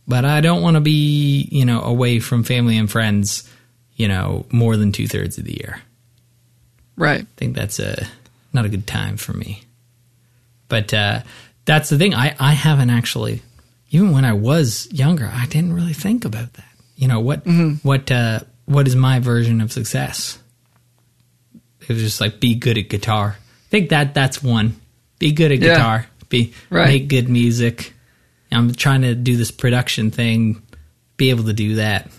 but 0.05 0.25
I 0.25 0.41
don't 0.41 0.61
want 0.61 0.75
to 0.75 0.81
be, 0.81 1.47
you 1.49 1.63
know, 1.63 1.81
away 1.81 2.19
from 2.19 2.43
family 2.43 2.77
and 2.77 2.91
friends, 2.91 3.49
you 3.95 4.09
know, 4.09 4.45
more 4.51 4.75
than 4.75 4.91
two 4.91 5.07
thirds 5.07 5.37
of 5.37 5.45
the 5.45 5.53
year. 5.53 5.81
Right. 6.97 7.21
I 7.21 7.27
think 7.37 7.55
that's 7.55 7.79
a 7.79 8.05
not 8.51 8.65
a 8.65 8.69
good 8.69 8.85
time 8.85 9.15
for 9.15 9.31
me. 9.31 9.63
But 10.67 10.93
uh, 10.93 11.21
that's 11.65 11.89
the 11.89 11.97
thing. 11.97 12.13
I, 12.13 12.35
I 12.39 12.53
haven't 12.53 12.89
actually, 12.89 13.41
even 13.91 14.11
when 14.11 14.25
I 14.25 14.33
was 14.33 14.87
younger, 14.91 15.29
I 15.33 15.45
didn't 15.47 15.73
really 15.73 15.93
think 15.93 16.25
about 16.25 16.53
that. 16.53 16.65
You 16.95 17.07
know 17.07 17.19
what 17.19 17.45
what 17.83 18.11
uh, 18.11 18.41
what 18.65 18.87
is 18.87 18.95
my 18.95 19.19
version 19.19 19.61
of 19.61 19.71
success? 19.71 20.39
It 21.81 21.89
was 21.89 22.01
just 22.01 22.21
like 22.21 22.39
be 22.39 22.55
good 22.55 22.77
at 22.77 22.89
guitar. 22.89 23.35
I 23.37 23.69
think 23.69 23.89
that 23.89 24.13
that's 24.13 24.41
one. 24.43 24.75
Be 25.19 25.31
good 25.31 25.51
at 25.51 25.59
Yeah. 25.59 25.75
guitar. 25.75 26.05
Be 26.29 26.53
Right. 26.69 26.87
make 26.87 27.07
good 27.07 27.29
music. 27.29 27.93
I'm 28.51 28.71
trying 28.73 29.01
to 29.01 29.15
do 29.15 29.35
this 29.35 29.51
production 29.51 30.11
thing. 30.11 30.61
Be 31.17 31.31
able 31.31 31.45
to 31.45 31.53
do 31.53 31.75
that. 31.75 32.09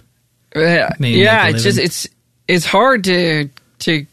Yeah, 0.55 0.91
Maybe 0.99 1.21
yeah. 1.21 1.49
It's 1.49 1.63
just 1.63 1.79
it's 1.79 2.09
it's 2.49 2.67
hard 2.67 3.05
to 3.05 3.49
to 3.81 4.07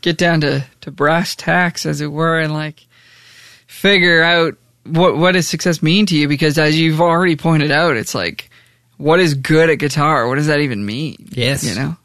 get 0.00 0.16
down 0.16 0.40
to 0.40 0.64
to 0.80 0.90
brass 0.90 1.34
tacks, 1.36 1.84
as 1.86 2.00
it 2.00 2.10
were, 2.10 2.40
and 2.40 2.52
like 2.52 2.86
figure 3.66 4.22
out 4.22 4.56
what 4.84 5.16
what 5.16 5.32
does 5.32 5.48
success 5.48 5.82
mean 5.82 6.06
to 6.06 6.16
you. 6.16 6.28
Because 6.28 6.58
as 6.58 6.78
you've 6.78 7.00
already 7.00 7.36
pointed 7.36 7.70
out, 7.70 7.96
it's 7.96 8.14
like 8.14 8.50
what 8.96 9.18
is 9.20 9.34
good 9.34 9.70
at 9.70 9.76
guitar? 9.76 10.28
What 10.28 10.34
does 10.34 10.48
that 10.48 10.60
even 10.60 10.84
mean? 10.84 11.28
Yes. 11.30 11.64
you 11.64 11.74
know. 11.74 11.96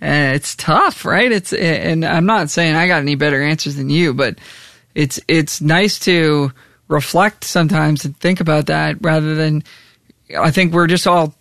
And 0.00 0.34
it's 0.34 0.56
tough, 0.56 1.04
right? 1.04 1.30
It's 1.30 1.52
and 1.52 2.04
I'm 2.04 2.26
not 2.26 2.50
saying 2.50 2.74
I 2.74 2.88
got 2.88 3.02
any 3.02 3.14
better 3.14 3.40
answers 3.40 3.76
than 3.76 3.88
you, 3.88 4.12
but 4.12 4.38
it's 4.94 5.20
it's 5.28 5.60
nice 5.60 6.00
to 6.00 6.52
reflect 6.88 7.44
sometimes 7.44 8.04
and 8.04 8.16
think 8.18 8.40
about 8.40 8.66
that 8.66 8.96
rather 9.00 9.34
than 9.36 9.62
I 10.36 10.50
think 10.50 10.72
we're 10.72 10.88
just 10.88 11.06
all 11.06 11.34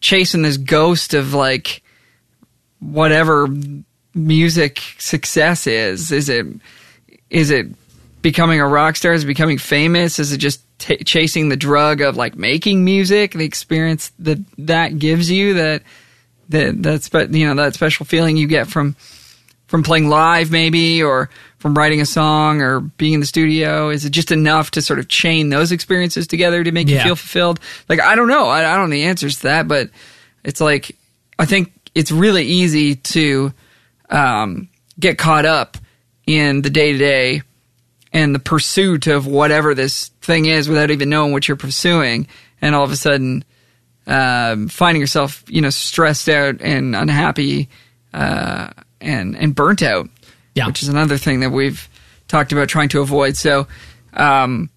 chasing 0.00 0.42
this 0.42 0.56
ghost 0.56 1.14
of 1.14 1.32
like 1.32 1.82
whatever 2.80 3.48
music 4.14 4.80
success 4.98 5.66
is. 5.68 6.10
Is 6.10 6.28
it 6.28 6.46
is 7.30 7.50
it 7.50 7.68
becoming 8.22 8.60
a 8.60 8.66
rock 8.66 8.96
star? 8.96 9.12
Is 9.12 9.24
it 9.24 9.26
becoming 9.26 9.58
famous? 9.58 10.18
Is 10.18 10.32
it 10.32 10.38
just 10.38 10.62
t- 10.78 11.04
chasing 11.04 11.48
the 11.48 11.56
drug 11.56 12.00
of 12.00 12.16
like 12.16 12.36
making 12.36 12.84
music, 12.84 13.32
the 13.32 13.44
experience 13.44 14.12
that 14.20 14.38
that 14.58 14.98
gives 14.98 15.30
you 15.30 15.54
that 15.54 15.82
that 16.48 16.82
that's 16.82 17.08
but 17.08 17.32
you 17.32 17.46
know 17.46 17.54
that 17.62 17.74
special 17.74 18.06
feeling 18.06 18.36
you 18.36 18.46
get 18.46 18.68
from 18.68 18.96
from 19.72 19.82
playing 19.82 20.08
live, 20.08 20.50
maybe, 20.50 21.02
or 21.02 21.30
from 21.56 21.74
writing 21.74 22.02
a 22.02 22.06
song 22.06 22.60
or 22.60 22.80
being 22.80 23.14
in 23.14 23.20
the 23.20 23.26
studio? 23.26 23.88
Is 23.88 24.04
it 24.04 24.10
just 24.10 24.30
enough 24.30 24.70
to 24.72 24.82
sort 24.82 24.98
of 24.98 25.08
chain 25.08 25.48
those 25.48 25.72
experiences 25.72 26.26
together 26.26 26.62
to 26.62 26.72
make 26.72 26.88
you 26.88 27.00
feel 27.00 27.16
fulfilled? 27.16 27.58
Like, 27.88 27.98
I 27.98 28.14
don't 28.14 28.28
know. 28.28 28.48
I, 28.48 28.70
I 28.70 28.76
don't 28.76 28.90
know 28.90 28.96
the 28.96 29.04
answers 29.04 29.36
to 29.36 29.42
that, 29.44 29.68
but 29.68 29.88
it's 30.44 30.60
like, 30.60 30.94
I 31.38 31.46
think 31.46 31.72
it's 31.94 32.12
really 32.12 32.44
easy 32.44 32.96
to 32.96 33.54
um, 34.10 34.68
get 35.00 35.16
caught 35.16 35.46
up 35.46 35.78
in 36.26 36.60
the 36.60 36.68
day 36.68 36.92
to 36.92 36.98
day 36.98 37.42
and 38.12 38.34
the 38.34 38.38
pursuit 38.38 39.06
of 39.06 39.26
whatever 39.26 39.74
this 39.74 40.08
thing 40.20 40.46
is 40.46 40.68
without 40.68 40.90
even 40.90 41.08
knowing 41.08 41.32
what 41.32 41.48
you're 41.48 41.56
pursuing. 41.56 42.26
And 42.60 42.74
all 42.74 42.84
of 42.84 42.90
a 42.92 42.96
sudden, 42.96 43.44
um, 44.06 44.68
finding 44.68 45.00
yourself, 45.00 45.42
you 45.48 45.60
know, 45.60 45.70
stressed 45.70 46.28
out 46.28 46.60
and 46.60 46.94
unhappy 46.94 47.68
uh, 48.14 48.70
and 49.00 49.36
and 49.36 49.54
burnt 49.54 49.82
out, 49.82 50.08
Yeah. 50.54 50.66
which 50.66 50.82
is 50.82 50.88
another 50.88 51.16
thing 51.18 51.40
that 51.40 51.50
we've 51.50 51.88
talked 52.28 52.52
about 52.52 52.68
trying 52.68 52.88
to 52.90 53.00
avoid. 53.00 53.36
So, 53.36 53.66
um, 54.14 54.70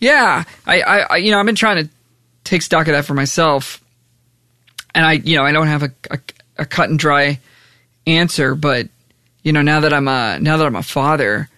yeah, 0.00 0.44
I, 0.66 0.80
I, 0.82 1.16
you 1.16 1.30
know, 1.32 1.40
I've 1.40 1.46
been 1.46 1.54
trying 1.54 1.84
to 1.84 1.90
take 2.44 2.62
stock 2.62 2.86
of 2.86 2.92
that 2.92 3.04
for 3.04 3.14
myself, 3.14 3.82
and 4.94 5.04
I, 5.04 5.12
you 5.14 5.36
know, 5.36 5.44
I 5.44 5.52
don't 5.52 5.66
have 5.66 5.82
a, 5.82 5.92
a, 6.10 6.18
a 6.58 6.64
cut 6.64 6.88
and 6.88 6.98
dry 6.98 7.40
answer, 8.06 8.54
but 8.54 8.88
you 9.42 9.52
know, 9.52 9.62
now 9.62 9.80
that 9.80 9.92
I'm 9.92 10.06
a 10.08 10.38
now 10.40 10.56
that 10.56 10.66
I'm 10.66 10.76
a 10.76 10.82
father, 10.82 11.48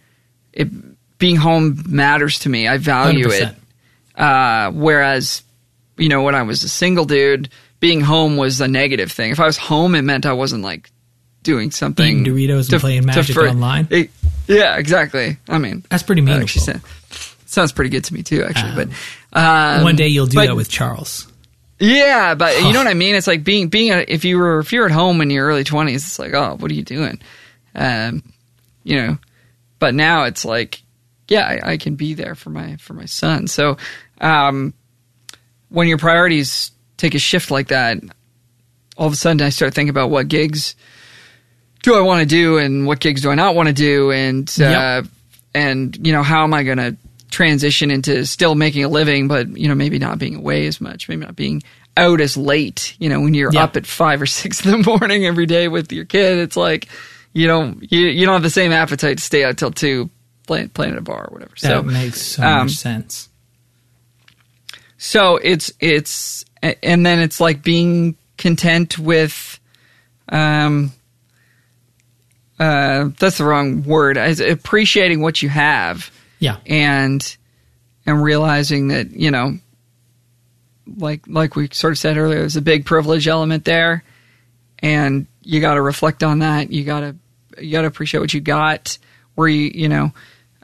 it 0.52 0.68
being 1.20 1.36
home 1.36 1.80
matters 1.86 2.40
to 2.40 2.48
me. 2.48 2.66
I 2.66 2.78
value 2.78 3.28
it. 3.28 3.54
100%. 4.18 4.20
Uh, 4.20 4.72
whereas, 4.72 5.44
you 5.96 6.08
know, 6.08 6.22
when 6.22 6.34
I 6.34 6.42
was 6.42 6.64
a 6.64 6.68
single 6.68 7.04
dude, 7.04 7.48
being 7.78 8.00
home 8.00 8.36
was 8.36 8.60
a 8.60 8.66
negative 8.66 9.12
thing. 9.12 9.30
If 9.30 9.38
I 9.38 9.46
was 9.46 9.56
home, 9.56 9.94
it 9.94 10.02
meant 10.02 10.26
I 10.26 10.32
wasn't 10.32 10.62
like 10.64 10.90
doing 11.44 11.70
something. 11.70 12.20
Eating 12.26 12.34
Doritos 12.34 12.72
and 12.72 12.80
playing 12.80 13.06
Magic 13.06 13.36
online? 13.36 13.86
It- 13.90 14.10
yeah, 14.48 14.76
exactly. 14.76 15.36
I 15.48 15.58
mean, 15.58 15.84
That's 15.90 16.02
pretty 16.02 16.22
meaningful. 16.22 16.60
sound- 16.60 16.80
sounds 17.46 17.70
pretty 17.72 17.90
good 17.90 18.02
to 18.04 18.14
me 18.14 18.22
too. 18.24 18.42
Actually, 18.42 18.70
Um, 18.82 18.90
but 19.32 19.38
um, 19.78 19.84
One 19.84 19.94
day 19.96 20.08
you'll 20.08 20.26
do 20.26 20.34
but- 20.36 20.46
that 20.46 20.56
with 20.56 20.68
Charles. 20.68 21.28
yeah, 21.78 22.34
but 22.34 22.56
you 22.62 22.72
know 22.72 22.78
what 22.80 22.88
I 22.88 22.94
mean. 22.94 23.14
It's 23.14 23.26
like 23.28 23.44
being 23.44 23.68
being 23.68 23.92
a, 23.92 24.04
if 24.08 24.24
you 24.24 24.38
were 24.38 24.58
if 24.58 24.72
you're 24.72 24.86
at 24.86 24.90
home 24.90 25.20
in 25.20 25.30
your 25.30 25.46
early 25.46 25.62
twenties, 25.64 26.04
it's 26.04 26.18
like 26.18 26.34
oh, 26.34 26.56
what 26.58 26.70
are 26.70 26.74
you 26.74 26.82
doing? 26.82 27.20
Um, 27.74 28.22
you 28.82 28.96
know, 28.96 29.18
but 29.78 29.94
now 29.94 30.24
it's 30.24 30.44
like 30.44 30.82
yeah, 31.30 31.46
I, 31.64 31.72
I 31.72 31.76
can 31.78 31.94
be 31.94 32.12
there 32.12 32.34
for 32.34 32.50
my 32.50 32.76
for 32.76 32.92
my 32.92 33.06
son. 33.06 33.46
So 33.46 33.78
um, 34.20 34.74
when 35.70 35.88
your 35.88 35.96
priorities 35.98 36.72
take 36.98 37.14
a 37.14 37.18
shift 37.18 37.50
like 37.50 37.68
that, 37.68 37.96
all 38.98 39.06
of 39.06 39.12
a 39.14 39.16
sudden 39.16 39.40
I 39.40 39.48
start 39.48 39.72
thinking 39.72 39.88
about 39.90 40.10
what 40.10 40.28
gigs 40.28 40.74
do 41.82 41.94
I 41.96 42.02
want 42.02 42.20
to 42.20 42.26
do 42.26 42.58
and 42.58 42.86
what 42.86 43.00
gigs 43.00 43.22
do 43.22 43.30
I 43.30 43.34
not 43.34 43.54
want 43.54 43.68
to 43.68 43.72
do 43.72 44.10
and 44.12 44.46
uh, 44.60 44.64
Yep. 44.64 45.04
and 45.54 46.06
you 46.06 46.12
know 46.12 46.22
how 46.22 46.42
am 46.44 46.52
I 46.52 46.62
going 46.64 46.76
to 46.78 46.96
transition 47.30 47.90
into 47.90 48.26
still 48.26 48.54
making 48.56 48.84
a 48.84 48.88
living 48.88 49.28
but 49.28 49.56
you 49.56 49.68
know 49.68 49.74
maybe 49.74 49.98
not 50.00 50.18
being 50.18 50.34
away 50.34 50.66
as 50.66 50.80
much 50.80 51.08
maybe 51.08 51.24
not 51.24 51.36
being 51.36 51.62
out 51.96 52.20
as 52.20 52.36
late 52.36 52.96
you 52.98 53.08
know 53.08 53.20
when 53.20 53.34
you're 53.34 53.52
Yeah. 53.52 53.62
up 53.64 53.76
at 53.76 53.86
five 53.86 54.20
or 54.20 54.26
six 54.26 54.66
in 54.66 54.72
the 54.72 54.78
morning 54.98 55.24
every 55.24 55.46
day 55.46 55.68
with 55.68 55.92
your 55.92 56.04
kid 56.04 56.38
it's 56.38 56.56
like 56.56 56.88
you 57.32 57.46
don't 57.46 57.90
you, 57.90 58.00
you 58.08 58.26
don't 58.26 58.34
have 58.34 58.42
the 58.42 58.50
same 58.50 58.72
appetite 58.72 59.18
to 59.18 59.24
stay 59.24 59.44
out 59.44 59.56
till 59.56 59.70
two 59.70 60.10
playing 60.50 60.68
playing 60.70 60.94
at 60.94 60.98
a 60.98 61.02
bar 61.02 61.28
or 61.30 61.32
whatever. 61.32 61.52
That 61.62 61.68
so 61.68 61.82
makes 61.84 62.20
so 62.20 62.42
um, 62.42 62.66
much 62.66 62.72
sense. 62.72 63.28
so 64.98 65.36
it's 65.36 65.72
it's 65.78 66.44
and 66.82 67.06
then 67.06 67.20
it's 67.20 67.40
like 67.40 67.62
being 67.62 68.16
content 68.36 68.98
with 68.98 69.60
um 70.28 70.92
uh 72.58 73.10
that's 73.16 73.38
the 73.38 73.44
wrong 73.44 73.84
word. 73.84 74.16
It's 74.16 74.40
appreciating 74.40 75.20
what 75.20 75.40
you 75.40 75.48
have. 75.48 76.10
Yeah. 76.40 76.56
and 76.66 77.36
and 78.06 78.20
realizing 78.22 78.88
that 78.88 79.12
you 79.12 79.30
know 79.30 79.56
like 80.96 81.28
like 81.28 81.54
we 81.54 81.68
sort 81.70 81.92
of 81.92 81.98
said 81.98 82.16
earlier 82.16 82.40
there's 82.40 82.56
a 82.56 82.62
big 82.62 82.84
privilege 82.84 83.28
element 83.28 83.64
there. 83.64 84.02
And 84.80 85.28
you 85.42 85.60
got 85.60 85.74
to 85.74 85.82
reflect 85.82 86.24
on 86.24 86.40
that. 86.40 86.72
You 86.72 86.82
got 86.84 87.00
to 87.00 87.14
you 87.58 87.70
got 87.70 87.82
to 87.82 87.86
appreciate 87.86 88.18
what 88.20 88.34
you 88.34 88.40
got. 88.40 88.98
Where 89.36 89.46
you 89.46 89.70
you 89.72 89.88
know 89.88 90.12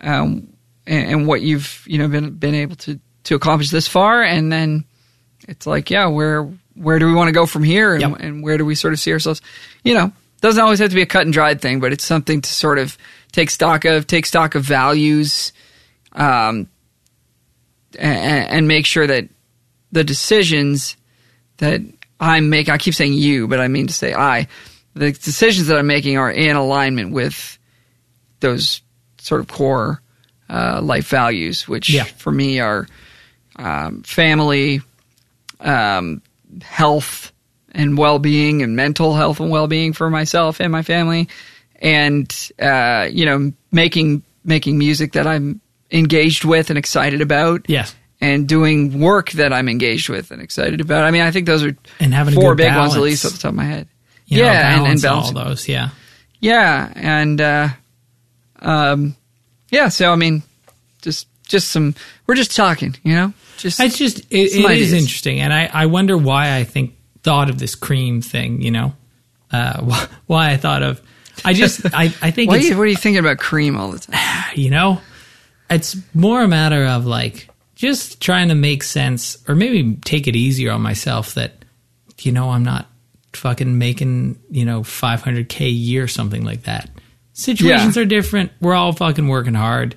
um 0.01 0.49
and, 0.87 1.11
and 1.11 1.27
what 1.27 1.43
you've 1.43 1.85
you 1.87 1.99
know 1.99 2.09
been 2.09 2.31
been 2.31 2.55
able 2.55 2.77
to 2.77 2.99
to 3.25 3.35
accomplish 3.35 3.71
this 3.71 3.89
far. 3.89 4.23
And 4.23 4.53
then 4.53 4.85
it's 5.49 5.67
like 5.67 5.91
yeah 5.91 6.07
where 6.07 6.43
where 6.75 6.99
do 6.99 7.07
we 7.07 7.15
want 7.15 7.29
to 7.29 7.33
go 7.33 7.47
from 7.47 7.63
here? 7.63 7.95
And, 7.95 8.03
Yep. 8.03 8.17
and 8.21 8.43
where 8.43 8.59
do 8.59 8.65
we 8.65 8.75
sort 8.75 8.93
of 8.93 9.01
see 9.01 9.13
ourselves? 9.13 9.41
You 9.85 9.95
know 9.95 10.13
doesn't 10.43 10.63
always 10.63 10.79
have 10.79 10.91
to 10.91 10.95
be 10.95 11.03
a 11.03 11.07
cut 11.07 11.23
and 11.25 11.33
dried 11.33 11.61
thing 11.61 11.81
but 11.81 11.93
it's 11.93 12.05
something 12.05 12.41
to 12.43 12.51
sort 12.51 12.79
of 12.79 12.97
take 13.33 13.51
stock 13.51 13.85
of 13.87 14.07
take 14.07 14.27
stock 14.27 14.55
of 14.55 14.63
values 14.63 15.53
um, 16.13 16.69
and, 17.99 18.49
and 18.51 18.69
make 18.69 18.87
sure 18.87 19.07
that 19.07 19.29
the 19.93 20.05
decisions 20.05 20.97
that 21.59 21.81
I 22.21 22.41
make, 22.41 22.69
I 22.69 22.79
keep 22.79 22.95
saying 22.95 23.15
you, 23.15 23.49
but 23.49 23.61
I 23.61 23.69
mean 23.69 23.87
to 23.87 23.93
say 23.93 24.15
I, 24.15 24.49
the 24.95 25.13
decisions 25.13 25.69
that 25.69 25.79
I'm 25.79 25.87
making 25.87 26.17
are 26.19 26.31
in 26.31 26.57
alignment 26.57 27.13
with 27.13 27.59
those 28.41 28.81
sort 29.27 29.41
of 29.41 29.49
core 29.49 30.01
uh, 30.49 30.81
life 30.83 31.09
values, 31.09 31.67
which 31.69 31.91
Yeah. 31.91 32.05
for 32.05 32.31
me 32.31 32.61
are 32.61 32.87
um, 33.57 34.03
family, 34.03 34.81
um, 35.61 36.23
health 36.63 37.33
and 37.73 37.99
well-being 37.99 38.63
and 38.63 38.77
mental 38.77 39.15
health 39.15 39.41
and 39.41 39.51
well-being 39.51 39.93
for 39.93 40.09
myself 40.11 40.61
and 40.61 40.71
my 40.73 40.83
family 40.83 41.29
and 41.83 42.51
uh, 42.61 43.07
you 43.11 43.27
know 43.27 43.53
making 43.73 44.23
making 44.45 44.79
music 44.79 45.13
that 45.13 45.27
I'm 45.27 45.61
engaged 45.91 46.45
with 46.45 46.71
and 46.71 46.79
excited 46.79 47.21
about 47.21 47.67
Yes. 47.69 47.95
and 48.21 48.49
doing 48.49 49.01
work 49.01 49.33
that 49.33 49.53
I'm 49.53 49.69
engaged 49.69 50.09
with 50.09 50.31
and 50.31 50.41
excited 50.41 50.81
about. 50.81 51.05
I 51.05 51.11
mean, 51.11 51.23
I 51.23 51.31
think 51.33 51.47
those 51.47 51.65
are 51.65 51.77
And 52.01 52.15
having 52.15 52.35
four 52.35 52.55
big 52.55 52.75
ones 52.75 52.95
at 52.97 53.03
least 53.03 53.25
off 53.27 53.33
the 53.33 53.39
top 53.39 53.51
of 53.51 53.55
my 53.57 53.65
head. 53.65 53.89
You 54.27 54.39
know, 54.39 54.45
yeah, 54.45 54.77
and, 54.79 54.87
and 54.87 55.03
balance 55.03 55.27
all 55.29 55.45
those. 55.45 55.69
Yeah. 55.69 55.91
Yeah, 56.41 56.93
and 56.97 57.41
uh, 57.41 57.69
um, 58.61 59.17
yeah. 59.71 59.89
So 59.89 60.13
I 60.13 60.17
mean, 60.17 60.43
just 61.03 61.29
just 61.47 61.69
some. 61.69 61.95
We're 62.27 62.35
just 62.35 62.55
talking, 62.55 62.97
you 63.03 63.15
know. 63.15 63.33
Just 63.57 63.81
It's 63.81 63.97
just 63.97 64.19
it, 64.31 64.55
it 64.55 64.79
is 64.79 64.93
interesting, 64.93 65.41
and 65.41 65.53
I, 65.53 65.71
I 65.73 65.87
wonder 65.87 66.17
why 66.17 66.57
I 66.57 66.65
think 66.65 66.97
thought 67.23 67.49
of 67.49 67.59
this 67.59 67.75
cream 67.75 68.21
thing. 68.21 68.61
You 68.61 68.71
know, 68.71 68.93
uh, 69.51 69.81
why, 69.83 70.07
why 70.27 70.51
I 70.51 70.57
thought 70.57 70.83
of. 70.83 71.01
I 71.45 71.53
just 71.53 71.87
I, 71.95 72.05
I 72.23 72.31
think 72.31 72.51
what 72.51 72.61
are, 72.61 72.63
you, 72.63 72.77
what 72.77 72.83
are 72.83 72.87
you 72.87 72.97
thinking 72.97 73.19
about 73.19 73.39
cream 73.39 73.77
all 73.77 73.91
the 73.91 73.99
time? 73.99 74.45
you 74.55 74.71
know, 74.71 75.01
it's 75.71 75.97
more 76.15 76.43
a 76.43 76.49
matter 76.49 76.85
of 76.85 77.07
like 77.07 77.49
just 77.75 78.21
trying 78.21 78.49
to 78.49 78.55
make 78.55 78.83
sense, 78.83 79.39
or 79.49 79.55
maybe 79.55 79.97
take 80.05 80.27
it 80.27 80.37
easier 80.37 80.73
on 80.73 80.83
myself. 80.83 81.35
That 81.35 81.65
you 82.21 82.33
know 82.33 82.51
I'm 82.51 82.65
not 82.65 82.87
fucking 83.33 83.79
making 83.79 84.39
you 84.51 84.65
know 84.65 84.81
500k 84.81 85.61
a 85.61 85.71
year 85.71 86.05
or 86.05 86.09
something 86.09 86.45
like 86.45 86.65
that. 86.65 86.91
Situations 87.39 87.97
Yeah. 87.97 88.03
are 88.03 88.07
different. 88.07 88.51
We're 88.63 88.75
all 88.75 88.93
fucking 88.95 89.29
working 89.29 89.53
hard. 89.55 89.95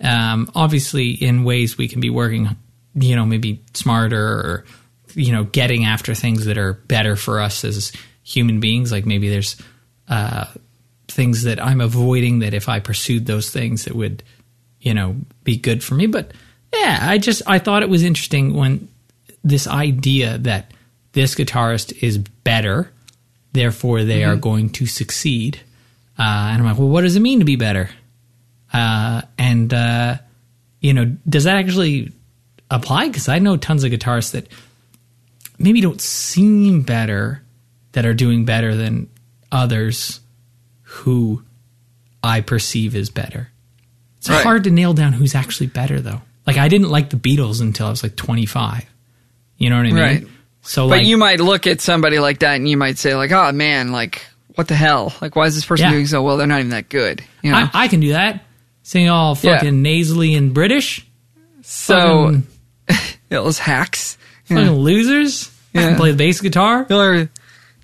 Um, 0.00 0.50
obviously, 0.56 1.10
in 1.10 1.44
ways 1.44 1.78
we 1.78 1.86
can 1.86 2.00
be 2.00 2.10
working, 2.10 2.56
you 2.94 3.14
know, 3.14 3.24
maybe 3.24 3.60
smarter 3.74 4.20
or 4.20 4.64
you 5.14 5.32
know, 5.32 5.44
getting 5.44 5.84
after 5.84 6.14
things 6.14 6.44
that 6.44 6.56
are 6.58 6.74
better 6.74 7.16
for 7.16 7.40
us 7.40 7.64
as 7.64 7.92
human 8.22 8.60
beings. 8.60 8.92
Like 8.92 9.06
maybe 9.06 9.28
there's 9.28 9.56
uh, 10.08 10.46
things 11.08 11.42
that 11.42 11.62
I'm 11.64 11.80
avoiding 11.80 12.40
that 12.40 12.54
if 12.54 12.68
I 12.68 12.78
pursued 12.80 13.26
those 13.26 13.50
things, 13.50 13.86
it 13.86 13.94
would, 13.96 14.22
you 14.80 14.94
know, 14.94 15.16
be 15.44 15.56
good 15.56 15.82
for 15.82 15.94
me. 15.94 16.06
But 16.06 16.32
yeah, 16.72 16.98
I 17.02 17.18
just 17.18 17.42
I 17.46 17.58
thought 17.58 17.82
it 17.82 17.88
was 17.88 18.02
interesting 18.02 18.54
when 18.54 18.88
this 19.42 19.66
idea 19.66 20.38
that 20.38 20.72
this 21.12 21.34
guitarist 21.34 22.02
is 22.02 22.18
better, 22.18 22.90
therefore 23.52 24.04
they 24.04 24.22
are 24.24 24.36
going 24.36 24.70
to 24.70 24.86
succeed. 24.86 25.60
Uh, 26.20 26.50
and 26.52 26.60
I'm 26.60 26.64
like, 26.64 26.78
well, 26.78 26.88
what 26.88 27.00
does 27.00 27.16
it 27.16 27.20
mean 27.20 27.38
to 27.38 27.46
be 27.46 27.56
better? 27.56 27.88
Uh, 28.72 29.22
and 29.38 29.72
uh, 29.72 30.18
you 30.80 30.92
know, 30.92 31.16
does 31.26 31.44
that 31.44 31.56
actually 31.56 32.12
apply? 32.70 33.08
Because 33.08 33.28
I 33.28 33.38
know 33.38 33.56
tons 33.56 33.84
of 33.84 33.90
guitarists 33.90 34.32
that 34.32 34.46
maybe 35.58 35.80
don't 35.80 36.00
seem 36.00 36.82
better, 36.82 37.42
that 37.92 38.04
are 38.04 38.12
doing 38.14 38.44
better 38.44 38.74
than 38.76 39.08
others 39.50 40.20
who 40.82 41.42
I 42.22 42.42
perceive 42.42 42.94
as 42.94 43.08
better. 43.10 43.48
It's 44.18 44.28
Right. 44.28 44.42
hard 44.42 44.64
to 44.64 44.70
nail 44.70 44.92
down 44.92 45.14
who's 45.14 45.34
actually 45.34 45.68
better, 45.68 46.00
though. 46.00 46.20
Like 46.46 46.58
I 46.58 46.68
didn't 46.68 46.90
like 46.90 47.08
the 47.10 47.16
Beatles 47.16 47.60
until 47.62 47.86
I 47.86 47.90
was 47.90 48.02
like 48.02 48.16
25. 48.16 48.84
You 49.56 49.70
know 49.70 49.76
what 49.76 49.86
I 49.86 49.90
mean? 49.90 49.96
Right. 49.96 50.26
So, 50.62 50.84
But 50.88 50.98
like, 50.98 51.06
you 51.06 51.16
might 51.16 51.40
look 51.40 51.66
at 51.66 51.80
somebody 51.80 52.18
like 52.18 52.40
that 52.40 52.56
and 52.56 52.68
you 52.68 52.76
might 52.76 52.98
say, 52.98 53.14
like, 53.14 53.32
oh 53.32 53.50
man, 53.52 53.92
like, 53.92 54.26
what 54.60 54.68
the 54.68 54.74
hell? 54.76 55.12
Like, 55.22 55.34
why 55.36 55.46
is 55.46 55.54
this 55.54 55.64
person 55.64 55.86
Yeah. 55.86 55.92
doing 55.92 56.06
so 56.06 56.22
well? 56.22 56.36
They're 56.36 56.46
not 56.46 56.58
even 56.60 56.70
that 56.70 56.88
good. 56.88 57.24
You 57.42 57.52
know? 57.52 57.58
I, 57.72 57.84
I 57.84 57.88
can 57.88 58.00
do 58.00 58.12
that. 58.12 58.44
Sing 58.82 59.08
all 59.08 59.36
Yeah. 59.42 59.56
fucking 59.56 59.80
nasally 59.82 60.34
and 60.34 60.52
British. 60.54 61.06
so 61.62 62.42
fucking, 62.86 63.06
those 63.28 63.58
hacks. 63.58 64.16
fucking 64.44 64.70
losers. 64.72 65.50
I 65.74 65.78
can 65.78 65.96
play 65.96 66.10
the 66.10 66.16
bass 66.16 66.40
guitar. 66.40 66.86
Or 66.90 67.28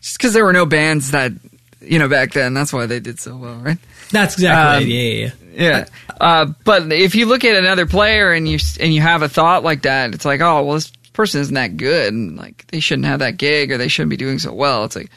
just 0.00 0.18
because 0.18 0.32
there 0.34 0.44
were 0.44 0.52
no 0.52 0.66
bands 0.66 1.12
that 1.12 1.32
you 1.80 1.98
know, 2.00 2.08
back 2.08 2.32
then. 2.32 2.52
That's 2.54 2.72
why 2.72 2.86
they 2.86 2.98
did 3.00 3.20
so 3.20 3.36
well, 3.36 3.54
right? 3.56 3.78
That's 4.10 4.34
exactly 4.34 4.84
Um, 4.84 4.90
it. 4.90 4.92
Yeah, 4.92 5.02
yeah, 5.02 5.30
yeah. 5.54 5.78
Yeah. 5.78 5.84
Uh, 6.20 6.46
but 6.64 6.90
if 6.92 7.14
you 7.14 7.26
look 7.26 7.44
at 7.44 7.54
another 7.56 7.86
player 7.86 8.32
and 8.32 8.48
you 8.48 8.58
and 8.80 8.92
you 8.92 9.00
have 9.00 9.22
a 9.22 9.28
thought 9.28 9.62
like 9.62 9.82
that, 9.82 10.12
it's 10.14 10.24
like, 10.24 10.40
oh, 10.40 10.64
well, 10.64 10.74
this 10.74 10.90
person 11.12 11.40
isn't 11.42 11.54
that 11.54 11.76
good, 11.76 12.12
and 12.12 12.36
like 12.36 12.66
they 12.68 12.80
shouldn't 12.80 13.06
have 13.06 13.20
that 13.20 13.36
gig 13.36 13.70
or 13.70 13.78
they 13.78 13.88
shouldn't 13.88 14.10
be 14.10 14.16
doing 14.16 14.38
so 14.40 14.52
well. 14.52 14.84
It's 14.84 14.96
like, 14.96 15.10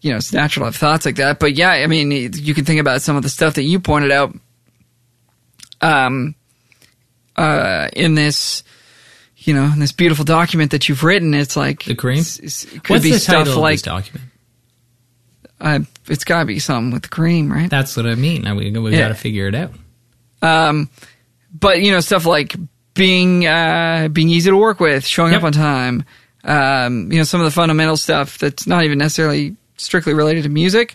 you 0.00 0.10
know, 0.10 0.16
it's 0.18 0.32
natural 0.32 0.64
to 0.64 0.66
have 0.68 0.76
thoughts 0.76 1.04
like 1.06 1.16
that. 1.16 1.38
But 1.40 1.54
yeah, 1.54 1.70
I 1.70 1.86
mean, 1.86 2.10
you 2.12 2.54
can 2.54 2.64
think 2.64 2.80
about 2.80 3.02
some 3.02 3.16
of 3.16 3.22
the 3.22 3.28
stuff 3.28 3.54
that 3.54 3.62
you 3.64 3.80
pointed 3.80 4.10
out. 4.12 4.34
Um, 5.80 6.34
uh, 7.36 7.88
in 7.92 8.14
this, 8.14 8.64
you 9.36 9.54
know, 9.54 9.64
in 9.64 9.78
this 9.78 9.92
beautiful 9.92 10.24
document 10.24 10.72
that 10.72 10.88
you've 10.88 11.04
written, 11.04 11.34
it's 11.34 11.56
like 11.56 11.84
The 11.84 11.94
cream? 11.94 12.18
it's- 12.18 12.38
it's- 12.38 12.64
it 12.64 12.82
could 12.82 12.94
What's 12.94 13.04
be 13.04 13.12
the 13.12 13.18
stuff 13.20 13.34
title 13.44 13.52
of 13.54 13.58
like 13.60 13.74
this 13.74 13.82
document? 13.82 14.24
uh, 15.60 15.78
it's 16.08 16.24
got 16.24 16.40
to 16.40 16.44
be 16.46 16.58
something 16.58 16.92
with 16.92 17.02
the 17.02 17.08
cream, 17.08 17.52
right? 17.52 17.70
That's 17.70 17.96
what 17.96 18.06
I 18.06 18.14
mean. 18.16 18.42
Now 18.42 18.54
we 18.56 18.70
we 18.70 18.90
Yeah. 18.92 18.98
got 18.98 19.08
to 19.08 19.14
figure 19.14 19.46
it 19.48 19.54
out. 19.54 19.72
Um, 20.42 20.88
but 21.58 21.80
you 21.82 21.90
know, 21.92 22.00
stuff 22.00 22.26
like 22.26 22.56
being 22.94 23.46
uh, 23.46 24.08
being 24.12 24.28
easy 24.28 24.50
to 24.50 24.56
work 24.56 24.80
with, 24.80 25.06
showing 25.06 25.32
Yep. 25.32 25.40
up 25.42 25.44
on 25.46 25.52
time. 25.52 26.04
Um, 26.44 27.12
you 27.12 27.18
know, 27.18 27.24
some 27.24 27.40
of 27.40 27.44
the 27.44 27.50
fundamental 27.52 27.96
stuff 27.96 28.38
that's 28.38 28.66
not 28.66 28.84
even 28.84 28.98
necessarily 28.98 29.54
strictly 29.78 30.12
related 30.14 30.42
to 30.44 30.48
music. 30.50 30.94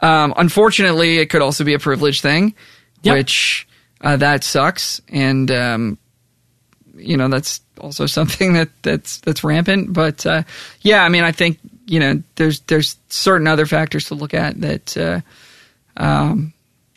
Um, 0.00 0.34
unfortunately, 0.36 1.18
it 1.18 1.30
could 1.30 1.40
also 1.42 1.64
be 1.64 1.72
a 1.74 1.78
privilege 1.78 2.20
thing, 2.20 2.54
Yep. 3.02 3.14
which 3.16 3.66
uh, 4.02 4.16
that 4.18 4.44
sucks, 4.44 5.00
and 5.08 5.50
um, 5.50 5.98
you 6.96 7.16
know 7.16 7.28
that's 7.28 7.60
also 7.80 8.04
something 8.18 8.52
that 8.54 8.68
that's 8.82 9.18
that's 9.20 9.42
rampant. 9.42 9.92
But 9.92 10.26
uh, 10.26 10.42
yeah, 10.82 11.02
I 11.02 11.08
mean, 11.08 11.24
I 11.24 11.32
think 11.32 11.58
you 11.86 12.00
know 12.00 12.22
there's 12.34 12.60
there's 12.60 12.96
certain 13.08 13.46
other 13.46 13.64
factors 13.66 14.06
to 14.06 14.14
look 14.14 14.34
at 14.34 14.60
that 14.60 14.96
uh, 14.96 15.20
um, 15.96 16.52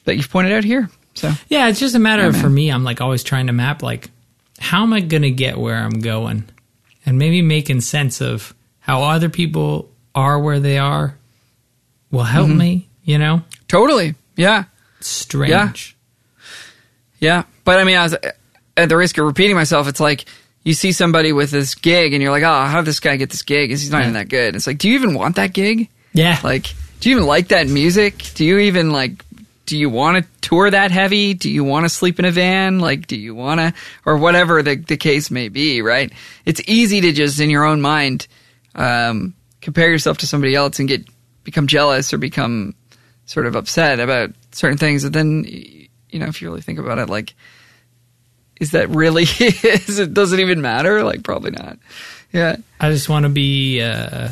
that 0.05 0.15
you've 0.17 0.29
pointed 0.29 0.51
out 0.53 0.63
here. 0.63 0.89
So 1.15 1.31
Yeah, 1.47 1.67
it's 1.69 1.79
just 1.79 1.95
a 1.95 1.99
matter 1.99 2.25
of 2.25 2.33
man. 2.33 2.41
for 2.41 2.49
me. 2.49 2.69
I'm 2.69 2.83
like 2.83 3.01
always 3.01 3.23
trying 3.23 3.47
to 3.47 3.53
map 3.53 3.81
like 3.83 4.09
how 4.59 4.83
am 4.83 4.91
I 4.93 4.99
going 4.99 5.23
to 5.23 5.31
get 5.31 5.57
where 5.57 5.75
I'm 5.77 6.01
going, 6.01 6.43
and 7.05 7.17
maybe 7.17 7.41
making 7.41 7.81
sense 7.81 8.19
of 8.21 8.53
how 8.79 9.03
other 9.03 9.29
people 9.29 9.89
are 10.15 10.37
where 10.39 10.59
they 10.59 10.77
are 10.77 11.15
will 12.11 12.23
help 12.23 12.47
Mm-hmm. 12.47 12.57
me. 12.57 12.89
You 13.03 13.17
know, 13.17 13.41
totally, 13.67 14.13
yeah. 14.35 14.65
strange. 14.99 15.95
Yeah, 17.19 17.43
but 17.65 17.79
I 17.79 17.83
mean, 17.83 17.97
I 17.97 18.03
was, 18.03 18.15
at 18.77 18.87
the 18.89 18.95
risk 18.97 19.17
of 19.17 19.25
repeating 19.25 19.55
myself, 19.55 19.87
it's 19.87 19.99
like 19.99 20.25
you 20.63 20.73
see 20.73 20.91
somebody 20.91 21.33
with 21.33 21.51
this 21.51 21.75
gig, 21.75 22.13
and 22.13 22.21
you're 22.21 22.31
like, 22.31 22.43
"Oh, 22.43 22.65
how 22.65 22.77
did 22.77 22.85
this 22.85 22.99
guy 22.99 23.15
get 23.17 23.29
this 23.29 23.41
gig? 23.41 23.69
He's 23.71 23.89
not 23.91 24.01
even 24.01 24.13
that 24.13 24.29
good." 24.29 24.55
It's 24.55 24.67
like, 24.67 24.77
do 24.77 24.87
you 24.89 24.95
even 24.95 25.13
want 25.15 25.35
that 25.37 25.53
gig? 25.53 25.89
Yeah, 26.13 26.39
Like, 26.43 26.73
do 26.99 27.09
you 27.09 27.15
even 27.17 27.27
like 27.27 27.49
that 27.49 27.67
music? 27.67 28.23
Do 28.35 28.45
you 28.45 28.59
even 28.59 28.91
like? 28.91 29.25
Do 29.65 29.77
you 29.77 29.89
want 29.89 30.23
to 30.23 30.31
tour 30.49 30.69
that 30.71 30.89
heavy? 30.91 31.33
Do 31.35 31.49
you 31.51 31.63
want 31.63 31.85
to 31.85 31.89
sleep 31.89 32.17
in 32.19 32.25
a 32.25 32.31
van? 32.31 32.79
Like, 32.79 33.05
do 33.05 33.15
you 33.15 33.35
want 33.35 33.59
to, 33.59 33.73
or 34.05 34.17
whatever 34.17 34.61
the 34.63 34.75
the 34.75 34.97
case 34.97 35.29
may 35.29 35.49
be? 35.49 35.81
Right? 35.81 36.11
It's 36.45 36.61
easy 36.67 37.01
to 37.01 37.11
just 37.11 37.39
in 37.39 37.49
your 37.49 37.65
own 37.65 37.81
mind 37.81 38.27
um, 38.75 39.33
compare 39.61 39.89
yourself 39.91 40.19
to 40.19 40.27
somebody 40.27 40.55
else 40.55 40.79
and 40.79 40.87
get 40.87 41.05
become 41.49 41.65
jealous 41.65 42.13
or 42.13 42.19
become 42.19 42.75
sort 43.25 43.47
of 43.47 43.55
upset 43.55 43.99
about 43.99 44.29
certain 44.51 44.77
things. 44.77 45.03
And 45.03 45.15
then, 45.15 45.45
you 45.45 46.19
know, 46.19 46.27
if 46.27 46.41
you 46.41 46.47
really 46.47 46.61
think 46.61 46.77
about 46.77 46.99
it, 46.99 47.09
like, 47.09 47.33
is 48.59 48.71
that 48.71 48.89
really? 48.89 49.23
is 49.39 49.97
it 49.97 50.13
does 50.13 50.31
it 50.31 50.39
even 50.39 50.61
matter? 50.61 51.03
Like, 51.03 51.23
probably 51.23 51.49
not. 51.51 51.79
Yeah. 52.31 52.57
I 52.79 52.91
just 52.91 53.09
want 53.09 53.23
to 53.23 53.29
be. 53.29 53.81
Uh, 53.81 54.29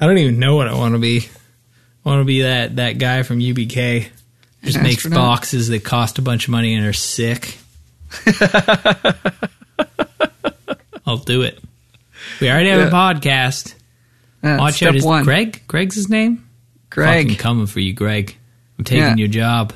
I 0.00 0.06
don't 0.06 0.18
even 0.18 0.40
know 0.40 0.56
what 0.56 0.66
I 0.66 0.74
want 0.74 0.94
to 0.94 0.98
be. 0.98 1.28
I 2.04 2.08
want 2.08 2.20
to 2.22 2.24
be 2.24 2.42
that 2.42 2.74
that 2.76 2.98
guy 2.98 3.22
from 3.22 3.38
UBK. 3.38 4.08
Just 4.64 4.76
An 4.78 4.82
makes 4.82 4.96
astronaut? 5.06 5.18
boxes 5.18 5.68
that 5.68 5.84
cost 5.84 6.18
a 6.18 6.22
bunch 6.22 6.48
of 6.48 6.50
money 6.50 6.74
and 6.74 6.84
are 6.84 6.92
sick. 6.92 7.58
I'll 11.06 11.18
do 11.18 11.42
it. 11.42 11.62
We 12.40 12.50
already 12.50 12.70
have 12.70 12.80
a 12.80 12.90
podcast. 12.90 13.74
That's 14.42 14.60
Watch 14.60 14.74
step 14.76 14.90
out. 14.90 14.94
Is 14.96 15.04
one. 15.04 15.24
Greg? 15.24 15.62
Greg's 15.66 15.94
his 15.96 16.08
name? 16.08 16.48
Greg. 16.90 17.26
Fucking 17.26 17.38
coming 17.38 17.66
for 17.66 17.80
you, 17.80 17.92
Greg. 17.92 18.36
I'm 18.78 18.84
taking 18.84 19.02
Yeah. 19.04 19.16
your 19.16 19.28
job. 19.28 19.72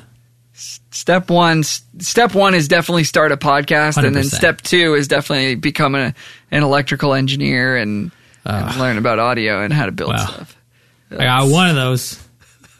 step 0.53 1.29
one 1.29 1.63
step 1.63 2.35
one 2.35 2.53
is 2.53 2.67
definitely 2.67 3.03
start 3.03 3.31
a 3.31 3.37
podcast 3.37 4.01
and 4.03 4.15
then 4.15 4.23
step 4.23 4.61
two 4.61 4.93
is 4.93 5.07
definitely 5.07 5.55
become 5.55 5.95
a, 5.95 6.13
an 6.51 6.61
electrical 6.63 7.13
engineer 7.15 7.75
and, 7.75 8.11
and 8.45 8.77
learn 8.77 8.97
about 8.99 9.17
audio 9.19 9.61
and 9.63 9.73
how 9.73 9.85
to 9.87 9.91
build 9.91 10.11
Wow. 10.13 10.25
stuff 10.27 10.55
I 11.11 11.23
got 11.23 11.47
one 11.49 11.69
of 11.69 11.75
those. 11.75 12.19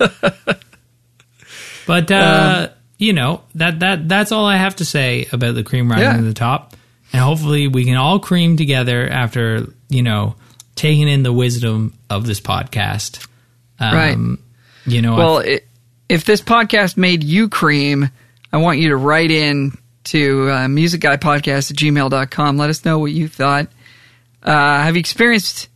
but 1.88 2.12
uh, 2.12 2.68
Um, 2.70 2.76
you 2.98 3.14
know 3.14 3.42
that 3.56 3.80
that 3.80 4.08
that's 4.08 4.32
all 4.32 4.46
I 4.46 4.58
have 4.58 4.76
to 4.78 4.86
say 4.86 5.28
about 5.32 5.56
the 5.56 5.64
cream 5.64 5.90
rising 5.92 6.06
Yeah. 6.06 6.18
to 6.18 6.24
the 6.24 6.34
top, 6.34 6.76
and 7.12 7.22
hopefully 7.22 7.68
we 7.68 7.86
can 7.86 7.96
all 7.98 8.20
cream 8.20 8.56
together 8.58 9.08
after 9.10 9.68
you 9.90 10.04
know 10.04 10.36
taking 10.76 11.08
in 11.08 11.24
the 11.24 11.34
wisdom 11.34 11.94
of 12.10 12.26
this 12.26 12.40
podcast. 12.40 13.26
Um, 13.80 13.94
Right. 13.96 14.94
You 14.94 15.02
know. 15.02 15.16
well 15.16 15.38
it, 15.40 15.66
if 16.10 16.26
this 16.26 16.42
podcast 16.42 16.98
made 16.98 17.24
you 17.24 17.48
cream 17.48 18.10
i 18.52 18.58
want 18.58 18.80
you 18.80 18.90
to 18.90 18.98
write 18.98 19.32
in 19.32 19.78
to 20.04 20.50
uh, 20.50 20.68
musicguypodcast 20.68 21.72
at 21.72 21.78
gmail.com 21.78 22.58
let 22.58 22.70
us 22.70 22.84
know 22.84 23.00
what 23.00 23.12
you 23.14 23.30
thought 23.30 23.68
uh, 24.44 24.52
have 24.52 24.96
you 24.96 25.00
experienced 25.00 25.70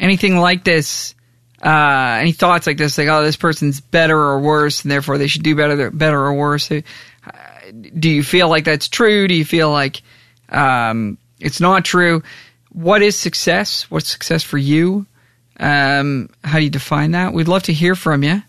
anything 0.00 0.38
like 0.38 0.64
this 0.64 1.14
uh, 1.62 2.16
any 2.18 2.32
thoughts 2.32 2.66
like 2.66 2.78
this 2.78 2.96
like 2.96 3.08
oh 3.08 3.22
this 3.22 3.36
person's 3.36 3.80
better 3.80 4.18
or 4.18 4.40
worse 4.40 4.82
and 4.82 4.90
therefore 4.90 5.18
they 5.18 5.26
should 5.26 5.42
do 5.42 5.54
better 5.54 5.90
better 5.90 6.18
or 6.18 6.32
worse 6.32 6.70
Uh, 6.70 6.80
do 7.98 8.08
you 8.08 8.22
feel 8.22 8.48
like 8.48 8.64
that's 8.64 8.88
true 8.88 9.28
do 9.28 9.34
you 9.34 9.44
feel 9.44 9.70
like 9.70 10.00
um, 10.48 11.18
it's 11.40 11.60
not 11.60 11.84
true 11.84 12.22
what 12.76 13.00
is 13.02 13.16
success? 13.16 13.90
What's 13.90 14.08
success 14.08 14.42
for 14.42 14.58
you? 14.58 15.06
Um, 15.58 16.28
how 16.44 16.58
do 16.58 16.64
you 16.64 16.70
define 16.70 17.12
that? 17.12 17.32
We'd 17.32 17.48
love 17.48 17.62
to 17.64 17.72
hear 17.72 17.94
from 17.94 18.22
you. 18.22 18.42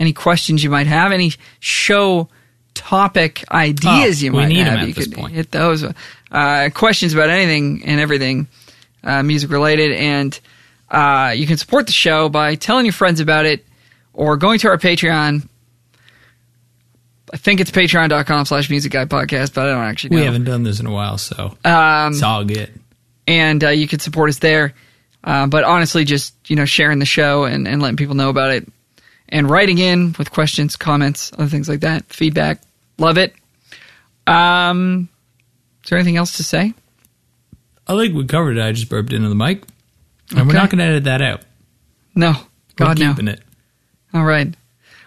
Any 0.00 0.12
questions 0.14 0.64
you 0.64 0.70
might 0.70 0.86
have? 0.86 1.12
Any 1.12 1.32
show 1.60 2.28
topic 2.72 3.44
ideas 3.50 4.22
Oh, 4.22 4.24
you 4.24 4.32
we 4.32 4.38
might 4.38 4.56
have? 4.56 4.78
at 4.80 4.88
you 4.88 4.94
this 4.94 5.06
could 5.08 5.14
point. 5.16 5.34
hit 5.34 5.50
those. 5.50 5.84
Uh, 6.32 6.70
questions 6.72 7.12
about 7.12 7.28
anything 7.28 7.82
and 7.84 8.00
everything 8.00 8.48
uh, 9.04 9.22
music 9.22 9.50
related. 9.50 9.92
And 9.92 10.40
uh, 10.90 11.34
you 11.36 11.46
can 11.46 11.58
support 11.58 11.86
the 11.86 11.92
show 11.92 12.28
by 12.30 12.54
telling 12.54 12.86
your 12.86 12.92
friends 12.94 13.20
about 13.20 13.44
it 13.46 13.64
or 14.14 14.36
going 14.38 14.58
to 14.60 14.68
our 14.68 14.78
patreon. 14.78 15.46
I 17.32 17.36
think 17.36 17.60
it's 17.60 17.70
patreon.com 17.70 18.44
slash 18.46 18.70
music 18.70 18.92
guy 18.92 19.04
podcast, 19.04 19.54
but 19.54 19.66
I 19.66 19.72
don't 19.72 19.82
actually 19.84 20.10
know. 20.10 20.20
we 20.20 20.24
haven't 20.24 20.44
done 20.44 20.62
this 20.62 20.80
in 20.80 20.86
a 20.86 20.92
while, 20.92 21.18
so 21.18 21.56
Um, 21.64 22.12
it's 22.12 22.22
all 22.22 22.44
good. 22.44 22.70
And 23.26 23.62
uh, 23.64 23.70
you 23.70 23.88
can 23.88 23.98
support 23.98 24.28
us 24.30 24.38
there. 24.38 24.74
Uh, 25.22 25.46
but 25.46 25.64
honestly, 25.64 26.04
just 26.04 26.34
you 26.50 26.56
know, 26.56 26.64
sharing 26.64 26.98
the 26.98 27.06
show 27.06 27.44
and, 27.44 27.66
and 27.66 27.80
letting 27.80 27.96
people 27.96 28.14
know 28.14 28.28
about 28.28 28.50
it, 28.50 28.70
and 29.28 29.48
writing 29.48 29.78
in 29.78 30.14
with 30.18 30.30
questions, 30.30 30.76
comments, 30.76 31.32
other 31.32 31.46
things 31.46 31.68
like 31.68 31.80
that, 31.80 32.04
feedback, 32.12 32.60
love 32.98 33.16
it. 33.16 33.34
Um, 34.26 35.08
is 35.82 35.90
there 35.90 35.98
anything 35.98 36.16
else 36.16 36.36
to 36.36 36.44
say? 36.44 36.74
I 37.86 37.96
think 37.96 38.14
we 38.14 38.24
covered 38.26 38.56
it. 38.56 38.62
I 38.62 38.72
just 38.72 38.88
burped 38.88 39.12
into 39.12 39.28
the 39.28 39.34
mic, 39.34 39.62
and 40.30 40.46
we're 40.46 40.54
not 40.54 40.70
going 40.70 40.78
to 40.78 40.84
edit 40.84 41.04
that 41.04 41.20
out. 41.20 41.42
No, 42.14 42.32
We're 42.78 42.86
God 42.86 42.98
no. 42.98 43.14
it. 43.32 43.40
All 44.12 44.24
right. 44.24 44.54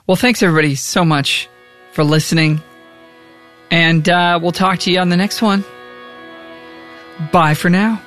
Well, 0.06 0.18
thanks 0.18 0.44
everybody 0.44 0.76
so 0.76 1.04
much 1.06 1.50
for 1.94 2.04
listening, 2.04 2.62
and 3.72 4.08
uh, 4.08 4.40
we'll 4.42 4.52
talk 4.52 4.80
to 4.80 4.92
you 4.92 5.00
on 5.00 5.10
the 5.10 5.18
next 5.18 5.42
one. 5.42 5.64
Bye 7.32 7.56
for 7.56 7.70
now. 7.70 8.02